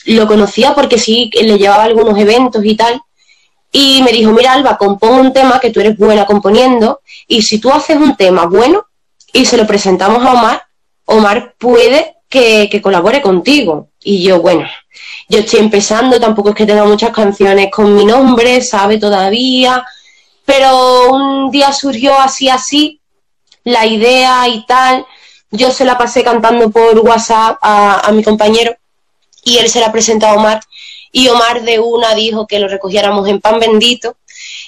lo 0.06 0.28
conocía 0.28 0.74
porque 0.74 0.98
sí 0.98 1.30
le 1.40 1.60
llevaba 1.60 1.84
algunos 1.84 2.18
eventos 2.18 2.66
y 2.66 2.76
tal. 2.76 3.00
Y 3.72 4.02
me 4.02 4.12
dijo, 4.12 4.32
mira 4.32 4.54
Alba, 4.54 4.78
compón 4.78 5.20
un 5.20 5.34
tema 5.34 5.60
que 5.60 5.70
tú 5.70 5.82
eres 5.82 5.98
buena 5.98 6.26
componiendo 6.26 7.02
y 7.28 7.44
si 7.44 7.60
tú 7.60 7.72
haces 7.72 7.98
un 7.98 8.16
tema 8.16 8.48
bueno 8.48 8.88
y 9.34 9.46
se 9.46 9.58
lo 9.58 9.68
presentamos 9.68 10.26
a 10.26 10.34
Omar, 10.34 10.64
Omar 11.06 11.54
puede 11.60 12.16
que, 12.28 12.70
que 12.72 12.82
colabore 12.82 13.22
contigo. 13.22 13.90
Y 14.04 14.24
yo, 14.24 14.42
bueno, 14.42 14.66
yo 15.30 15.40
estoy 15.40 15.60
empezando, 15.60 16.20
tampoco 16.20 16.50
es 16.50 16.56
que 16.56 16.66
tenga 16.66 16.86
muchas 16.86 17.12
canciones 17.12 17.70
con 17.72 17.94
mi 17.94 18.06
nombre, 18.06 18.62
sabe 18.62 18.98
todavía, 18.98 19.86
pero 20.44 21.12
un 21.12 21.52
día 21.52 21.72
surgió 21.72 22.18
así, 22.20 22.50
así, 22.50 23.00
la 23.64 23.86
idea 23.86 24.48
y 24.48 24.66
tal, 24.66 25.06
yo 25.56 25.72
se 25.72 25.86
la 25.86 25.98
pasé 25.98 26.24
cantando 26.24 26.70
por 26.70 27.00
WhatsApp 27.00 27.58
a, 27.62 28.12
mi 28.12 28.24
compañero 28.24 28.76
y 29.44 29.58
él 29.58 29.70
se 29.70 29.80
la 29.80 29.92
presentó 29.92 30.28
a 30.28 30.34
Omar 30.34 30.62
y 31.12 31.28
Omar 31.30 31.64
de 31.64 31.80
una 31.80 32.14
dijo 32.14 32.48
que 32.48 32.60
lo 32.60 32.68
recogiéramos 32.68 33.28
en 33.28 33.40
pan 33.40 33.60
bendito 33.60 34.18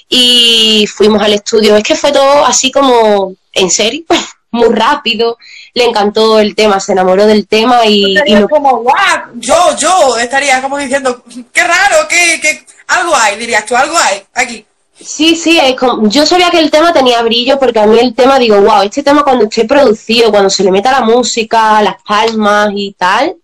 y 0.08 0.86
fuimos 0.86 1.22
al 1.22 1.34
estudio. 1.34 1.76
Es 1.76 1.84
que 1.84 1.94
fue 1.94 2.12
todo 2.12 2.44
así 2.44 2.70
como 2.70 3.34
en 3.52 3.70
serio, 3.70 4.04
muy 4.50 4.74
rápido. 4.74 5.36
Le 5.74 5.84
encantó 5.84 6.40
el 6.40 6.54
tema, 6.54 6.80
se 6.80 6.92
enamoró 6.92 7.26
del 7.26 7.46
tema 7.46 7.84
y, 7.84 8.16
como 8.48 8.78
guau, 8.78 8.96
yo, 9.34 9.76
yo 9.76 10.16
estaría 10.16 10.60
como 10.62 10.78
diciendo 10.78 11.22
qué 11.52 11.62
raro, 11.62 12.08
que, 12.08 12.40
que 12.40 12.66
algo 12.88 13.14
hay, 13.14 13.36
dirías 13.36 13.66
tú, 13.66 13.76
algo 13.76 13.96
hay 13.96 14.22
aquí. 14.34 14.64
Sí, 15.00 15.36
sí, 15.36 15.60
yo 16.02 16.26
sabía 16.26 16.50
que 16.50 16.58
el 16.58 16.70
tema 16.70 16.92
tenía 16.92 17.22
brillo 17.22 17.58
porque 17.58 17.78
a 17.78 17.86
mí 17.86 17.98
el 17.98 18.14
tema, 18.14 18.38
digo, 18.38 18.60
wow, 18.60 18.82
este 18.82 19.02
tema 19.02 19.22
cuando 19.22 19.44
esté 19.44 19.64
producido, 19.64 20.30
cuando 20.30 20.50
se 20.50 20.64
le 20.64 20.72
meta 20.72 20.90
la 20.90 21.02
música, 21.02 21.80
las 21.82 22.02
palmas 22.02 22.70
y 22.74 22.94
tal, 22.98 23.36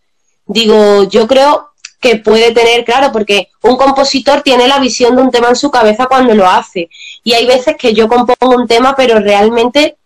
digo, 0.47 1.05
yo 1.05 1.27
creo 1.29 1.71
que 2.01 2.17
puede 2.17 2.53
tener, 2.53 2.85
claro, 2.85 3.13
porque 3.13 3.49
un 3.63 3.77
compositor 3.77 4.43
tiene 4.43 4.69
la 4.69 4.79
visión 4.79 5.17
de 5.17 5.23
un 5.23 5.31
tema 5.31 5.49
en 5.49 5.57
su 5.57 5.71
cabeza 5.71 6.07
cuando 6.07 6.35
lo 6.35 6.47
hace. 6.47 6.91
Y 7.23 7.33
hay 7.33 7.47
veces 7.47 7.77
que 7.79 7.95
yo 7.95 8.09
compongo 8.09 8.57
un 8.57 8.67
tema, 8.67 8.95
pero 8.97 9.21
realmente 9.21 9.97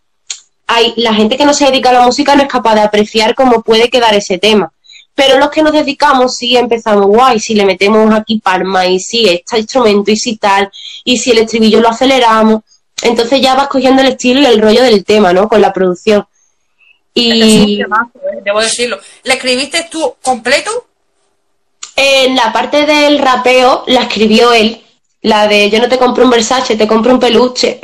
hay 0.66 0.92
la 0.96 1.14
gente 1.14 1.36
que 1.36 1.46
no 1.46 1.54
se 1.54 1.64
dedica 1.64 1.90
a 1.90 1.94
la 1.94 2.06
música 2.06 2.36
no 2.36 2.42
es 2.42 2.48
capaz 2.48 2.74
de 2.74 2.82
apreciar 2.82 3.34
cómo 3.34 3.62
puede 3.62 3.88
quedar 3.88 4.14
ese 4.14 4.38
tema. 4.38 4.70
Pero 5.18 5.36
los 5.36 5.50
que 5.50 5.64
nos 5.64 5.72
dedicamos 5.72 6.36
sí 6.36 6.56
empezamos, 6.56 7.06
guay, 7.06 7.40
si 7.40 7.52
le 7.52 7.64
metemos 7.64 8.14
aquí 8.14 8.38
palma 8.38 8.86
y 8.86 9.00
si 9.00 9.28
este 9.28 9.58
instrumento 9.58 10.12
y 10.12 10.16
si 10.16 10.36
tal, 10.36 10.70
y 11.02 11.18
si 11.18 11.32
el 11.32 11.38
estribillo 11.38 11.80
lo 11.80 11.88
aceleramos, 11.88 12.62
entonces 13.02 13.40
ya 13.40 13.56
vas 13.56 13.66
cogiendo 13.66 14.00
el 14.00 14.10
estilo 14.10 14.40
y 14.40 14.46
el 14.46 14.62
rollo 14.62 14.80
del 14.84 15.04
tema, 15.04 15.32
¿no? 15.32 15.48
Con 15.48 15.60
la 15.60 15.72
producción. 15.72 16.24
Y... 17.14 17.82
¿eh? 17.82 17.86
debo 18.44 18.60
decirlo. 18.60 19.00
¿Le 19.24 19.34
escribiste 19.34 19.88
tú 19.90 20.14
completo? 20.22 20.86
En 21.96 22.36
la 22.36 22.52
parte 22.52 22.86
del 22.86 23.18
rapeo 23.18 23.82
la 23.88 24.02
escribió 24.02 24.52
él. 24.52 24.80
La 25.22 25.48
de 25.48 25.68
yo 25.68 25.80
no 25.80 25.88
te 25.88 25.98
compro 25.98 26.22
un 26.22 26.30
Versace, 26.30 26.76
te 26.76 26.86
compro 26.86 27.12
un 27.12 27.18
peluche. 27.18 27.80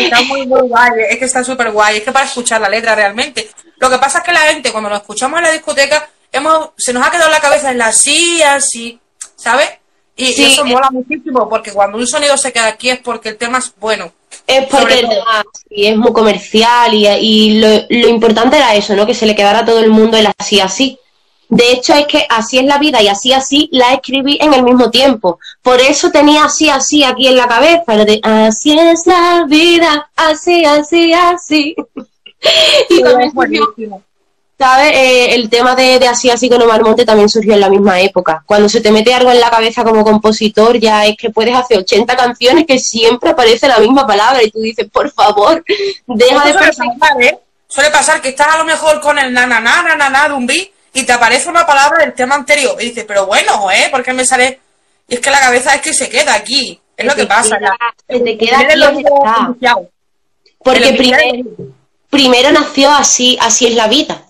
Está 0.00 0.22
muy, 0.22 0.44
muy 0.44 0.60
guay, 0.68 0.90
es 1.08 1.18
que 1.20 1.24
está 1.26 1.44
súper 1.44 1.70
guay, 1.70 1.98
es 1.98 2.02
que 2.02 2.10
para 2.10 2.26
escuchar 2.26 2.60
la 2.60 2.68
letra 2.68 2.96
realmente. 2.96 3.48
Lo 3.78 3.88
que 3.88 3.98
pasa 3.98 4.18
es 4.18 4.24
que 4.24 4.32
la 4.32 4.40
gente, 4.40 4.72
cuando 4.72 4.90
lo 4.90 4.96
escuchamos 4.96 5.38
en 5.38 5.44
la 5.44 5.52
discoteca, 5.52 6.08
hemos, 6.32 6.70
se 6.76 6.92
nos 6.92 7.06
ha 7.06 7.10
quedado 7.10 7.30
la 7.30 7.40
cabeza 7.40 7.70
en 7.70 7.78
la 7.78 7.86
así, 7.86 8.42
así, 8.42 8.98
¿sabes? 9.36 9.68
Y, 10.16 10.42
eso 10.42 10.64
mola 10.64 10.90
muchísimo, 10.90 11.48
porque 11.48 11.72
cuando 11.72 11.98
un 11.98 12.06
sonido 12.06 12.36
se 12.36 12.52
queda 12.52 12.68
aquí 12.68 12.90
es 12.90 12.98
porque 12.98 13.30
el 13.30 13.36
tema 13.36 13.58
es 13.58 13.72
bueno. 13.78 14.12
Es 14.46 14.66
porque 14.66 15.06
es 15.70 15.96
muy 15.96 16.12
comercial 16.12 16.92
y, 16.94 17.06
y 17.06 17.60
lo, 17.60 17.68
lo, 17.88 18.08
importante 18.08 18.56
era 18.56 18.74
eso, 18.74 18.94
¿no? 18.94 19.06
Que 19.06 19.14
se 19.14 19.26
le 19.26 19.34
quedara 19.34 19.60
a 19.60 19.64
todo 19.64 19.80
el 19.80 19.90
mundo 19.90 20.16
el 20.16 20.28
así, 20.38 20.60
así. 20.60 20.98
De 21.48 21.70
hecho, 21.70 21.92
es 21.94 22.06
que 22.06 22.26
así 22.30 22.58
es 22.58 22.64
la 22.64 22.78
vida 22.78 23.02
y 23.02 23.08
así, 23.08 23.32
así 23.32 23.68
la 23.72 23.92
escribí 23.92 24.38
en 24.40 24.54
el 24.54 24.62
mismo 24.62 24.90
tiempo. 24.90 25.38
Por 25.60 25.80
eso 25.80 26.10
tenía 26.10 26.44
así, 26.44 26.70
así 26.70 27.04
aquí 27.04 27.26
en 27.26 27.36
la 27.36 27.46
cabeza, 27.46 27.94
lo 27.94 28.06
de 28.06 28.20
así 28.22 28.72
es 28.78 29.06
la 29.06 29.44
vida, 29.46 30.10
así, 30.16 30.64
así, 30.64 31.12
así. 31.12 31.76
y 32.88 33.02
también 33.02 33.32
buenísimo. 33.34 34.02
¿Sabes? 34.62 34.92
Eh, 34.94 35.34
el 35.34 35.50
tema 35.50 35.74
de, 35.74 35.96
Así 36.06 36.30
Así 36.30 36.48
con 36.48 36.62
Omar 36.62 36.82
Monte 36.82 37.04
también 37.04 37.28
surgió 37.28 37.54
en 37.54 37.60
la 37.60 37.68
misma 37.68 38.00
época. 38.00 38.44
Cuando 38.46 38.68
se 38.68 38.80
te 38.80 38.92
mete 38.92 39.12
algo 39.12 39.32
en 39.32 39.40
la 39.40 39.50
cabeza 39.50 39.82
como 39.82 40.04
compositor, 40.04 40.78
ya 40.78 41.04
es 41.04 41.16
que 41.16 41.30
puedes 41.30 41.52
hacer 41.52 41.78
80 41.78 42.16
canciones 42.16 42.64
que 42.64 42.78
siempre 42.78 43.30
aparece 43.30 43.66
la 43.66 43.78
misma 43.78 44.06
palabra 44.06 44.40
y 44.40 44.52
tú 44.52 44.60
dices, 44.60 44.86
por 44.88 45.10
favor, 45.10 45.64
deja 46.06 46.44
de 46.44 46.52
suele 46.52 46.66
pasar, 46.68 47.22
¿eh? 47.22 47.38
Suele 47.66 47.90
pasar 47.90 48.20
que 48.22 48.28
estás 48.28 48.54
a 48.54 48.58
lo 48.58 48.64
mejor 48.64 49.00
con 49.00 49.18
el 49.18 49.32
na 49.32 49.46
na 49.46 49.58
na 49.58 49.96
na 49.96 50.08
na, 50.08 50.28
de 50.28 50.34
un 50.34 50.46
beat 50.46 50.68
y 50.94 51.02
te 51.02 51.12
aparece 51.12 51.48
una 51.48 51.66
palabra 51.66 52.04
del 52.04 52.12
tema 52.14 52.36
anterior 52.36 52.76
y 52.78 52.90
dices, 52.90 53.04
pero 53.08 53.26
bueno, 53.26 53.68
¿eh? 53.72 53.88
¿Por 53.90 54.04
qué 54.04 54.12
me 54.12 54.24
sale? 54.24 54.60
Y 55.08 55.14
es 55.14 55.20
que 55.20 55.30
la 55.30 55.40
cabeza 55.40 55.74
es 55.74 55.80
que 55.80 55.92
se 55.92 56.08
queda 56.08 56.34
aquí. 56.34 56.80
Es 56.96 57.04
lo 57.04 57.16
que 57.16 57.26
pasa. 57.26 57.58
se 58.08 58.20
te 58.20 58.38
queda 58.38 58.60
aquí. 58.60 59.04
Porque 60.58 60.92
primero, 60.92 61.48
primero 62.08 62.52
nació 62.52 62.92
así, 62.92 63.36
así 63.40 63.66
es 63.66 63.74
la 63.74 63.88
vida. 63.88 64.22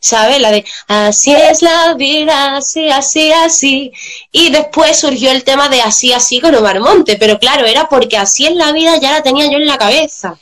¿Sabes? 0.00 0.40
La 0.40 0.50
de 0.50 0.64
así 0.88 1.32
es 1.32 1.62
la 1.62 1.94
vida, 1.94 2.56
así, 2.56 2.88
así, 2.90 3.30
así. 3.32 3.92
Y 4.32 4.50
después 4.50 4.98
surgió 4.98 5.30
el 5.30 5.44
tema 5.44 5.68
de 5.68 5.82
así, 5.82 6.12
así 6.12 6.40
con 6.40 6.54
Omar 6.54 6.80
Monte, 6.80 7.16
pero 7.16 7.38
claro, 7.38 7.66
era 7.66 7.88
porque 7.88 8.16
así 8.16 8.46
es 8.46 8.54
la 8.56 8.72
vida 8.72 8.96
ya 8.96 9.12
la 9.12 9.22
tenía 9.22 9.46
yo 9.46 9.58
en 9.58 9.66
la 9.66 9.78
cabeza. 9.78 10.38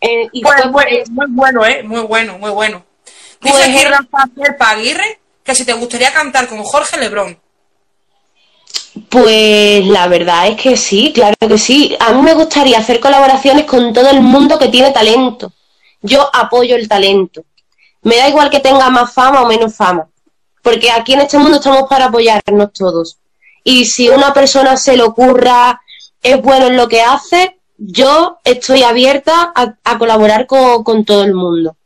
Eh, 0.00 0.28
y 0.32 0.42
pues, 0.42 0.66
muy 1.10 1.26
bueno, 1.28 1.64
¿eh? 1.66 1.82
Muy 1.82 2.00
bueno, 2.02 2.38
muy 2.38 2.50
bueno. 2.50 2.84
Dice 3.40 3.54
pues, 3.54 3.68
aquí 3.68 3.84
Rafael 3.84 4.56
Paguirre 4.56 5.20
que 5.42 5.54
si 5.54 5.64
te 5.64 5.72
gustaría 5.72 6.12
cantar 6.12 6.46
con 6.46 6.62
Jorge 6.62 6.98
Lebrón. 6.98 7.38
Pues 9.08 9.86
la 9.86 10.08
verdad 10.08 10.48
es 10.48 10.60
que 10.60 10.76
sí, 10.76 11.12
claro 11.14 11.36
que 11.38 11.58
sí. 11.58 11.96
A 12.00 12.12
mí 12.12 12.22
me 12.22 12.34
gustaría 12.34 12.78
hacer 12.78 13.00
colaboraciones 13.00 13.64
con 13.64 13.92
todo 13.92 14.10
el 14.10 14.20
mundo 14.20 14.58
que 14.58 14.68
tiene 14.68 14.90
talento. 14.90 15.52
Yo 16.02 16.28
apoyo 16.32 16.76
el 16.76 16.88
talento 16.88 17.42
me 18.02 18.16
da 18.16 18.28
igual 18.28 18.50
que 18.50 18.60
tenga 18.60 18.88
más 18.90 19.12
fama 19.12 19.42
o 19.42 19.46
menos 19.46 19.74
fama, 19.74 20.08
porque 20.62 20.90
aquí 20.90 21.14
en 21.14 21.20
este 21.20 21.38
mundo 21.38 21.56
estamos 21.56 21.88
para 21.88 22.06
apoyarnos 22.06 22.72
todos. 22.72 23.18
Y 23.62 23.84
si 23.84 24.08
una 24.08 24.32
persona 24.32 24.76
se 24.76 24.96
le 24.96 25.02
ocurra, 25.02 25.80
es 26.22 26.40
bueno 26.40 26.66
en 26.66 26.76
lo 26.76 26.88
que 26.88 27.02
hace, 27.02 27.58
yo 27.76 28.38
estoy 28.44 28.82
abierta 28.82 29.52
a, 29.54 29.98
colaborar 29.98 30.46
con, 30.46 31.04
todo 31.04 31.24
el 31.24 31.34
mundo. 31.34 31.76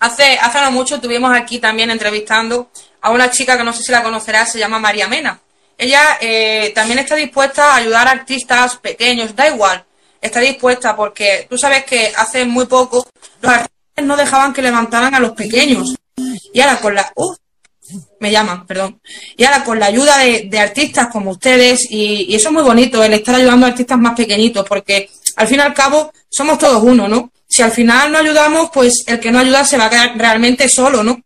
Hace, 0.00 0.38
hace 0.38 0.60
no 0.60 0.70
mucho 0.70 0.96
estuvimos 0.96 1.36
aquí 1.36 1.58
también 1.58 1.90
entrevistando 1.90 2.70
a 3.00 3.10
una 3.10 3.30
chica 3.30 3.56
que 3.56 3.64
no 3.64 3.72
sé 3.72 3.82
si 3.82 3.92
la 3.92 4.02
conocerás, 4.02 4.52
se 4.52 4.58
llama 4.58 4.78
María 4.78 5.08
Mena. 5.08 5.40
Ella 5.76 6.18
eh, 6.20 6.72
también 6.74 6.98
está 6.98 7.14
dispuesta 7.14 7.72
a 7.72 7.76
ayudar 7.76 8.08
a 8.08 8.12
artistas 8.12 8.76
pequeños, 8.76 9.34
da 9.34 9.48
igual, 9.48 9.84
está 10.20 10.40
dispuesta 10.40 10.96
porque 10.96 11.46
tú 11.48 11.56
sabes 11.56 11.84
que 11.84 12.12
hace 12.16 12.44
muy 12.44 12.66
poco 12.66 13.06
los 13.40 13.52
artistas 13.52 13.77
no 14.02 14.16
dejaban 14.16 14.52
que 14.52 14.62
levantaran 14.62 15.14
a 15.14 15.20
los 15.20 15.32
pequeños. 15.32 15.94
Y 16.52 16.60
ahora 16.60 16.80
con 16.80 16.94
la... 16.94 17.12
Uh, 17.14 17.34
me 18.20 18.30
llaman, 18.30 18.66
perdón. 18.66 19.00
Y 19.36 19.44
ahora 19.44 19.64
con 19.64 19.78
la 19.78 19.86
ayuda 19.86 20.18
de, 20.18 20.58
artistas 20.58 21.08
como 21.08 21.30
ustedes, 21.30 21.86
y, 21.90 22.34
eso 22.34 22.48
es 22.48 22.52
muy 22.52 22.62
bonito, 22.62 23.02
el 23.02 23.14
estar 23.14 23.34
ayudando 23.34 23.66
a 23.66 23.70
artistas 23.70 23.98
más 23.98 24.14
pequeñitos, 24.14 24.66
porque 24.68 25.08
al 25.36 25.46
fin 25.46 25.58
y 25.58 25.62
al 25.62 25.74
cabo 25.74 26.12
somos 26.28 26.58
todos 26.58 26.82
uno, 26.82 27.08
¿no? 27.08 27.32
Si 27.48 27.62
al 27.62 27.72
final 27.72 28.12
no 28.12 28.18
ayudamos, 28.18 28.70
pues 28.72 29.04
el 29.06 29.20
que 29.20 29.30
no 29.30 29.38
ayuda 29.38 29.64
se 29.64 29.78
va 29.78 29.86
a 29.86 29.90
quedar 29.90 30.18
realmente 30.18 30.68
solo, 30.68 31.02
¿no? 31.02 31.20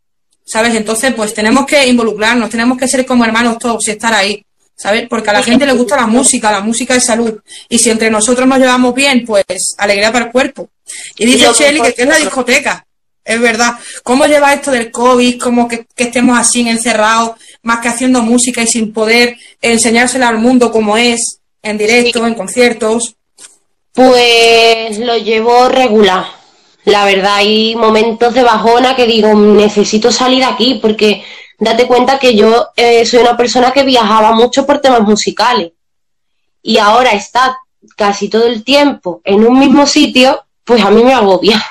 ¿Sabes? 0.45 0.75
Entonces, 0.75 1.15
pues 1.15 1.35
tenemos 1.35 1.67
que 1.67 1.87
involucrarnos, 1.87 2.51
tenemos 2.51 2.79
que 2.79 2.89
ser 2.89 3.05
como 3.07 3.25
hermanos 3.25 3.59
todos 3.59 3.87
y 3.89 3.93
estar 3.93 4.13
ahí, 4.13 4.45
¿sabes? 4.83 5.07
Porque 5.09 5.31
a 5.31 5.35
la 5.35 5.45
gente 5.45 5.65
le 5.65 5.75
gusta 5.75 5.95
la 5.95 6.09
música, 6.09 6.51
la 6.51 6.61
música 6.61 6.97
es 6.97 7.05
salud. 7.05 7.41
Y 7.69 7.79
si 7.79 7.89
entre 7.91 8.11
nosotros 8.11 8.49
nos 8.49 8.59
llevamos 8.59 8.93
bien, 8.93 9.25
pues 9.25 9.77
alegría 9.79 10.11
para 10.11 10.25
el 10.25 10.33
cuerpo. 10.33 10.71
Y 11.17 11.25
dice 11.25 11.53
Shelly 11.57 11.81
que, 11.81 12.03
es 12.03 12.09
la 12.09 12.17
discoteca. 12.17 12.85
Es 13.25 13.41
verdad. 13.41 13.75
¿Cómo 14.03 14.27
lleva 14.27 14.53
esto 14.53 14.73
del 14.73 14.91
COVID? 14.91 15.41
¿Cómo 15.41 15.69
que, 15.69 15.87
estemos 15.97 16.37
así 16.37 16.69
encerrados, 16.69 17.37
más 17.63 17.79
que 17.79 17.89
haciendo 17.89 18.23
música 18.23 18.61
y 18.61 18.67
sin 18.67 18.93
poder 18.93 19.37
enseñársela 19.61 20.27
al 20.27 20.39
mundo 20.39 20.73
como 20.73 20.97
es, 20.97 21.39
en 21.63 21.79
directo, 21.79 22.27
en 22.27 22.35
conciertos? 22.35 23.15
Pues 23.93 24.99
lo 24.99 25.17
llevo 25.17 25.69
regular. 25.69 26.27
La 26.85 27.05
verdad, 27.05 27.37
hay 27.37 27.77
momentos 27.77 28.35
de 28.35 28.43
bajona 28.43 28.97
que 28.97 29.07
digo, 29.07 29.33
necesito 29.33 30.11
salir 30.11 30.43
aquí 30.43 30.81
porque 30.83 31.23
date 31.63 31.87
cuenta 31.87 32.19
que 32.19 32.35
yo 32.35 32.71
eh, 32.77 33.07
soy 33.07 33.21
una 33.21 33.37
persona 33.37 33.73
que 33.73 33.85
viajaba 33.85 34.33
mucho 34.33 34.67
por 34.67 34.81
temas 34.81 35.03
musicales 35.03 35.73
y 36.61 36.79
ahora 36.79 37.13
está 37.13 37.59
casi 37.97 38.29
todo 38.29 38.47
el 38.47 38.65
tiempo 38.65 39.21
en 39.25 39.47
un 39.47 39.59
mismo 39.59 39.87
sitio, 39.87 40.45
pues 40.65 40.85
a 40.85 40.91
mí 40.91 41.03
me 41.05 41.15
agobia. 41.15 41.65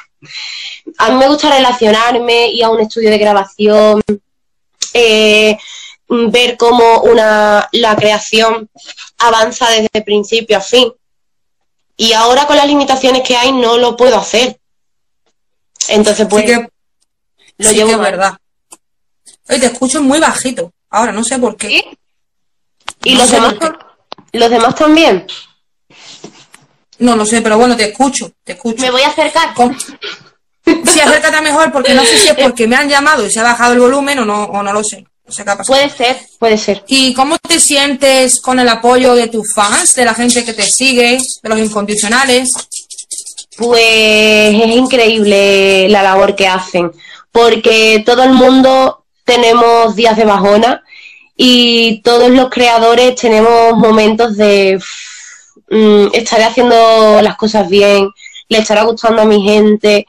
A 0.98 1.10
mí 1.10 1.18
me 1.18 1.28
gusta 1.28 1.50
relacionarme, 1.50 2.48
ir 2.50 2.64
a 2.64 2.70
un 2.70 2.80
estudio 2.80 3.10
de 3.10 3.18
grabación, 3.18 4.02
eh, 4.94 5.58
ver 6.08 6.58
cómo 6.58 7.02
una, 7.02 7.68
la 7.72 7.96
creación 7.96 8.70
avanza 9.18 9.70
desde 9.70 10.04
principio 10.04 10.58
a 10.58 10.62
fin. 10.62 10.92
Y 11.98 12.14
ahora 12.14 12.48
con 12.48 12.56
las 12.56 12.68
limitaciones 12.68 13.24
que 13.28 13.36
hay 13.36 13.52
no 13.52 13.78
lo 13.78 13.96
puedo 13.96 14.18
hacer. 14.18 14.60
Entonces, 15.88 16.28
pues... 16.30 16.46
Lo 17.58 17.70
sí 17.70 17.76
llevo 17.76 17.90
que 17.90 17.94
es 17.94 18.00
verdad. 18.00 18.41
Oye, 19.50 19.60
te 19.60 19.66
escucho 19.68 20.02
muy 20.02 20.20
bajito. 20.20 20.72
Ahora, 20.90 21.12
no 21.12 21.24
sé 21.24 21.40
por 21.40 21.56
qué. 21.56 21.98
¿Y 23.04 23.16
los 23.16 23.30
demás, 23.32 23.56
los 24.34 24.50
demás 24.50 24.76
también? 24.76 25.26
No 27.00 27.16
lo 27.16 27.26
sé, 27.26 27.42
pero 27.42 27.58
bueno, 27.58 27.76
te 27.76 27.90
escucho, 27.90 28.32
te 28.44 28.54
escucho. 28.54 28.82
Me 28.82 28.92
voy 28.92 29.02
a 29.02 29.08
acercar. 29.08 29.54
Sí, 30.66 31.00
acércate 31.00 31.42
mejor, 31.42 31.72
porque 31.72 31.94
no 31.94 32.06
sé 32.06 32.18
si 32.20 32.28
es 32.28 32.36
porque 32.36 32.68
me 32.68 32.76
han 32.76 32.88
llamado 32.88 33.26
y 33.26 33.32
se 33.32 33.40
ha 33.40 33.44
bajado 33.44 33.74
el 33.74 33.80
volumen 33.80 34.20
o 34.20 34.26
no, 34.26 34.44
o 34.44 34.62
no 34.62 34.72
lo 34.72 34.84
sé. 34.84 35.06
No 35.26 35.32
sé 35.32 35.44
qué 35.44 35.50
ha 35.50 35.58
pasado. 35.58 35.80
Puede 35.80 35.90
ser, 35.90 36.18
puede 36.38 36.58
ser. 36.58 36.84
¿Y 36.88 37.14
cómo 37.14 37.38
te 37.40 37.60
sientes 37.60 38.40
con 38.40 38.60
el 38.60 38.70
apoyo 38.70 39.16
de 39.16 39.28
tus 39.28 39.54
fans, 39.54 39.96
de 39.96 40.06
la 40.06 40.14
gente 40.14 40.46
que 40.46 40.54
te 40.54 40.64
sigue, 40.64 41.18
de 41.42 41.50
los 41.50 41.60
incondicionales? 41.60 42.54
Pues 43.58 44.54
es 44.54 44.76
increíble 44.76 45.90
la 45.90 46.04
labor 46.04 46.36
que 46.36 46.48
hacen, 46.48 46.92
porque 47.32 48.04
todo 48.06 48.24
el 48.24 48.34
mundo 48.34 49.01
tenemos 49.24 49.96
días 49.96 50.18
de 50.18 50.26
bajona 50.26 50.84
y 51.36 52.02
todos 52.04 52.30
los 52.30 52.50
creadores 52.50 53.16
tenemos 53.16 53.76
momentos 53.76 54.38
de 54.38 54.80
mm, 55.70 56.08
estaré 56.14 56.44
haciendo 56.44 57.22
las 57.22 57.36
cosas 57.36 57.70
bien, 57.70 58.10
le 58.50 58.58
estará 58.58 58.84
gustando 58.84 59.22
a 59.22 59.26
mi 59.26 59.42
gente 59.42 60.06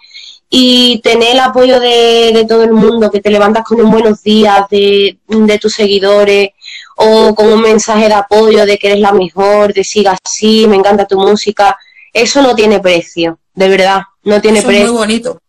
y 0.55 1.01
tener 1.03 1.31
el 1.31 1.41
apoyo 1.41 1.81
de, 1.81 2.45
todo 2.47 2.63
el 2.65 2.73
mundo, 2.73 3.11
que 3.11 3.23
te 3.23 3.31
levantas 3.31 3.65
con 3.65 3.81
un 3.81 3.91
buenos 3.91 4.23
días 4.23 4.69
de, 4.71 5.19
tus 5.59 5.73
seguidores 5.73 6.51
o 6.97 7.35
con 7.35 7.51
un 7.51 7.63
mensaje 7.63 8.09
de 8.09 8.15
apoyo 8.15 8.67
de 8.67 8.77
que 8.77 8.89
eres 8.89 9.01
la 9.01 9.13
mejor, 9.13 9.73
de 9.73 9.83
siga 9.83 10.15
así, 10.23 10.67
me 10.69 10.77
encanta 10.77 11.07
tu 11.07 11.19
música, 11.19 11.79
eso 12.13 12.43
no 12.43 12.55
tiene 12.55 12.81
precio, 12.81 13.39
de 13.55 13.69
verdad, 13.71 14.03
no 14.25 14.43
tiene 14.43 14.61
precio. 14.61 14.85
Es 14.85 14.91
muy 14.91 14.99
bonito. 14.99 15.41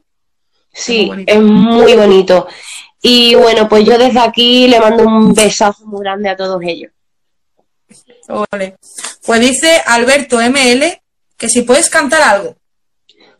Sí, 0.71 1.11
es 1.27 1.41
muy 1.41 1.95
bonito. 1.95 2.47
Y 3.05 3.35
bueno, 3.35 3.67
pues 3.67 3.83
yo 3.83 3.97
desde 3.97 4.19
aquí 4.19 4.65
le 4.69 4.79
mando 4.79 5.03
un 5.03 5.33
besazo 5.33 5.85
muy 5.85 5.99
grande 5.99 6.29
a 6.29 6.37
todos 6.37 6.61
ellos. 6.63 6.89
Vale. 8.49 8.77
Pues 9.25 9.41
dice 9.41 9.81
Alberto 9.85 10.39
ML 10.39 11.01
que 11.37 11.49
si 11.49 11.63
puedes 11.63 11.89
cantar 11.89 12.21
algo. 12.21 12.55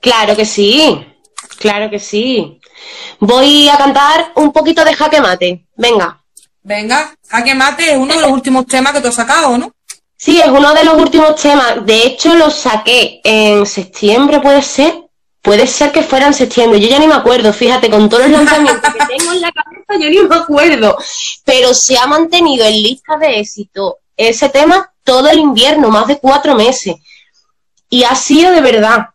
Claro 0.01 0.35
que 0.35 0.43
sí. 0.45 1.07
Claro 1.59 1.89
que 1.89 1.97
sí. 1.97 2.59
Voy 3.19 3.69
a 3.69 3.77
cantar 3.77 4.33
un 4.35 4.51
poquito 4.51 4.83
de 4.83 4.93
jaque 4.93 5.21
mate. 5.21 5.65
Venga. 5.77 6.21
Venga, 6.61 7.15
jaque 7.29 7.55
mate 7.55 7.91
es 7.91 7.97
uno 7.97 8.13
de 8.13 8.21
los 8.21 8.31
últimos 8.31 8.65
temas 8.65 8.91
que 8.91 8.99
tú 8.99 9.07
has 9.07 9.15
sacado, 9.15 9.57
¿no? 9.57 9.71
Sí, 10.17 10.41
es 10.41 10.47
uno 10.47 10.73
de 10.73 10.83
los 10.83 10.95
últimos 10.95 11.35
temas. 11.41 11.85
De 11.85 12.05
hecho, 12.05 12.33
lo 12.35 12.49
saqué 12.49 13.21
en 13.23 13.65
septiembre, 13.65 14.41
puede 14.41 14.61
ser. 14.61 15.02
Puede 15.43 15.67
ser 15.67 15.91
que 15.91 16.03
fuera 16.03 16.27
en 16.27 16.33
septiembre. 16.33 16.79
Yo 16.79 16.87
ya 16.87 16.99
ni 16.99 17.05
me 17.05 17.15
acuerdo, 17.15 17.51
fíjate, 17.51 17.89
con 17.89 18.07
todos 18.07 18.29
los 18.29 18.31
lanzamientos 18.31 18.93
que 18.93 19.17
tengo 19.17 19.33
en 19.33 19.41
la 19.41 19.51
cabeza, 19.51 19.93
yo 19.99 20.09
ni 20.09 20.27
me 20.27 20.35
acuerdo. 20.35 20.97
Pero 21.43 21.73
se 21.73 21.97
ha 21.97 22.07
mantenido 22.07 22.65
en 22.65 22.81
lista 22.81 23.17
de 23.17 23.41
éxito 23.41 23.97
ese 24.15 24.47
tema 24.47 24.93
todo 25.03 25.29
el 25.29 25.39
invierno, 25.39 25.89
más 25.89 26.07
de 26.07 26.17
cuatro 26.17 26.55
meses. 26.55 26.95
Y 27.89 28.05
ha 28.05 28.15
sido 28.15 28.51
de 28.51 28.61
verdad 28.61 29.09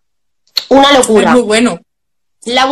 una 0.69 0.93
locura. 0.93 1.31
Es 1.31 1.37
muy 1.37 1.43
bueno. 1.45 1.81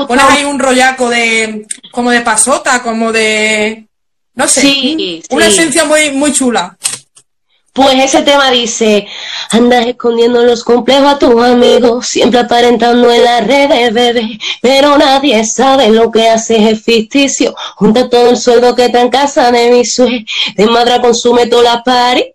Pones 0.07 0.25
ahí 0.29 0.45
un 0.45 0.59
rollaco 0.59 1.09
de 1.09 1.67
como 1.93 2.11
de 2.11 2.21
pasota, 2.21 2.83
como 2.83 3.11
de 3.11 3.87
no 4.35 4.47
sé, 4.47 5.23
una 5.31 5.47
esencia 5.47 5.87
muy 5.87 6.13
muy 6.13 6.31
chula. 6.33 6.77
Pues 7.77 8.03
ese 8.03 8.23
tema 8.23 8.51
dice, 8.51 9.07
andas 9.51 9.87
escondiendo 9.87 10.43
los 10.43 10.65
complejos 10.65 11.13
a 11.13 11.19
tus 11.19 11.45
amigos, 11.45 12.07
siempre 12.07 12.41
aparentando 12.41 13.13
en 13.13 13.23
las 13.23 13.47
redes, 13.47 13.93
bebé, 13.93 14.39
pero 14.63 14.97
nadie 14.97 15.45
sabe 15.45 15.91
lo 15.91 16.11
que 16.11 16.27
haces 16.27 16.59
es 16.59 16.83
ficticio, 16.83 17.55
junta 17.75 18.09
todo 18.09 18.31
el 18.31 18.39
sueldo 18.39 18.75
que 18.75 18.87
está 18.87 19.03
en 19.03 19.11
casa 19.11 19.53
de 19.53 19.71
mi 19.71 19.85
suegra, 19.85 20.25
de 20.57 20.67
madra 20.67 21.03
consume 21.03 21.49
toda 21.49 21.65
la 21.65 21.83
pari, 21.85 22.33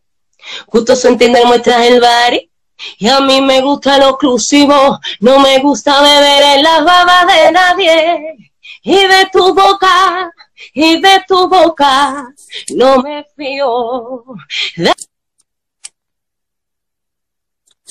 justo 0.68 0.96
se 0.96 1.08
entiende 1.08 1.44
muestras 1.44 1.88
el 1.88 2.00
bari, 2.00 2.52
y 3.00 3.10
a 3.10 3.20
mí 3.20 3.42
me 3.42 3.62
gusta 3.62 3.98
lo 3.98 4.10
exclusivo, 4.10 5.00
no 5.22 5.40
me 5.40 5.58
gusta 5.58 6.04
beber 6.04 6.58
en 6.58 6.64
las 6.64 6.86
babas 6.86 7.26
de 7.26 7.52
nadie. 7.52 8.52
Y 8.84 8.96
de 8.96 9.28
tu 9.32 9.54
boca, 9.54 10.32
y 10.74 11.00
de 11.00 11.24
tu 11.28 11.48
boca, 11.48 12.28
no 12.76 12.98
me 13.04 13.24
fío. 13.36 14.24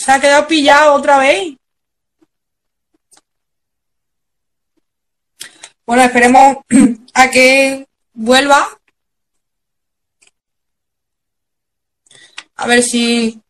Se 0.01 0.11
ha 0.11 0.19
quedado 0.19 0.49
pillado 0.49 0.95
otra 0.95 1.19
vez. 1.19 1.55
Bueno, 5.85 6.03
esperemos 6.05 6.57
a 7.13 7.31
que 7.31 7.87
vuelva. 8.15 8.67
A 12.57 12.67
ver 12.67 12.83
si 12.83 13.43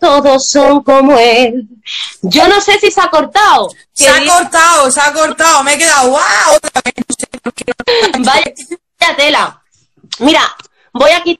todos 0.00 0.48
son 0.48 0.82
como 0.82 1.18
él. 1.18 1.68
Yo 2.22 2.48
no 2.48 2.58
sé 2.62 2.78
si 2.78 2.90
se 2.90 3.02
ha 3.02 3.10
cortado. 3.10 3.68
Se 3.92 4.08
ha 4.08 4.24
cortado, 4.24 4.90
se 4.90 5.00
ha 5.02 5.12
cortado. 5.12 5.62
Me 5.64 5.74
he 5.74 5.78
quedado, 5.78 6.12
wow, 6.12 6.56
otra 6.56 6.80
vez. 6.82 6.94
Vaya 8.24 9.16
tela. 9.18 9.62
Mira, 10.20 10.56
voy 10.94 11.10
aquí. 11.10 11.38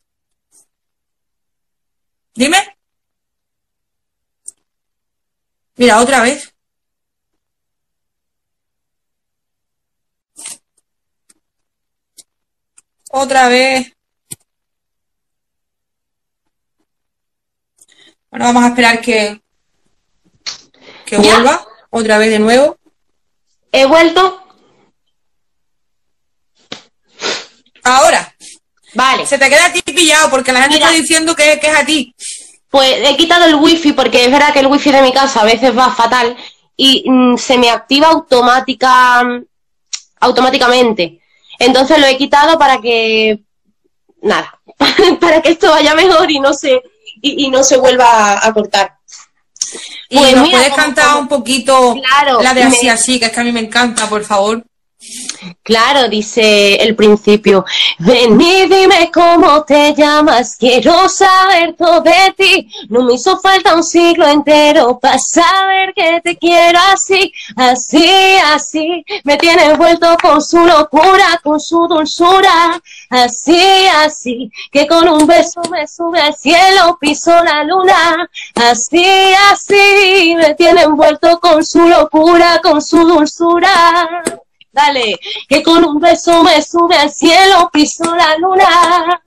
Dime. 2.35 2.82
Mira, 5.77 6.01
otra 6.01 6.23
vez. 6.23 6.53
Otra 13.11 13.49
vez. 13.49 13.93
Bueno, 18.31 18.47
vamos 18.47 18.65
a 18.65 18.69
esperar 18.69 19.01
que, 19.03 19.43
que 21.05 21.19
vuelva 21.19 21.67
otra 21.91 22.17
vez 22.17 22.31
de 22.31 22.39
nuevo. 22.39 22.79
He 23.71 23.85
vuelto. 23.85 24.43
Ahora. 27.85 28.35
Vale. 28.95 29.27
Se 29.27 29.39
te 29.39 29.49
queda 29.49 29.67
a 29.67 29.73
ti 29.73 29.83
pillado 29.83 30.31
porque 30.31 30.53
la 30.53 30.63
gente 30.63 30.77
está 30.77 30.91
diciendo 30.91 31.35
que, 31.35 31.53
es 31.53 31.77
a 31.77 31.85
ti. 31.85 32.15
Pues 32.73 32.91
he 33.07 33.17
quitado 33.19 33.45
el 33.45 33.57
wifi 33.57 33.93
porque 33.93 34.25
es 34.25 34.31
verdad 34.31 34.51
que 34.51 34.61
el 34.61 34.67
wifi 34.67 34.91
de 34.91 35.03
mi 35.03 35.13
casa 35.13 35.43
a 35.43 35.45
veces 35.45 35.77
va 35.77 35.93
fatal 35.93 36.35
y 36.75 37.05
mm, 37.07 37.37
se 37.37 37.59
me 37.59 37.69
activa 37.69 38.09
automática 38.09 39.23
automáticamente. 40.19 41.21
Entonces 41.59 41.99
lo 41.99 42.07
he 42.07 42.17
quitado 42.17 42.59
para 42.59 42.81
que 42.81 43.41
nada, 44.23 44.59
para 45.21 45.43
que 45.43 45.51
esto 45.51 45.69
vaya 45.69 45.95
mejor 45.95 46.31
y 46.31 46.41
no 46.41 46.55
se 46.55 46.81
y, 47.21 47.51
no 47.51 47.63
se 47.63 47.77
vuelva 47.77 48.43
a, 48.43 48.55
cortar. 48.55 48.97
Y 50.09 50.17
pues 50.17 50.35
nos 50.35 50.49
puedes 50.49 50.73
cantar 50.73 51.19
un 51.19 51.29
poquito 51.29 51.95
la 52.41 52.55
de 52.55 52.63
así 52.63 52.89
así, 52.89 53.21
que 53.21 53.27
es 53.27 53.33
que 53.33 53.41
a 53.41 53.45
mí 53.45 53.53
me 53.53 53.61
encanta, 53.61 54.09
por 54.09 54.25
favor. 54.25 54.65
Claro, 55.63 56.09
dice 56.09 56.75
el 56.77 56.97
principio. 56.97 57.65
Ven 57.99 58.41
y 58.41 58.67
dime 58.67 59.11
cómo 59.13 59.65
te 59.65 59.95
llamas, 59.95 60.57
quiero 60.57 61.09
saber 61.09 61.75
todo 61.77 62.01
de 62.01 62.35
ti. 62.37 62.69
No 62.89 63.05
me 63.05 63.15
hizo 63.15 63.39
falta 63.39 63.75
un 63.75 63.85
siglo 63.85 64.27
entero 64.27 64.99
para 64.99 65.19
saber 65.19 65.95
que 65.95 66.21
te 66.23 66.37
quiero 66.37 66.79
así, 66.93 67.33
así, 67.57 68.37
así. 68.53 69.05
Me 69.25 69.37
tiene 69.37 69.75
vuelto 69.75 70.17
con 70.21 70.43
su 70.43 70.59
locura, 70.65 71.41
con 71.43 71.61
su 71.61 71.87
dulzura, 71.89 72.81
así, 73.11 73.87
así. 74.05 74.51
Que 74.71 74.87
con 74.87 75.09
un 75.09 75.27
beso 75.27 75.61
me 75.71 75.87
sube 75.87 76.21
al 76.21 76.35
cielo, 76.35 76.99
piso 77.01 77.31
la 77.45 77.65
luna, 77.65 78.29
así, 78.55 79.05
así. 79.51 80.35
Me 80.37 80.55
tiene 80.55 80.83
envuelto 80.83 81.39
con 81.41 81.65
su 81.65 81.87
locura, 81.89 82.61
con 82.63 82.83
su 82.83 82.99
dulzura. 82.99 84.23
Dale, 84.73 85.21
que 85.49 85.63
con 85.63 85.85
un 85.85 86.01
beso 86.01 86.43
me 86.43 86.63
sube 86.63 86.97
al 86.97 87.11
cielo, 87.11 87.69
piso 87.73 88.05
la 88.15 88.37
luna. 88.39 89.23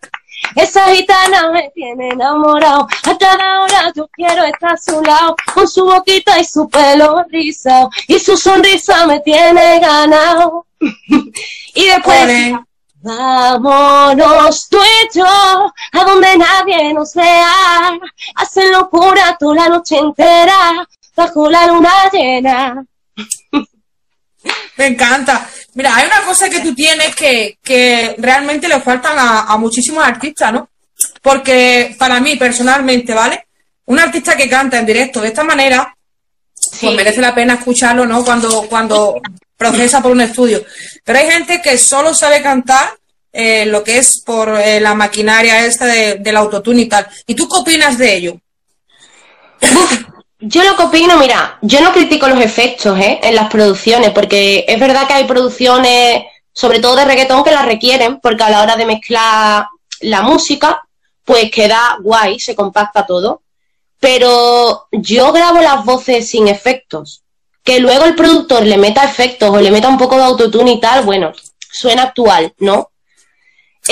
Esa 0.56 0.86
gitana 0.88 1.52
me 1.52 1.72
tiene 1.74 2.10
enamorado. 2.10 2.88
A 3.04 3.18
cada 3.18 3.62
hora 3.62 3.92
yo 3.96 4.08
quiero 4.08 4.44
estar 4.44 4.74
a 4.74 4.78
su 4.78 5.02
lado. 5.02 5.36
Con 5.54 5.68
su 5.68 5.86
boquita 5.86 6.40
y 6.40 6.46
su 6.46 6.68
pelo 6.68 7.24
rizado. 7.30 7.90
Y 8.08 8.20
su 8.20 8.36
sonrisa 8.38 9.06
me 9.06 9.20
tiene 9.20 9.80
ganado. 9.80 10.66
y 10.80 11.86
después. 11.86 12.54
Vámonos 13.08 14.68
tú 14.68 14.80
y 14.80 15.16
yo 15.16 15.26
a 15.26 16.06
donde 16.06 16.38
nadie 16.40 16.92
nos 16.92 17.14
vea. 17.14 18.00
Hacen 18.36 18.72
locura 18.72 19.38
toda 19.40 19.56
la 19.56 19.70
noche 19.70 19.98
entera 19.98 20.88
bajo 21.16 21.48
la 21.50 21.68
luna 21.68 22.10
llena. 22.12 22.84
Me 24.78 24.88
encanta. 24.88 25.50
Mira, 25.74 25.96
hay 25.96 26.08
una 26.08 26.22
cosa 26.22 26.50
que 26.50 26.62
tú 26.62 26.74
tienes 26.74 27.16
que, 27.16 28.16
realmente 28.18 28.68
le 28.68 28.80
faltan 28.80 29.16
a, 29.18 29.58
muchísimos 29.58 30.06
artistas, 30.06 30.54
¿no? 30.54 30.70
Porque 31.22 31.96
para 31.98 32.20
mí, 32.20 32.36
personalmente, 32.36 33.14
¿vale? 33.14 33.48
Un 33.86 34.00
artista 34.00 34.36
que 34.36 34.50
canta 34.50 34.80
en 34.80 34.86
directo 34.86 35.22
de 35.22 35.28
esta 35.28 35.44
manera, 35.44 35.96
pues 36.82 36.96
merece 36.96 37.22
la 37.22 37.36
pena 37.36 37.56
escucharlo, 37.56 38.06
¿no? 38.06 38.24
Cuando, 38.24 38.64
cuando 38.64 39.22
procesa 39.58 40.02
por 40.02 40.12
un 40.12 40.22
estudio. 40.22 40.64
Pero 41.04 41.20
hay 41.20 41.30
gente 41.30 41.62
que 41.62 41.78
solo 41.78 42.14
sabe 42.14 42.42
cantar 42.42 42.90
eh, 43.32 43.66
lo 43.66 43.84
que 43.84 43.98
es 43.98 44.22
por 44.22 44.50
eh, 44.60 44.80
la 44.80 44.96
maquinaria 44.96 45.66
esta 45.66 45.86
de, 45.86 46.16
del 46.16 46.38
autotune 46.38 46.84
y 46.84 46.86
tal. 46.88 47.08
¿Y 47.28 47.36
tú 47.36 47.50
qué 47.50 47.58
opinas 47.58 47.98
de 47.98 48.16
ello? 48.16 48.40
Yo 50.40 50.64
lo 50.64 50.76
que 50.76 50.84
opino, 50.84 51.18
mira, 51.18 51.58
yo 51.62 51.80
no 51.82 51.94
critico 51.94 52.28
los 52.28 52.42
efectos 52.42 53.00
¿eh? 53.00 53.20
en 53.24 53.36
las 53.36 53.50
producciones, 53.50 54.12
porque 54.12 54.66
es 54.68 54.80
verdad 54.80 55.08
que 55.08 55.14
hay 55.14 55.24
producciones, 55.24 56.26
sobre 56.52 56.80
todo 56.80 56.98
de 56.98 57.06
reggaetón, 57.06 57.44
que 57.44 57.52
las 57.52 57.66
requieren, 57.66 58.20
porque 58.20 58.44
a 58.44 58.50
la 58.50 58.62
hora 58.62 58.76
de 58.76 58.86
mezclar 58.86 59.68
la 60.02 60.22
música, 60.22 60.82
pues 61.24 61.50
queda 61.52 61.98
guay, 62.02 62.40
se 62.40 62.56
compacta 62.56 63.06
todo. 63.06 63.42
Pero 64.00 64.88
yo 64.92 65.32
grabo 65.32 65.62
las 65.62 65.86
voces 65.86 66.30
sin 66.30 66.48
efectos. 66.48 67.24
Que 67.64 67.80
luego 67.80 68.06
el 68.06 68.14
productor 68.14 68.64
le 68.64 68.78
meta 68.78 69.04
efectos 69.04 69.50
o 69.50 69.60
le 69.60 69.72
meta 69.72 69.88
un 69.88 69.98
poco 69.98 70.18
de 70.18 70.24
autotune 70.24 70.74
y 70.74 70.80
tal, 70.80 71.04
bueno, 71.04 71.32
suena 71.72 72.04
actual, 72.04 72.54
¿no? 72.60 72.92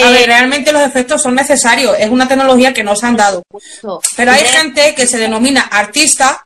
A 0.02 0.10
ver, 0.10 0.24
eh, 0.24 0.26
realmente 0.26 0.72
los 0.72 0.82
efectos 0.82 1.22
son 1.22 1.36
necesarios, 1.36 1.96
es 2.00 2.10
una 2.10 2.28
tecnología 2.28 2.74
que 2.74 2.84
nos 2.84 3.04
han 3.04 3.16
dado. 3.16 3.44
Pero 4.16 4.32
hay 4.32 4.44
gente 4.46 4.96
que 4.96 5.06
se 5.06 5.18
denomina 5.18 5.62
artista 5.62 6.46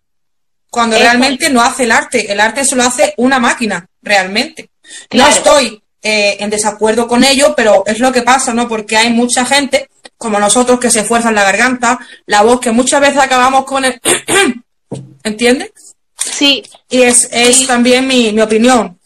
cuando 0.70 0.98
realmente 0.98 1.50
no 1.50 1.62
hace 1.62 1.84
el 1.84 1.92
arte, 1.92 2.32
el 2.32 2.40
arte 2.40 2.66
se 2.66 2.76
lo 2.76 2.84
hace 2.84 3.14
una 3.18 3.40
máquina, 3.40 3.88
realmente. 4.02 4.70
No 5.14 5.28
estoy 5.28 5.82
eh, 6.02 6.38
en 6.40 6.50
desacuerdo 6.50 7.08
con 7.08 7.24
ello, 7.24 7.54
pero 7.56 7.84
es 7.86 8.00
lo 8.00 8.12
que 8.12 8.22
pasa, 8.22 8.54
¿no? 8.54 8.68
Porque 8.68 8.98
hay 8.98 9.12
mucha 9.12 9.46
gente, 9.46 9.90
como 10.18 10.40
nosotros, 10.40 10.80
que 10.80 10.92
se 10.92 11.02
esfuerzan 11.02 11.36
la 11.36 11.44
garganta, 11.44 12.00
la 12.26 12.42
voz, 12.42 12.60
que 12.60 12.72
muchas 12.72 13.02
veces 13.02 13.18
acabamos 13.18 13.66
con 13.66 13.86
el... 13.86 14.00
¿Entiendes? 15.24 15.72
Sí. 16.18 16.64
Y 16.90 17.02
es, 17.02 17.30
es 17.32 17.66
también 17.66 18.08
mi, 18.08 18.32
mi 18.34 18.42
opinión. 18.42 19.00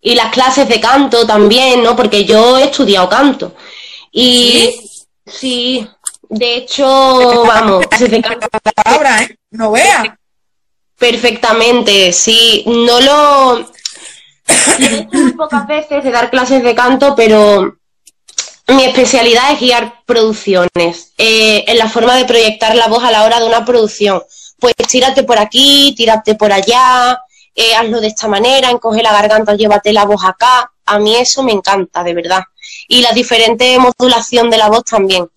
Y 0.00 0.14
las 0.14 0.32
clases 0.32 0.68
de 0.68 0.80
canto 0.80 1.26
también, 1.26 1.82
¿no? 1.82 1.96
Porque 1.96 2.24
yo 2.24 2.56
he 2.58 2.64
estudiado 2.64 3.08
canto. 3.08 3.54
Y 4.10 4.90
sí, 5.26 5.88
de 6.28 6.56
hecho, 6.56 7.44
vamos, 7.44 7.86
palabra, 8.74 9.22
¿eh? 9.22 9.38
No 9.50 9.72
vea. 9.72 10.18
Perfectamente, 10.98 12.12
sí. 12.12 12.64
No 12.66 13.00
lo. 13.00 13.70
He 14.78 15.32
pocas 15.36 15.66
veces 15.66 16.02
de 16.02 16.10
dar 16.10 16.30
clases 16.30 16.62
de 16.62 16.74
canto, 16.74 17.14
pero 17.14 17.78
mi 18.68 18.84
especialidad 18.84 19.52
es 19.52 19.60
guiar 19.60 20.02
producciones, 20.04 21.12
eh, 21.16 21.64
en 21.66 21.78
la 21.78 21.88
forma 21.88 22.16
de 22.16 22.26
proyectar 22.26 22.74
la 22.74 22.88
voz 22.88 23.02
a 23.02 23.10
la 23.10 23.24
hora 23.24 23.40
de 23.40 23.46
una 23.46 23.64
producción. 23.64 24.22
Pues 24.58 24.74
tírate 24.88 25.22
por 25.22 25.38
aquí, 25.38 25.94
tírate 25.96 26.34
por 26.34 26.52
allá, 26.52 27.22
eh, 27.58 27.74
hazlo 27.74 28.00
de 28.00 28.08
esta 28.08 28.28
manera, 28.28 28.70
encoge 28.70 29.02
la 29.02 29.12
garganta, 29.12 29.54
llévate 29.54 29.92
la 29.92 30.04
voz 30.04 30.24
acá. 30.24 30.72
A 30.86 30.98
mí 30.98 31.16
eso 31.16 31.42
me 31.42 31.52
encanta, 31.52 32.02
de 32.02 32.14
verdad 32.14 32.42
y 32.88 33.02
la 33.02 33.12
diferente 33.12 33.78
modulación 33.78 34.50
de 34.50 34.58
la 34.58 34.68
voz 34.68 34.84
también. 34.84 35.28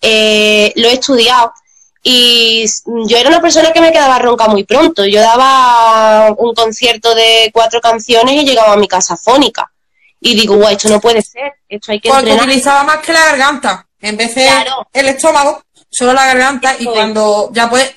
Eh, 0.00 0.72
lo 0.76 0.88
he 0.88 0.94
estudiado 0.94 1.52
y 2.02 2.64
yo 3.06 3.18
era 3.18 3.28
una 3.28 3.42
persona 3.42 3.72
que 3.72 3.82
me 3.82 3.92
quedaba 3.92 4.18
ronca 4.18 4.48
muy 4.48 4.64
pronto. 4.64 5.04
Yo 5.04 5.20
daba 5.20 6.34
un 6.38 6.54
concierto 6.54 7.14
de 7.14 7.50
cuatro 7.52 7.80
canciones 7.80 8.42
y 8.42 8.46
llegaba 8.46 8.72
a 8.72 8.78
mi 8.78 8.88
casa 8.88 9.16
fónica. 9.16 9.70
Y 10.20 10.34
digo, 10.34 10.56
guau, 10.56 10.70
esto 10.70 10.88
no 10.88 11.00
puede 11.00 11.22
ser, 11.22 11.52
esto 11.68 11.92
hay 11.92 12.00
que 12.00 12.10
Porque 12.10 12.32
utilizaba 12.32 12.82
más 12.82 12.98
que 12.98 13.12
la 13.12 13.24
garganta, 13.26 13.86
en 14.00 14.16
vez 14.16 14.34
de 14.34 14.48
el 14.92 15.08
estómago, 15.08 15.62
solo 15.90 16.12
la 16.12 16.26
garganta 16.26 16.76
y 16.78 16.84
cuando 16.84 17.50
ya 17.52 17.70
puedes 17.70 17.94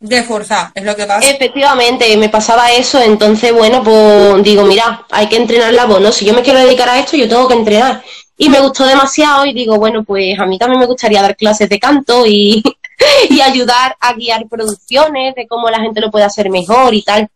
de 0.00 0.22
fuerza, 0.22 0.70
es 0.74 0.84
lo 0.84 0.94
que 0.94 1.06
pasa. 1.06 1.28
Efectivamente, 1.28 2.16
me 2.16 2.28
pasaba 2.28 2.70
eso, 2.70 3.00
entonces, 3.00 3.52
bueno, 3.52 3.82
pues 3.82 4.42
digo, 4.44 4.64
mira, 4.64 5.04
hay 5.10 5.28
que 5.28 5.36
entrenar 5.36 5.74
la 5.74 5.86
voz, 5.86 6.00
¿no? 6.00 6.12
Si 6.12 6.24
yo 6.24 6.34
me 6.34 6.42
quiero 6.42 6.60
dedicar 6.60 6.88
a 6.88 6.98
esto, 6.98 7.16
yo 7.16 7.28
tengo 7.28 7.48
que 7.48 7.54
entrenar. 7.54 8.02
Y 8.36 8.48
me 8.48 8.60
gustó 8.60 8.84
demasiado 8.84 9.44
y 9.46 9.52
digo, 9.52 9.76
bueno, 9.76 10.04
pues 10.04 10.38
a 10.38 10.46
mí 10.46 10.58
también 10.58 10.78
me 10.78 10.86
gustaría 10.86 11.20
dar 11.20 11.36
clases 11.36 11.68
de 11.68 11.80
canto 11.80 12.24
y, 12.26 12.62
ayudar 13.44 13.96
a 13.98 14.12
guiar 14.12 14.46
producciones 14.48 15.34
de 15.34 15.48
cómo 15.48 15.68
la 15.68 15.80
gente 15.80 16.00
lo 16.00 16.10
puede 16.10 16.24
hacer 16.24 16.48
mejor 16.48 16.94
y 16.94 17.02
tal. 17.02 17.28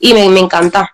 Y 0.00 0.14
me, 0.14 0.24
encanta. 0.24 0.92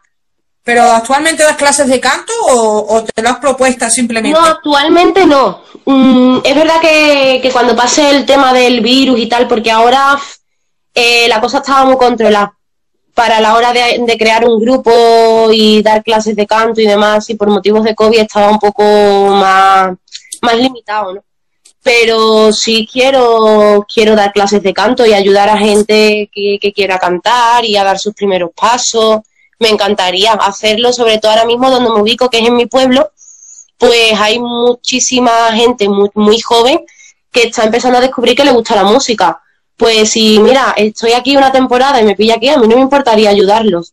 ¿Pero 0.63 0.83
actualmente 0.83 1.43
das 1.43 1.57
clases 1.57 1.89
de 1.89 2.01
canto 2.01 2.33
o, 2.43 3.03
te 3.03 3.23
lo 3.23 3.31
has 3.31 3.39
propuesto 3.39 3.89
simplemente? 3.89 4.39
No, 4.39 4.45
actualmente 4.45 5.27
no. 5.27 5.63
Mm, 5.87 6.39
es 6.43 6.55
verdad 6.55 6.81
que, 6.81 7.41
que 7.43 7.51
cuando 7.51 7.77
pase 7.77 8.11
el 8.11 8.27
tema 8.27 8.53
del 8.53 8.81
virus 8.81 9.19
y 9.19 9.29
tal, 9.29 9.47
porque 9.47 9.71
ahora 9.71 10.19
eh, 10.95 11.27
la 11.29 11.41
cosa 11.41 11.59
estaba 11.59 11.85
muy 11.85 11.97
controlada 11.97 12.55
para 13.15 13.41
la 13.41 13.55
hora 13.55 13.73
de, 13.73 14.17
crear 14.19 14.47
un 14.47 14.61
grupo 14.61 15.51
y 15.53 15.83
dar 15.83 16.03
clases 16.03 16.35
de 16.35 16.47
canto 16.47 16.81
y 16.81 16.87
demás, 16.87 17.31
y 17.31 17.37
por 17.37 17.49
motivos 17.49 17.85
de 17.85 17.95
COVID 17.95 18.19
estaba 18.19 18.51
un 18.51 18.59
poco 18.59 18.83
más, 18.83 19.93
más 20.43 20.57
limitado, 20.57 21.15
¿no? 21.15 21.25
Pero 21.83 22.53
sí 22.53 22.89
quiero, 22.91 23.87
quiero 23.93 24.17
dar 24.17 24.33
clases 24.33 24.63
de 24.63 24.73
canto 24.73 25.07
y 25.07 25.13
ayudar 25.13 25.49
a 25.49 25.59
gente 25.59 26.29
que, 26.33 26.59
que 26.61 26.73
quiera 26.73 26.99
cantar 26.99 27.65
y 27.65 27.77
a 27.77 27.85
dar 27.85 27.99
sus 27.99 28.15
primeros 28.15 28.51
pasos. 28.55 29.21
Me 29.61 29.69
encantaría 29.69 30.33
hacerlo, 30.33 30.93
sobre 30.93 31.19
todo 31.19 31.33
ahora 31.33 31.45
mismo 31.45 31.71
donde 31.71 31.91
me 31.91 32.01
ubico, 32.01 32.31
que 32.31 32.39
es 32.39 32.49
en 32.49 32.57
mi 32.57 32.67
pueblo, 32.67 33.13
pues 33.79 34.13
hay 34.19 34.41
muchísima 34.41 35.53
gente 35.53 35.89
muy, 35.89 36.11
muy 36.15 36.41
joven 36.41 36.81
que 37.31 37.45
está 37.45 37.65
empezando 37.65 37.99
a 37.99 38.01
descubrir 38.01 38.35
que 38.35 38.45
le 38.45 38.53
gusta 38.53 38.75
la 38.75 38.85
música 38.85 39.44
pues 39.77 40.11
si, 40.11 40.39
mira, 40.39 40.75
estoy 40.77 41.13
aquí 41.13 41.37
una 41.37 41.51
temporada 41.51 42.01
y 42.01 42.05
me 42.05 42.15
pilla 42.15 42.37
aquí, 42.37 42.49
a 42.49 42.59
mí 42.59 42.69
no 42.69 42.77
me 42.77 42.83
importaría 42.83 43.31
ayudarlos. 43.31 43.93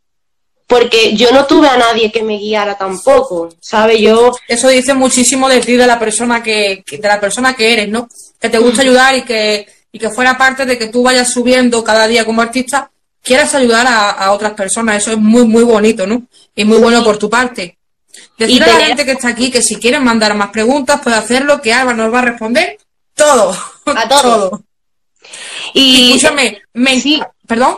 Porque 0.68 1.16
yo 1.16 1.32
no 1.32 1.46
tuve 1.46 1.68
a 1.68 1.76
nadie 1.76 2.12
que 2.12 2.24
me 2.24 2.38
guiara 2.38 2.78
tampoco, 2.78 3.50
¿sabe? 3.60 4.02
Yo... 4.02 4.32
Eso 4.48 4.70
dice 4.70 4.94
muchísimo 4.94 5.50
de 5.50 5.60
ti, 5.60 5.76
de 5.76 5.88
la 5.88 6.00
persona 6.00 6.42
que, 6.42 6.84
de 6.90 7.08
la 7.08 7.20
persona 7.20 7.54
que 7.56 7.74
eres, 7.74 7.90
¿no? 7.90 8.08
Que 8.40 8.50
te 8.50 8.58
gusta 8.58 8.82
mm. 8.82 8.86
ayudar 8.86 9.16
y 9.18 9.24
que, 9.24 9.68
y 9.92 10.00
que 10.00 10.10
fuera 10.10 10.38
parte 10.38 10.66
de 10.66 10.78
que 10.78 10.88
tú 10.88 11.04
vayas 11.04 11.30
subiendo 11.34 11.84
cada 11.84 12.08
día 12.08 12.24
como 12.24 12.42
artista, 12.42 12.90
quieras 13.22 13.54
ayudar 13.54 13.86
a, 13.88 14.32
otras 14.32 14.54
personas. 14.54 14.98
Eso 14.98 15.12
es 15.12 15.18
muy, 15.18 15.46
muy 15.46 15.64
bonito, 15.64 16.08
¿no? 16.08 16.24
Y 16.56 16.64
muy 16.64 16.78
bueno 16.78 17.04
por 17.04 17.18
tu 17.18 17.30
parte. 17.30 17.78
Decir 18.38 18.64
a 18.64 18.68
la 18.68 18.86
gente 18.86 19.06
que 19.06 19.12
está 19.12 19.30
aquí 19.30 19.52
que 19.52 19.62
si 19.62 19.76
quieren 19.76 20.04
mandar 20.04 20.36
más 20.36 20.52
preguntas, 20.52 21.02
puede 21.02 21.18
hacerlo, 21.18 21.62
que 21.62 21.74
Alba 21.74 21.94
nos 21.94 22.14
va 22.14 22.20
a 22.20 22.24
responder 22.24 22.78
todo. 23.14 23.56
A 23.86 24.08
todo. 24.08 24.64
Y, 25.74 26.14
escúchame, 26.14 26.62
me, 26.74 27.02
¿perdón? 27.48 27.78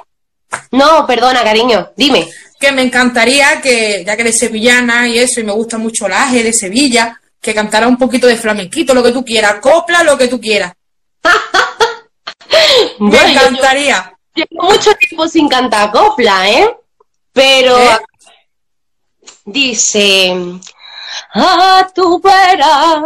No, 0.71 1.05
perdona, 1.05 1.43
cariño, 1.43 1.91
dime. 1.95 2.29
Que 2.59 2.71
me 2.71 2.81
encantaría 2.81 3.61
que, 3.61 4.03
ya 4.05 4.15
que 4.15 4.21
eres 4.21 4.37
sevillana 4.37 5.07
y 5.07 5.19
eso, 5.19 5.39
y 5.39 5.43
me 5.43 5.51
gusta 5.51 5.77
mucho 5.77 6.07
la 6.07 6.23
AGE 6.23 6.43
de 6.43 6.53
Sevilla, 6.53 7.19
que 7.41 7.53
cantara 7.53 7.87
un 7.87 7.97
poquito 7.97 8.27
de 8.27 8.37
flamenquito, 8.37 8.93
lo 8.93 9.03
que 9.03 9.11
tú 9.11 9.25
quieras, 9.25 9.55
copla, 9.61 10.03
lo 10.03 10.17
que 10.17 10.27
tú 10.27 10.39
quieras. 10.39 10.73
me 12.99 13.31
encantaría. 13.31 14.13
llevo 14.33 14.71
mucho 14.71 14.93
tiempo 14.95 15.27
sin 15.27 15.49
cantar 15.49 15.91
copla, 15.91 16.49
¿eh? 16.49 16.77
Pero 17.33 17.77
¿Eh? 17.77 17.99
dice, 19.45 20.33
a 21.33 21.89
tu 21.93 22.21
vera 22.21 23.01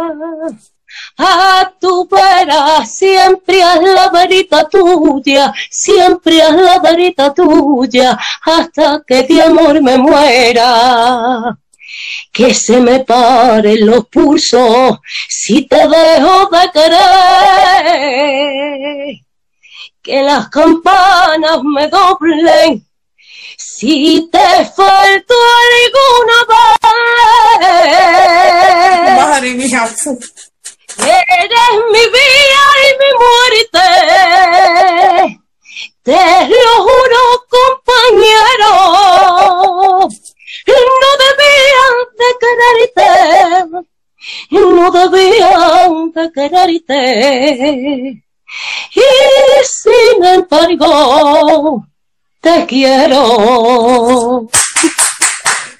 a 1.18 1.72
tu 1.80 2.06
vera, 2.08 2.86
siempre 2.86 3.58
es 3.60 3.82
la 3.82 4.08
verita 4.08 4.68
tuya, 4.68 5.52
siempre 5.68 6.38
es 6.38 6.52
la 6.52 6.78
verita 6.78 7.34
tuya, 7.34 8.16
hasta 8.42 9.02
que 9.06 9.24
de 9.24 9.42
amor 9.42 9.82
me 9.82 9.98
muera. 9.98 11.58
Que 12.32 12.54
se 12.54 12.80
me 12.80 13.00
paren 13.00 13.86
los 13.86 14.06
pulsos 14.06 14.98
si 15.28 15.62
te 15.62 15.88
dejo 15.88 16.46
de 16.46 16.70
querer. 16.72 16.98
Que 20.00 20.22
las 20.22 20.48
campanas 20.48 21.62
me 21.64 21.88
doblen 21.88 22.86
si 23.56 24.28
te 24.30 24.64
falto 24.64 25.34
alguna 25.66 26.38
vez. 27.60 29.26
Madre 29.26 29.54
mía. 29.54 29.88
Eres 31.00 31.72
mi 31.92 32.04
vida 32.16 32.62
y 32.84 32.88
mi 33.00 33.10
muerte. 33.22 33.86
Te 36.02 36.22
lo 36.48 36.74
juro, 36.82 37.20
compañero. 37.48 38.72
No 40.66 41.10
debían 41.24 41.94
de 42.18 42.28
quererte. 42.42 43.10
No 44.50 44.90
debían 44.90 45.92
de 46.12 46.24
quererte. 46.32 46.98
Y 48.94 49.08
sin 49.64 50.24
embargo, 50.24 51.86
te 52.40 52.66
quiero. 52.66 54.48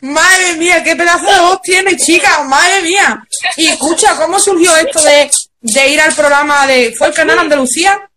Madre 0.01 0.55
mía, 0.57 0.83
qué 0.83 0.95
pedazo 0.95 1.27
de 1.27 1.41
voz 1.41 1.63
tiene, 1.63 1.97
chica, 1.97 2.45
madre 2.45 2.83
mía. 2.83 3.27
Y 3.57 3.67
escucha, 3.67 4.17
¿cómo 4.17 4.39
surgió 4.39 4.77
esto 4.77 5.01
de, 5.03 5.89
ir 5.89 6.01
al 6.01 6.15
programa 6.15 6.67
de. 6.67 6.95
¿Fue 6.97 7.09
el 7.09 7.15
canal 7.15 7.39
Andalucía? 7.39 8.09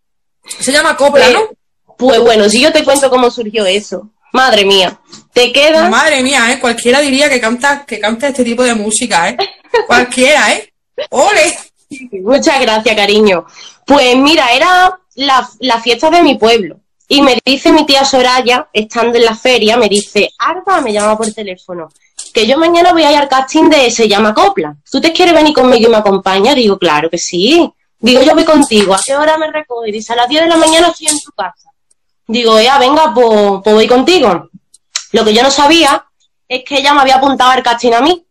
Se 0.60 0.72
llama 0.72 0.96
Copla, 0.96 1.30
¿no? 1.30 1.50
Pues 1.98 2.20
bueno, 2.20 2.50
si 2.50 2.62
yo 2.62 2.72
te 2.72 2.84
cuento 2.84 3.10
cómo 3.10 3.30
surgió 3.32 3.66
eso. 3.66 4.10
Madre 4.34 4.66
mía. 4.66 5.00
te 5.34 5.52
queda. 5.52 5.90
Madre 5.90 6.22
mía, 6.22 6.52
¿eh? 6.52 6.60
Cualquiera 6.60 7.02
diría 7.02 7.30
que 7.30 7.42
canta, 7.42 7.86
que 7.86 8.00
canta 8.00 8.30
este 8.30 8.44
tipo 8.44 8.64
de 8.64 8.76
música, 8.76 9.30
¿eh? 9.30 9.38
Cualquiera, 9.88 10.54
¿eh? 10.54 10.72
¡Ole! 11.10 11.58
Muchas 12.24 12.60
gracias, 12.62 12.96
cariño. 12.96 13.46
Pues 13.86 14.16
mira, 14.16 14.54
era 14.54 15.00
la, 15.16 15.50
la 15.60 15.82
fiesta 15.82 16.10
de 16.10 16.24
mi 16.24 16.38
pueblo. 16.38 16.81
Y 17.14 17.22
me 17.22 17.38
dice 17.46 17.74
mi 17.74 17.86
tía 17.86 18.06
Soraya, 18.06 18.70
estando 18.72 19.18
en 19.18 19.26
la 19.26 19.36
feria, 19.36 19.76
me 19.76 19.90
dice, 19.90 20.32
Arba, 20.40 20.80
me 20.80 20.94
llama 20.94 21.18
por 21.18 21.30
teléfono, 21.34 21.90
que 22.34 22.48
yo 22.48 22.58
mañana 22.58 22.94
voy 22.94 23.04
a 23.04 23.12
ir 23.12 23.18
al 23.18 23.28
casting 23.28 23.70
de 23.70 23.92
Se 23.92 24.08
llama 24.08 24.34
Copla. 24.34 24.78
¿Tú 24.90 25.02
te 25.02 25.12
quieres 25.12 25.34
venir 25.34 25.54
conmigo 25.54 25.90
y 25.90 25.92
me 25.92 25.98
acompaña? 25.98 26.56
Digo, 26.56 26.80
claro 26.80 27.10
que 27.10 27.18
sí. 27.18 27.70
Digo, 28.00 28.22
yo 28.22 28.34
voy 28.34 28.46
contigo. 28.46 28.94
¿A 28.94 29.02
qué 29.06 29.14
hora 29.14 29.38
me 29.38 29.52
recoge? 29.52 29.92
Dice, 29.92 30.14
a 30.14 30.16
las 30.16 30.30
10 30.30 30.44
de 30.44 30.48
la 30.48 30.56
mañana 30.56 30.88
estoy 30.88 31.08
en 31.08 31.20
tu 31.20 31.34
casa. 31.34 31.70
Digo, 32.28 32.62
ya, 32.62 32.78
venga, 32.78 33.14
pues, 33.14 33.60
pues 33.62 33.76
voy 33.76 33.88
contigo. 33.90 34.50
Lo 35.12 35.26
que 35.26 35.34
yo 35.34 35.44
no 35.44 35.52
sabía 35.52 36.06
es 36.48 36.64
que 36.64 36.78
ella 36.78 36.94
me 36.94 37.02
había 37.02 37.16
apuntado 37.16 37.52
al 37.52 37.62
casting 37.62 37.92
a 37.92 38.00
mí. 38.00 38.26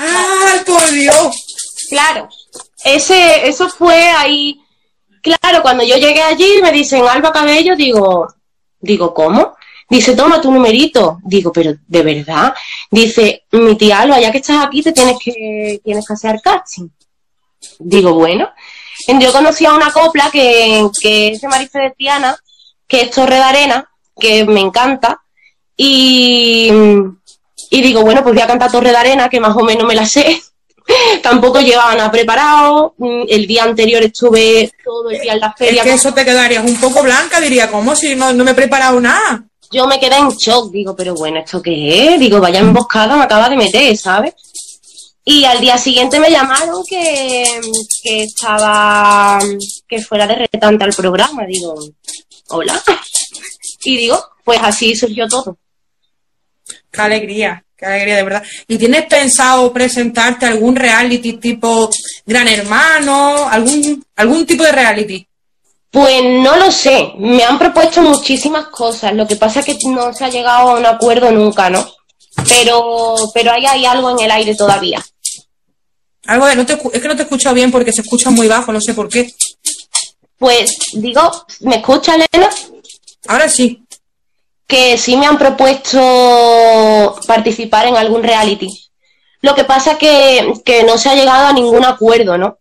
¡Ay, 0.00 0.64
por 0.66 0.90
Dios! 0.90 1.46
Claro. 1.90 2.28
Ese, 2.82 3.46
eso 3.46 3.68
fue 3.68 4.10
ahí 4.10 4.65
Claro, 5.26 5.60
cuando 5.60 5.82
yo 5.82 5.96
llegué 5.96 6.22
allí 6.22 6.60
me 6.62 6.70
dicen 6.70 7.04
Alba 7.04 7.32
Cabello, 7.32 7.74
digo, 7.74 8.28
digo, 8.78 9.12
¿cómo? 9.12 9.56
Dice, 9.88 10.14
toma 10.14 10.40
tu 10.40 10.52
numerito. 10.52 11.18
Digo, 11.24 11.50
pero 11.50 11.74
¿de 11.84 12.02
verdad? 12.02 12.54
Dice, 12.88 13.44
mi 13.50 13.76
tía 13.76 14.00
Alba, 14.00 14.20
ya 14.20 14.30
que 14.30 14.38
estás 14.38 14.64
aquí, 14.64 14.82
te 14.82 14.92
tienes 14.92 15.18
que, 15.18 15.80
tienes 15.82 16.06
que 16.06 16.12
hacer 16.12 16.40
casting. 16.40 16.88
Digo, 17.80 18.14
bueno. 18.14 18.48
Yo 19.20 19.32
conocí 19.32 19.66
a 19.66 19.74
una 19.74 19.92
copla 19.92 20.30
que, 20.30 20.88
que 21.00 21.28
es 21.32 21.40
de 21.40 21.48
Marife 21.48 21.78
de 21.80 21.90
Tiana, 21.90 22.36
que 22.86 23.02
es 23.02 23.10
Torre 23.10 23.34
de 23.34 23.42
Arena, 23.42 23.90
que 24.18 24.44
me 24.44 24.60
encanta. 24.60 25.22
Y, 25.76 26.70
y 27.70 27.82
digo, 27.82 28.02
bueno, 28.02 28.22
pues 28.22 28.34
voy 28.34 28.42
a 28.42 28.46
cantar 28.46 28.70
Torre 28.70 28.90
de 28.90 28.96
Arena, 28.96 29.28
que 29.28 29.40
más 29.40 29.56
o 29.56 29.64
menos 29.64 29.86
me 29.86 29.96
la 29.96 30.06
sé. 30.06 30.40
Tampoco 31.22 31.60
llevaban 31.60 32.00
a 32.00 32.10
preparado. 32.10 32.94
Mm, 32.98 33.22
el 33.28 33.46
día 33.46 33.64
anterior 33.64 34.02
estuve 34.02 34.70
todo 34.84 35.10
el 35.10 35.20
día 35.20 35.34
en 35.34 35.40
la 35.40 35.52
feria. 35.52 35.82
Es 35.82 35.88
que 35.88 35.94
eso 35.94 36.14
te 36.14 36.24
quedarías 36.24 36.64
un 36.64 36.76
poco 36.76 37.02
blanca, 37.02 37.40
diría, 37.40 37.70
¿cómo 37.70 37.94
si 37.94 38.14
no, 38.14 38.32
no 38.32 38.44
me 38.44 38.52
he 38.52 38.54
preparado 38.54 39.00
nada? 39.00 39.44
Yo 39.70 39.86
me 39.86 39.98
quedé 39.98 40.16
en 40.16 40.28
shock, 40.28 40.70
digo, 40.70 40.94
pero 40.94 41.14
bueno, 41.14 41.40
¿esto 41.40 41.60
qué 41.60 42.14
es? 42.14 42.20
Digo, 42.20 42.40
vaya 42.40 42.60
emboscada, 42.60 43.16
me 43.16 43.24
acaba 43.24 43.48
de 43.48 43.56
meter, 43.56 43.96
¿sabes? 43.96 44.34
Y 45.24 45.44
al 45.44 45.60
día 45.60 45.76
siguiente 45.76 46.20
me 46.20 46.30
llamaron 46.30 46.84
que, 46.88 47.60
que 48.00 48.22
estaba, 48.22 49.40
que 49.88 50.00
fuera 50.00 50.24
de 50.24 50.36
retante 50.36 50.84
al 50.84 50.92
programa. 50.94 51.44
Digo, 51.46 51.74
hola. 52.48 52.80
Y 53.84 53.96
digo, 53.96 54.20
pues 54.42 54.58
así 54.60 54.96
surgió 54.96 55.28
todo. 55.28 55.58
Qué 56.90 57.00
alegría. 57.00 57.65
Qué 57.76 57.84
alegría, 57.84 58.16
de 58.16 58.22
verdad. 58.22 58.42
¿Y 58.66 58.78
tienes 58.78 59.04
pensado 59.04 59.70
presentarte 59.70 60.46
algún 60.46 60.74
reality 60.74 61.34
tipo 61.34 61.90
Gran 62.24 62.48
Hermano, 62.48 63.48
algún, 63.48 64.02
algún 64.16 64.46
tipo 64.46 64.64
de 64.64 64.72
reality? 64.72 65.26
Pues 65.90 66.22
no 66.24 66.56
lo 66.56 66.70
sé. 66.70 67.12
Me 67.18 67.44
han 67.44 67.58
propuesto 67.58 68.00
muchísimas 68.00 68.68
cosas. 68.68 69.12
Lo 69.12 69.26
que 69.26 69.36
pasa 69.36 69.60
es 69.60 69.66
que 69.66 69.78
no 69.88 70.12
se 70.14 70.24
ha 70.24 70.30
llegado 70.30 70.70
a 70.70 70.78
un 70.78 70.86
acuerdo 70.86 71.30
nunca, 71.30 71.68
¿no? 71.68 71.86
Pero, 72.48 73.14
pero 73.34 73.52
ahí 73.52 73.66
hay 73.66 73.84
algo 73.84 74.10
en 74.10 74.20
el 74.20 74.30
aire 74.30 74.54
todavía. 74.54 75.04
Algo 76.26 76.46
de, 76.46 76.56
no 76.56 76.64
te, 76.64 76.72
es 76.72 77.02
que 77.02 77.08
no 77.08 77.16
te 77.16 77.22
escucho 77.22 77.52
bien 77.52 77.70
porque 77.70 77.92
se 77.92 78.00
escucha 78.00 78.30
muy 78.30 78.48
bajo, 78.48 78.72
no 78.72 78.80
sé 78.80 78.94
por 78.94 79.08
qué. 79.08 79.30
Pues 80.38 80.76
digo, 80.94 81.46
¿me 81.60 81.76
escucha, 81.76 82.14
Elena? 82.14 82.50
Ahora 83.28 83.48
sí 83.48 83.85
que 84.66 84.98
sí 84.98 85.16
me 85.16 85.26
han 85.26 85.38
propuesto 85.38 87.18
participar 87.26 87.86
en 87.86 87.96
algún 87.96 88.22
reality. 88.22 88.86
Lo 89.40 89.54
que 89.54 89.64
pasa 89.64 89.92
es 89.92 89.98
que, 89.98 90.84
no 90.84 90.98
se 90.98 91.08
ha 91.08 91.14
llegado 91.14 91.46
a 91.46 91.52
ningún 91.52 91.84
acuerdo, 91.84 92.36
¿no? 92.36 92.58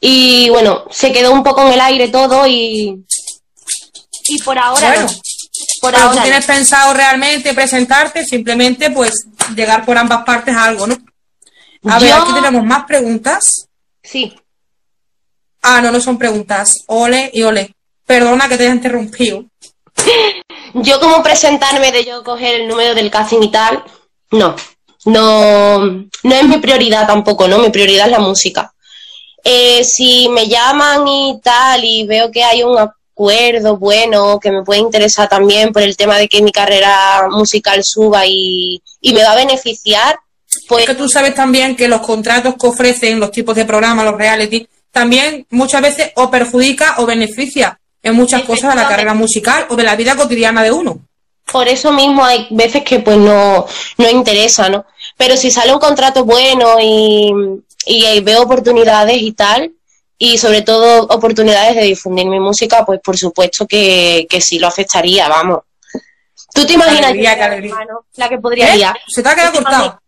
Y 0.00 0.48
bueno, 0.50 0.84
se 0.90 1.12
quedó 1.12 1.32
un 1.32 1.42
poco 1.42 1.66
en 1.66 1.72
el 1.72 1.80
aire 1.80 2.08
todo 2.08 2.46
y, 2.46 3.04
y 4.28 4.38
por 4.42 4.58
ahora 4.58 5.02
no. 5.02 5.08
Por 5.80 5.96
ahora 5.96 6.22
tienes 6.22 6.44
pensado 6.44 6.92
realmente 6.94 7.54
presentarte, 7.54 8.24
simplemente 8.24 8.90
pues 8.90 9.26
llegar 9.54 9.84
por 9.84 9.96
ambas 9.96 10.22
partes 10.24 10.54
a 10.54 10.64
algo, 10.64 10.86
¿no? 10.86 10.96
A 11.88 11.98
ver, 11.98 12.12
aquí 12.12 12.32
tenemos 12.34 12.64
más 12.64 12.84
preguntas. 12.84 13.68
Sí. 14.02 14.34
Ah, 15.62 15.80
no, 15.80 15.90
no 15.90 16.00
son 16.00 16.18
preguntas. 16.18 16.84
Ole 16.86 17.30
y 17.32 17.42
ole. 17.42 17.74
Perdona 18.04 18.48
que 18.48 18.56
te 18.56 18.64
haya 18.64 18.74
interrumpido. 18.74 19.44
Yo 20.74 21.00
como 21.00 21.22
presentarme 21.22 21.92
de 21.92 22.04
yo 22.04 22.22
coger 22.22 22.60
el 22.60 22.68
número 22.68 22.94
del 22.94 23.10
casting 23.10 23.42
y 23.42 23.50
tal, 23.50 23.82
no. 24.30 24.54
No, 25.04 25.78
no 25.78 26.34
es 26.34 26.48
mi 26.48 26.58
prioridad 26.58 27.06
tampoco, 27.06 27.46
¿no? 27.46 27.58
Mi 27.58 27.70
prioridad 27.70 28.06
es 28.06 28.12
la 28.12 28.18
música. 28.18 28.72
Eh, 29.44 29.84
si 29.84 30.28
me 30.28 30.48
llaman 30.48 31.06
y 31.06 31.40
tal 31.42 31.84
y 31.84 32.04
veo 32.04 32.30
que 32.32 32.42
hay 32.42 32.64
un 32.64 32.76
acuerdo 32.76 33.76
bueno 33.76 34.40
que 34.40 34.50
me 34.50 34.64
puede 34.64 34.80
interesar 34.80 35.28
también 35.28 35.72
por 35.72 35.82
el 35.82 35.96
tema 35.96 36.18
de 36.18 36.28
que 36.28 36.42
mi 36.42 36.50
carrera 36.50 37.28
musical 37.30 37.84
suba 37.84 38.26
y, 38.26 38.82
me 39.02 39.22
va 39.22 39.32
a 39.32 39.36
beneficiar, 39.36 40.18
pues... 40.68 40.82
Es 40.82 40.90
que 40.90 40.96
tú 40.96 41.08
sabes 41.08 41.34
también 41.34 41.76
que 41.76 41.86
los 41.86 42.00
contratos 42.00 42.56
que 42.60 42.66
ofrecen 42.66 43.20
los 43.20 43.30
tipos 43.30 43.54
de 43.54 43.64
programas, 43.64 44.04
los 44.04 44.16
reality, 44.16 44.68
también 44.90 45.46
muchas 45.50 45.80
veces 45.80 46.10
o 46.16 46.28
perjudica 46.28 46.96
o 46.98 47.06
beneficia 47.06 47.78
en 48.06 48.14
muchas 48.14 48.42
cosas 48.42 48.70
de 48.70 48.80
la 48.80 48.88
carrera 48.88 49.14
musical 49.14 49.66
o 49.68 49.74
de 49.74 49.82
la 49.82 49.96
vida 49.96 50.14
cotidiana 50.16 50.62
de 50.62 50.70
uno. 50.70 51.00
Por 51.50 51.66
eso 51.66 51.92
mismo 51.92 52.24
hay 52.24 52.46
veces 52.50 52.84
que 52.84 53.00
pues 53.00 53.16
no, 53.16 53.66
no 53.98 54.10
interesa, 54.10 54.68
¿no? 54.68 54.86
Pero 55.16 55.36
si 55.36 55.50
sale 55.50 55.72
un 55.72 55.80
contrato 55.80 56.24
bueno 56.24 56.76
y, 56.80 57.32
veo 58.22 58.42
oportunidades 58.42 59.20
y 59.20 59.32
tal, 59.32 59.72
y 60.18 60.38
sobre 60.38 60.62
todo 60.62 61.02
oportunidades 61.08 61.74
de 61.74 61.82
difundir 61.82 62.26
mi 62.26 62.38
música, 62.38 62.84
pues 62.84 63.00
por 63.00 63.16
supuesto 63.16 63.66
que, 63.66 64.26
sí 64.40 64.58
lo 64.58 64.68
afectaría, 64.68 65.28
vamos. 65.28 65.60
¿Tú 66.54 66.64
te 66.64 66.74
imaginas 66.74 67.12
yo 67.12 67.18
en 67.18 67.36
Gran 67.36 67.52
Hermano 67.52 68.06
la 68.14 68.28
que 68.28 68.38
podría 68.38 68.72
¿Eh? 68.72 68.76
liar? 68.76 68.96
Se 69.08 69.22
te 69.22 69.28
ha 69.28 69.34
quedado 69.34 69.52
cortado. 69.52 70.00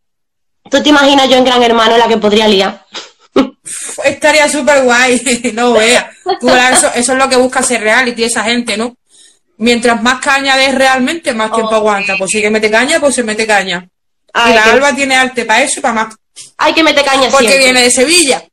¿Tú 0.71 0.83
te 0.83 0.89
imaginas 0.89 1.29
yo 1.29 1.37
en 1.37 1.45
Gran 1.45 1.63
Hermano 1.63 1.99
la 1.99 2.07
que 2.07 2.17
podría 2.17 2.47
liar? 2.47 2.85
Estaría 4.05 4.49
súper 4.49 4.83
guay, 4.83 5.51
no 5.55 5.75
vea. 5.75 6.11
Eso, 6.73 6.91
eso, 6.95 7.13
es 7.13 7.19
lo 7.19 7.29
que 7.29 7.37
busca 7.37 7.63
ser 7.63 7.83
reality 7.83 8.25
esa 8.25 8.45
gente, 8.45 8.77
¿no? 8.77 8.97
Mientras 9.59 10.01
más 10.03 10.21
caña 10.21 10.57
des 10.57 10.75
realmente, 10.75 11.35
más 11.35 11.53
tiempo 11.53 11.75
aguanta. 11.75 12.17
Pues 12.17 12.31
si 12.31 12.41
que 12.41 12.51
mete 12.51 12.71
caña, 12.71 13.01
pues 13.01 13.15
se 13.15 13.25
mete 13.25 13.47
caña. 13.47 13.89
y 14.35 14.53
la 14.53 14.65
Alba 14.65 14.95
tiene 14.95 15.17
arte 15.17 15.45
para 15.45 15.63
eso 15.63 15.81
y 15.81 15.83
para 15.83 15.95
más. 15.95 16.15
Hay 16.59 16.73
que 16.73 16.85
meter 16.85 17.05
caña 17.05 17.29
Porque 17.29 17.59
viene 17.59 17.83
de 17.83 17.91
Sevilla. 17.91 18.45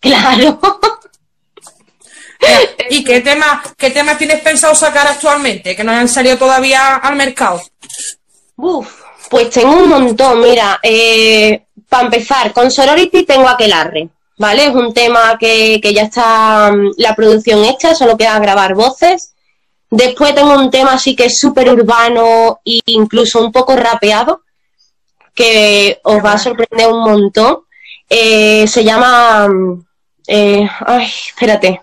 Claro. 0.00 0.58
¿Y 2.88 3.04
qué 3.04 3.20
tema, 3.20 3.62
qué 3.76 3.90
temas 3.90 4.16
tienes 4.16 4.40
pensado 4.40 4.74
sacar 4.74 5.06
actualmente? 5.06 5.76
Que 5.76 5.84
no 5.84 5.92
hayan 5.92 6.08
salido 6.08 6.38
todavía 6.38 6.96
al 6.96 7.16
mercado. 7.16 7.62
Uf, 8.56 8.88
pues 9.28 9.50
tengo 9.50 9.74
un 9.74 9.88
montón. 9.88 10.40
Mira, 10.40 10.80
eh, 10.82 11.66
para 11.90 12.04
empezar, 12.04 12.54
con 12.54 12.70
Sorority 12.70 13.24
tengo 13.24 13.48
Aquelarre. 13.48 14.08
¿vale? 14.40 14.68
Es 14.68 14.74
un 14.74 14.94
tema 14.94 15.36
que, 15.38 15.80
ya 15.94 16.02
está 16.02 16.72
mm, 16.72 16.92
la 16.96 17.14
producción 17.14 17.62
hecha, 17.62 17.94
solo 17.94 18.16
queda 18.16 18.38
grabar 18.38 18.74
voces. 18.74 19.34
Después 19.90 20.34
tengo 20.34 20.54
un 20.54 20.70
tema 20.70 20.94
así 20.94 21.14
que 21.14 21.26
es 21.26 21.38
súper 21.38 21.68
urbano 21.68 22.60
e 22.64 22.80
incluso 22.86 23.44
un 23.44 23.52
poco 23.52 23.76
rapeado, 23.76 24.42
que 25.34 26.00
os 26.04 26.24
va 26.24 26.32
a 26.32 26.38
sorprender 26.38 26.88
un 26.88 27.02
montón. 27.02 27.58
Eh, 28.08 28.66
se 28.66 28.82
llama... 28.82 29.46
Mm, 29.48 29.84
eh, 30.26 30.70
ay, 30.86 31.04
espérate. 31.04 31.82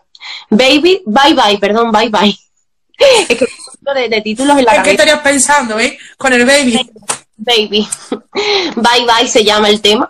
Baby, 0.50 1.04
bye 1.06 1.36
bye, 1.36 1.60
perdón, 1.60 1.92
bye 1.92 2.10
bye. 2.10 2.36
es 3.30 3.38
que 3.38 3.48
de, 3.94 4.10
de 4.10 4.22
títulos 4.22 4.58
en 4.58 4.66
la 4.66 4.82
qué 4.82 4.92
estarías 4.92 5.20
pensando, 5.20 5.80
eh? 5.80 5.98
Con 6.18 6.34
el 6.34 6.44
baby. 6.44 6.90
Baby. 7.38 7.88
bye 8.76 9.06
bye 9.06 9.28
se 9.28 9.44
llama 9.44 9.70
el 9.70 9.82
tema. 9.82 10.10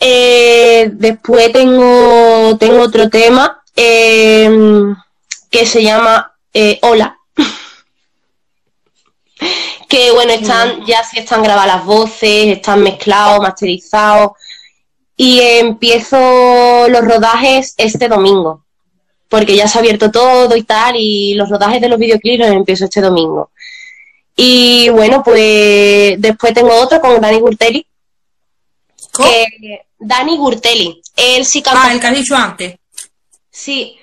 Eh, 0.00 0.90
después 0.92 1.52
tengo, 1.52 2.56
tengo 2.58 2.82
otro 2.82 3.08
tema 3.08 3.62
eh, 3.74 4.94
que 5.50 5.66
se 5.66 5.82
llama 5.82 6.32
eh, 6.52 6.78
Hola. 6.82 7.18
que 9.88 10.10
bueno, 10.12 10.32
están, 10.32 10.84
ya 10.84 11.02
sí 11.04 11.18
están 11.18 11.42
grabadas 11.42 11.76
las 11.76 11.84
voces, 11.84 12.56
están 12.56 12.82
mezclados, 12.82 13.40
masterizados. 13.40 14.32
Y 15.18 15.40
empiezo 15.40 16.88
los 16.88 17.02
rodajes 17.02 17.74
este 17.78 18.08
domingo. 18.08 18.64
Porque 19.28 19.56
ya 19.56 19.66
se 19.66 19.78
ha 19.78 19.80
abierto 19.80 20.10
todo 20.10 20.54
y 20.56 20.62
tal, 20.62 20.94
y 20.96 21.34
los 21.34 21.48
rodajes 21.48 21.80
de 21.80 21.88
los 21.88 21.98
videoclips 21.98 22.38
los 22.38 22.48
empiezo 22.48 22.84
este 22.84 23.00
domingo. 23.00 23.50
Y 24.36 24.90
bueno, 24.90 25.22
pues 25.22 26.20
después 26.20 26.52
tengo 26.52 26.74
otro 26.74 27.00
con 27.00 27.18
Dani 27.20 27.40
Gurteri, 27.40 27.86
que 29.16 29.86
Dani 29.98 30.36
Gurteli. 30.36 31.02
Él 31.16 31.46
sí 31.46 31.62
canta. 31.62 31.84
Ah, 31.84 31.92
el 31.92 32.00
que 32.00 32.06
has 32.06 32.14
dicho 32.14 32.36
antes. 32.36 32.76
Sí. 33.50 33.96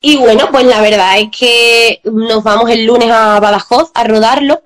Y 0.00 0.16
bueno, 0.16 0.50
pues 0.52 0.64
la 0.66 0.80
verdad 0.80 1.18
es 1.18 1.30
que 1.36 2.00
nos 2.04 2.44
vamos 2.44 2.70
el 2.70 2.84
lunes 2.84 3.10
a 3.10 3.40
Badajoz 3.40 3.90
a 3.94 4.04
rodarlo. 4.04 4.62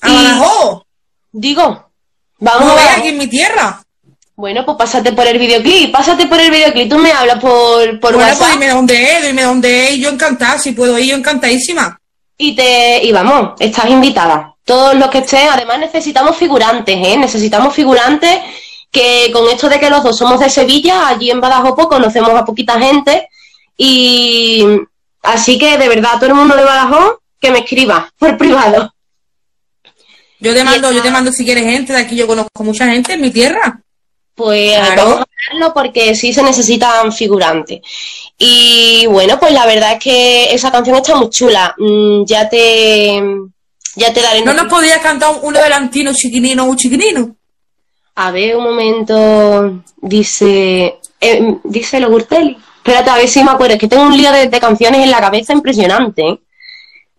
¿A 0.00 0.12
Badajoz? 0.12 0.82
Digo, 1.30 1.90
vamos 2.38 2.70
a 2.70 2.74
ver 2.74 2.88
aquí 2.96 3.08
en 3.08 3.18
mi 3.18 3.26
tierra. 3.26 3.82
Bueno, 4.34 4.64
pues 4.64 4.78
pásate 4.78 5.12
por 5.12 5.26
el 5.26 5.38
videoclip, 5.38 5.92
pásate 5.92 6.26
por 6.26 6.40
el 6.40 6.50
videoclip, 6.50 6.88
tú 6.88 6.96
me 6.96 7.10
hablas 7.10 7.40
por, 7.40 7.98
por 7.98 8.14
bueno, 8.14 8.28
WhatsApp. 8.28 8.38
Pues 8.38 8.52
dime 8.52 8.68
dónde 8.68 9.16
es, 9.16 9.26
dime 9.26 9.42
dónde 9.42 9.88
es, 9.88 9.96
yo 9.96 10.08
encantada, 10.08 10.58
si 10.58 10.70
puedo 10.70 10.96
ir, 10.98 11.06
yo 11.06 11.16
encantadísima. 11.16 11.97
Y 12.38 12.54
te, 12.54 13.04
y 13.04 13.12
vamos, 13.12 13.60
estás 13.60 13.90
invitada. 13.90 14.54
Todos 14.64 14.94
los 14.94 15.08
que 15.10 15.18
estén, 15.18 15.48
además 15.50 15.80
necesitamos 15.80 16.36
figurantes, 16.36 16.96
¿eh? 16.96 17.16
Necesitamos 17.18 17.74
figurantes 17.74 18.38
que 18.90 19.30
con 19.32 19.48
esto 19.48 19.68
de 19.68 19.80
que 19.80 19.90
los 19.90 20.02
dos 20.02 20.16
somos 20.16 20.40
de 20.40 20.48
Sevilla, 20.48 21.08
allí 21.08 21.30
en 21.30 21.40
Badajoz 21.40 21.88
conocemos 21.88 22.30
a 22.30 22.44
poquita 22.44 22.78
gente 22.78 23.28
y 23.76 24.64
así 25.22 25.58
que 25.58 25.76
de 25.76 25.88
verdad 25.88 26.14
todo 26.14 26.26
el 26.26 26.34
mundo 26.34 26.56
de 26.56 26.64
Badajoz 26.64 27.18
que 27.40 27.50
me 27.50 27.58
escriba 27.58 28.10
por 28.18 28.36
privado. 28.38 28.94
Yo 30.40 30.54
te 30.54 30.62
mando, 30.62 30.92
yo 30.92 31.02
te 31.02 31.10
mando 31.10 31.32
si 31.32 31.44
quieres 31.44 31.64
gente 31.64 31.92
de 31.92 31.98
aquí, 31.98 32.14
yo 32.14 32.26
conozco 32.26 32.62
mucha 32.62 32.86
gente 32.86 33.14
en 33.14 33.20
mi 33.20 33.30
tierra. 33.30 33.80
Pues 34.38 34.78
vamos 34.96 35.18
a 35.18 35.26
hablarlo 35.48 35.74
porque 35.74 36.14
sí 36.14 36.32
se 36.32 36.44
necesitan 36.44 37.12
figurantes. 37.12 37.80
Y 38.38 39.04
bueno, 39.08 39.36
pues 39.40 39.52
la 39.52 39.66
verdad 39.66 39.94
es 39.94 39.98
que 39.98 40.54
esa 40.54 40.70
canción 40.70 40.96
está 40.96 41.16
muy 41.16 41.28
chula. 41.28 41.74
Mm, 41.76 42.24
ya 42.24 42.48
te 42.48 43.20
ya 43.96 44.12
te 44.12 44.22
daré. 44.22 44.42
¿No 44.42 44.54
nos 44.54 44.66
podías 44.66 45.00
cantar 45.00 45.34
un 45.42 45.56
adelantino 45.56 46.14
chiquinino 46.14 46.70
o 46.70 46.76
chiquinino? 46.76 47.34
A 48.14 48.30
ver, 48.30 48.54
un 48.56 48.62
momento. 48.62 49.82
Dice. 49.96 51.00
Eh, 51.20 51.56
dice 51.64 51.98
lo 51.98 52.08
Gurteli. 52.08 52.56
Espérate, 52.76 53.10
a 53.10 53.16
ver 53.16 53.28
si 53.28 53.42
me 53.42 53.50
acuerdo. 53.50 53.74
Es 53.74 53.80
que 53.80 53.88
tengo 53.88 54.04
un 54.04 54.16
lío 54.16 54.30
de, 54.30 54.48
canciones 54.60 55.02
en 55.02 55.10
la 55.10 55.20
cabeza 55.20 55.52
impresionante. 55.52 56.38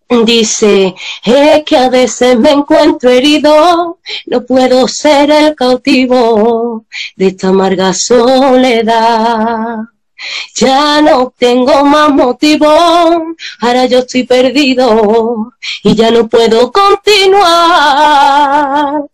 Dice, 0.10 0.96
es 1.24 1.64
que 1.64 1.78
a 1.78 1.88
veces 1.88 2.36
me 2.40 2.50
encuentro 2.50 3.12
herido, 3.12 4.00
no 4.26 4.44
puedo 4.44 4.88
ser 4.88 5.30
el 5.30 5.54
cautivo 5.56 6.88
de 7.16 7.28
esta 7.28 7.50
amarga 7.50 7.94
soledad. 7.94 9.78
Ya 10.56 11.00
no 11.04 11.32
tengo 11.38 11.86
más 11.86 12.10
motivo, 12.10 12.68
ahora 13.60 13.86
yo 13.86 14.00
estoy 14.00 14.24
perdido 14.24 15.54
y 15.84 15.94
ya 15.94 16.10
no 16.10 16.28
puedo 16.28 16.72
continuar. 16.72 17.44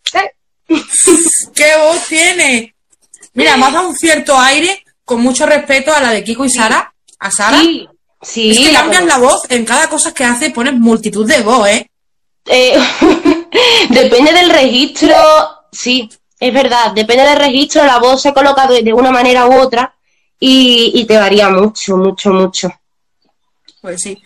¿Qué 0.66 1.76
voz 1.76 2.06
tiene? 2.08 2.74
Mira, 3.34 3.58
me 3.58 3.66
ha 3.66 3.70
dado 3.70 3.88
un 3.90 3.96
cierto 3.96 4.36
aire, 4.38 4.82
con 5.04 5.20
mucho 5.20 5.44
respeto 5.44 5.92
a 5.94 6.00
la 6.00 6.10
de 6.10 6.24
Kiko 6.24 6.46
y 6.46 6.50
Sara, 6.50 6.94
a 7.18 7.30
Sara. 7.30 7.60
Sí, 7.60 7.86
sí. 8.26 8.50
Es 8.50 8.58
que 8.58 8.72
cambias 8.72 9.04
la 9.04 9.18
voz, 9.18 9.42
en 9.48 9.64
cada 9.64 9.88
cosa 9.88 10.12
que 10.12 10.24
hace 10.24 10.50
pones 10.50 10.74
multitud 10.74 11.26
de 11.26 11.42
voz, 11.42 11.68
¿eh? 11.68 11.90
eh 12.46 12.78
depende 13.90 14.32
del 14.32 14.50
registro, 14.50 15.14
sí, 15.70 16.08
es 16.38 16.52
verdad, 16.52 16.92
depende 16.92 17.24
del 17.24 17.38
registro, 17.38 17.84
la 17.84 17.98
voz 17.98 18.22
se 18.22 18.34
coloca 18.34 18.66
de, 18.66 18.92
una 18.92 19.10
manera 19.10 19.46
u 19.46 19.54
otra 19.54 19.94
y, 20.38 21.04
te 21.06 21.16
varía 21.16 21.48
mucho, 21.48 21.96
mucho, 21.96 22.30
mucho. 22.30 22.68
Pues 23.80 24.02
sí. 24.02 24.22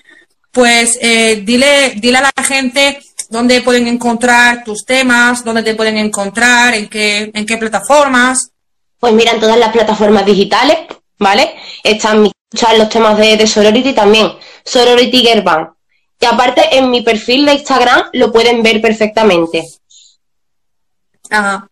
Pues 0.51 0.99
eh, 1.01 1.43
dile, 1.45 1.95
dile 1.97 2.19
a 2.19 2.33
la 2.37 2.45
gente 2.45 3.01
dónde 3.29 3.63
pueden 3.63 3.87
encontrar 3.87 4.65
tus 4.65 4.85
temas, 4.85 5.45
dónde 5.45 5.63
te 5.63 5.77
pueden 5.77 5.97
encontrar, 5.99 6.75
en 6.75 6.89
qué, 6.89 7.31
en 7.33 7.47
qué 7.47 7.57
plataformas. 7.57 8.51
Pues 8.99 9.15
mira, 9.15 9.33
en 9.33 9.41
todas 9.41 9.57
las 9.57 9.73
plataformas 9.73 10.27
digitales, 10.27 10.79
¿vale? 11.19 11.55
Están 11.85 12.31
los 12.51 12.89
temas 12.89 13.17
de, 13.19 13.37
de 13.37 13.47
Sorority 13.47 13.93
también, 13.93 14.33
Sorority 14.65 15.19
Girl 15.21 15.45
Y 16.21 16.27
aparte 16.27 16.77
en 16.77 16.91
mi 16.91 17.03
perfil 17.03 17.47
de 17.47 17.55
Instagram 17.55 18.11
lo 18.13 18.33
pueden 18.33 18.63
ver 18.63 18.81
perfectamente. 18.81 19.65
Ajá. 21.31 21.69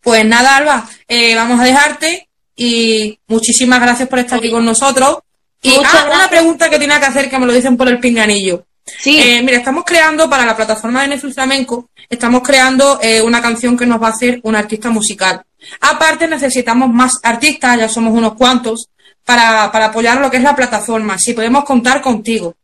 Pues 0.00 0.24
nada, 0.24 0.56
Alba, 0.56 0.88
eh, 1.08 1.34
vamos 1.34 1.58
a 1.58 1.64
dejarte 1.64 2.28
y 2.54 3.18
muchísimas 3.26 3.80
gracias 3.80 4.08
por 4.08 4.18
estar 4.18 4.38
aquí 4.38 4.50
con 4.50 4.64
nosotros. 4.64 5.18
Y 5.62 5.74
ah, 5.82 6.10
una 6.14 6.28
pregunta 6.28 6.68
que 6.68 6.78
tenía 6.78 7.00
que 7.00 7.06
hacer 7.06 7.30
que 7.30 7.38
me 7.38 7.46
lo 7.46 7.52
dicen 7.52 7.76
por 7.76 7.88
el 7.88 7.98
pinganillo. 7.98 8.66
Sí. 8.84 9.18
Eh, 9.18 9.42
mira, 9.42 9.56
estamos 9.56 9.84
creando 9.84 10.28
para 10.28 10.44
la 10.44 10.54
plataforma 10.54 11.02
de 11.02 11.08
Netflix 11.08 11.34
Flamenco, 11.34 11.88
estamos 12.08 12.42
creando 12.42 12.98
eh, 13.00 13.22
una 13.22 13.40
canción 13.40 13.78
que 13.78 13.86
nos 13.86 14.00
va 14.00 14.08
a 14.08 14.10
hacer 14.10 14.40
un 14.42 14.54
artista 14.54 14.90
musical. 14.90 15.42
Aparte, 15.80 16.28
necesitamos 16.28 16.90
más 16.90 17.18
artistas, 17.22 17.78
ya 17.78 17.88
somos 17.88 18.12
unos 18.12 18.34
cuantos, 18.34 18.90
para, 19.24 19.70
para 19.72 19.86
apoyar 19.86 20.20
lo 20.20 20.30
que 20.30 20.38
es 20.38 20.42
la 20.42 20.56
plataforma. 20.56 21.18
Si 21.18 21.32
podemos 21.32 21.64
contar 21.64 22.00
contigo. 22.00 22.54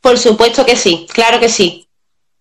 Por 0.00 0.18
supuesto 0.18 0.64
que 0.64 0.76
sí, 0.76 1.06
claro 1.12 1.40
que 1.40 1.48
sí. 1.48 1.86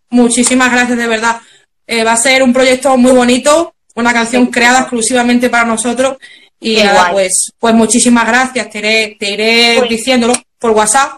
Muchísimas 0.09 0.71
gracias, 0.71 0.97
de 0.97 1.07
verdad. 1.07 1.41
Eh, 1.86 2.03
va 2.03 2.13
a 2.13 2.17
ser 2.17 2.43
un 2.43 2.53
proyecto 2.53 2.95
muy 2.97 3.11
bonito, 3.11 3.73
una 3.95 4.13
canción 4.13 4.47
creada 4.47 4.82
exclusivamente 4.82 5.49
para 5.49 5.65
nosotros. 5.65 6.17
Y 6.59 6.78
nada, 6.78 7.11
pues, 7.11 7.51
pues 7.59 7.73
muchísimas 7.73 8.28
gracias. 8.28 8.69
Te 8.69 8.80
iré, 8.80 9.17
te 9.19 9.32
iré 9.32 9.75
pues 9.80 9.89
diciéndolo 9.89 10.34
por 10.59 10.71
WhatsApp 10.71 11.17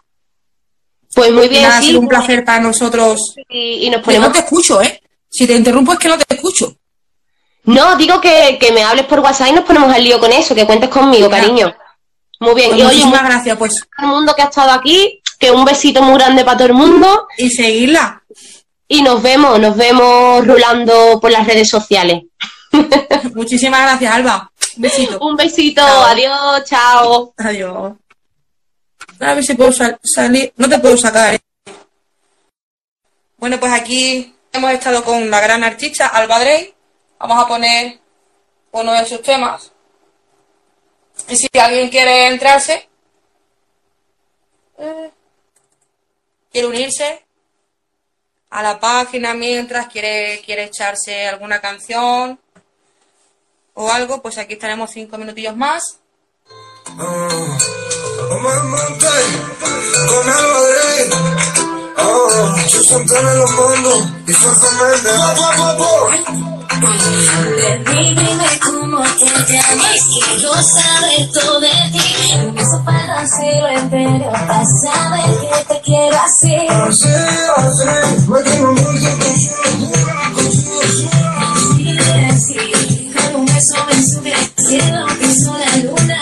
pues 1.14 1.32
muy 1.32 1.48
bien. 1.48 1.66
ha 1.66 1.82
sido 1.82 2.00
un 2.00 2.08
placer 2.08 2.46
para 2.46 2.60
nosotros. 2.60 3.36
Y, 3.50 3.90
nos 3.90 4.02
ponemos... 4.02 4.28
no 4.28 4.34
te 4.34 4.40
escucho, 4.40 4.82
¿eh? 4.82 5.02
Si 5.30 5.46
te 5.48 5.56
interrumpo 5.56 5.94
es 5.94 6.00
que 6.00 6.08
no 6.08 6.18
te 6.18 6.36
escucho. 6.36 6.76
No, 7.66 7.96
digo 7.98 8.20
que, 8.22 8.58
me 8.74 8.84
hables 8.84 9.06
por 9.06 9.20
WhatsApp 9.20 9.50
y 9.50 9.54
nos 9.54 9.66
ponemos 9.66 9.94
al 9.94 10.04
lío 10.04 10.20
con 10.20 10.32
eso, 10.32 10.56
que 10.56 10.66
cuentes 10.66 10.90
conmigo, 10.90 11.30
cariño. 11.30 11.74
Muy 12.40 12.56
bien. 12.56 12.70
Pues 12.70 12.82
y 12.82 12.84
muchísimas 12.84 13.24
gracias, 13.24 13.58
pues. 13.58 13.88
Todo 13.96 14.08
el 14.08 14.14
mundo 14.14 14.34
que 14.36 14.42
ha 14.42 14.46
estado 14.46 14.72
aquí, 14.72 15.22
que 15.38 15.52
un 15.52 15.66
besito 15.66 16.02
muy 16.02 16.16
grande 16.16 16.44
para 16.44 16.58
todo 16.58 16.68
el 16.68 16.74
mundo. 16.74 17.28
Y 17.38 17.50
seguirla. 17.50 18.24
Y 18.88 19.02
nos 19.02 19.22
vemos, 19.22 19.60
nos 19.60 19.76
vemos 19.76 20.46
rulando 20.46 21.20
por 21.20 21.32
las 21.32 21.46
redes 21.46 21.70
sociales. 21.70 22.24
Muchísimas 23.36 23.82
gracias, 23.82 24.14
Alba. 24.14 24.52
Un 24.76 24.82
besito. 24.82 25.20
Un 25.20 25.36
besito, 25.36 25.82
adiós, 25.82 26.64
chao. 26.66 27.34
Adiós. 27.38 27.94
A 29.20 29.34
ver 29.34 29.44
si 29.44 29.54
puedo 29.54 29.72
salir. 30.04 30.54
No 30.56 30.70
te 30.70 30.80
puedo 30.80 30.96
sacar. 30.96 31.36
¿eh? 31.36 31.42
Bueno, 33.38 33.60
pues 33.60 33.72
aquí 33.74 34.34
hemos 34.54 34.72
estado 34.72 35.04
con 35.04 35.30
la 35.30 35.42
gran 35.42 35.64
artista 35.64 36.08
Alba 36.08 36.40
Drey. 36.40 36.74
Vamos 37.20 37.44
a 37.44 37.48
poner 37.48 38.00
uno 38.72 38.94
de 38.94 39.06
sus 39.06 39.22
temas. 39.22 39.72
Y 41.28 41.36
si 41.36 41.48
alguien 41.60 41.90
quiere 41.90 42.28
entrarse, 42.28 42.90
eh, 44.78 45.12
quiere 46.52 46.68
unirse 46.68 47.26
a 48.50 48.64
la 48.64 48.80
página 48.80 49.34
mientras 49.34 49.88
quiere, 49.88 50.42
quiere 50.46 50.64
echarse 50.64 51.28
alguna 51.28 51.62
canción 51.62 52.40
o 53.74 53.92
algo, 53.92 54.22
pues 54.22 54.38
aquí 54.38 54.54
estaremos 54.54 54.92
cinco 54.92 55.18
minutillos 55.18 55.56
más. 55.56 56.00
Oh. 57.00 57.58
Oh, 62.02 62.40
Oh. 66.82 66.86
Baby, 67.86 68.16
dime 68.16 68.60
cómo 68.64 69.04
te 69.04 69.26
llamas, 69.26 70.02
quiero 70.14 70.54
saber 70.64 71.30
todo 71.34 71.60
de 71.60 71.68
ti. 71.92 72.36
Un 72.36 72.56
beso 72.56 72.82
para 72.86 73.20
hacerlo 73.20 73.68
entero, 73.68 74.32
para 74.32 74.66
saber 74.66 75.30
que 75.42 75.74
te 75.74 75.82
quiero 75.82 76.18
así. 76.22 76.56
Así, 76.70 77.10
así, 77.58 78.30
me 78.30 78.42
quiero 78.44 78.72
mucho 78.72 79.10
con 79.20 79.36
su 79.36 79.52
locura, 79.82 80.32
con 80.34 80.52
su 80.54 80.70
locura. 80.72 81.54
Así, 82.30 83.12
con 83.14 83.40
un 83.42 83.46
beso 83.46 83.76
me 83.88 83.96
sube 84.02 84.34
al 84.34 84.48
cielo, 84.56 85.06
piso 85.20 85.54
la 85.60 85.72
luna. 85.84 86.20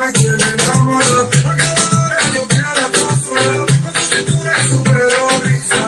Acabo 0.00 0.98
de 4.44 4.62
superó 4.70 5.40
risa. 5.42 5.87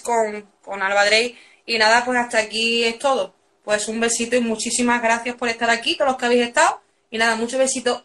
Con, 0.00 0.46
con 0.62 0.82
Alba 0.82 1.04
Drey. 1.04 1.38
Y 1.66 1.78
nada, 1.78 2.04
pues 2.04 2.18
hasta 2.18 2.38
aquí 2.38 2.84
es 2.84 2.98
todo. 2.98 3.34
Pues 3.64 3.88
un 3.88 4.00
besito 4.00 4.36
y 4.36 4.40
muchísimas 4.40 5.02
gracias 5.02 5.36
por 5.36 5.48
estar 5.48 5.70
aquí, 5.70 5.96
todos 5.96 6.12
los 6.12 6.18
que 6.18 6.26
habéis 6.26 6.46
estado. 6.48 6.80
Y 7.10 7.18
nada, 7.18 7.36
muchos 7.36 7.58
besitos. 7.58 8.04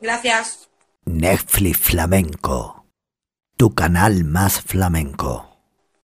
Gracias. 0.00 0.68
Netflix 1.04 1.78
Flamenco, 1.78 2.86
tu 3.56 3.74
canal 3.74 4.24
más 4.24 4.60
flamenco. 4.62 5.53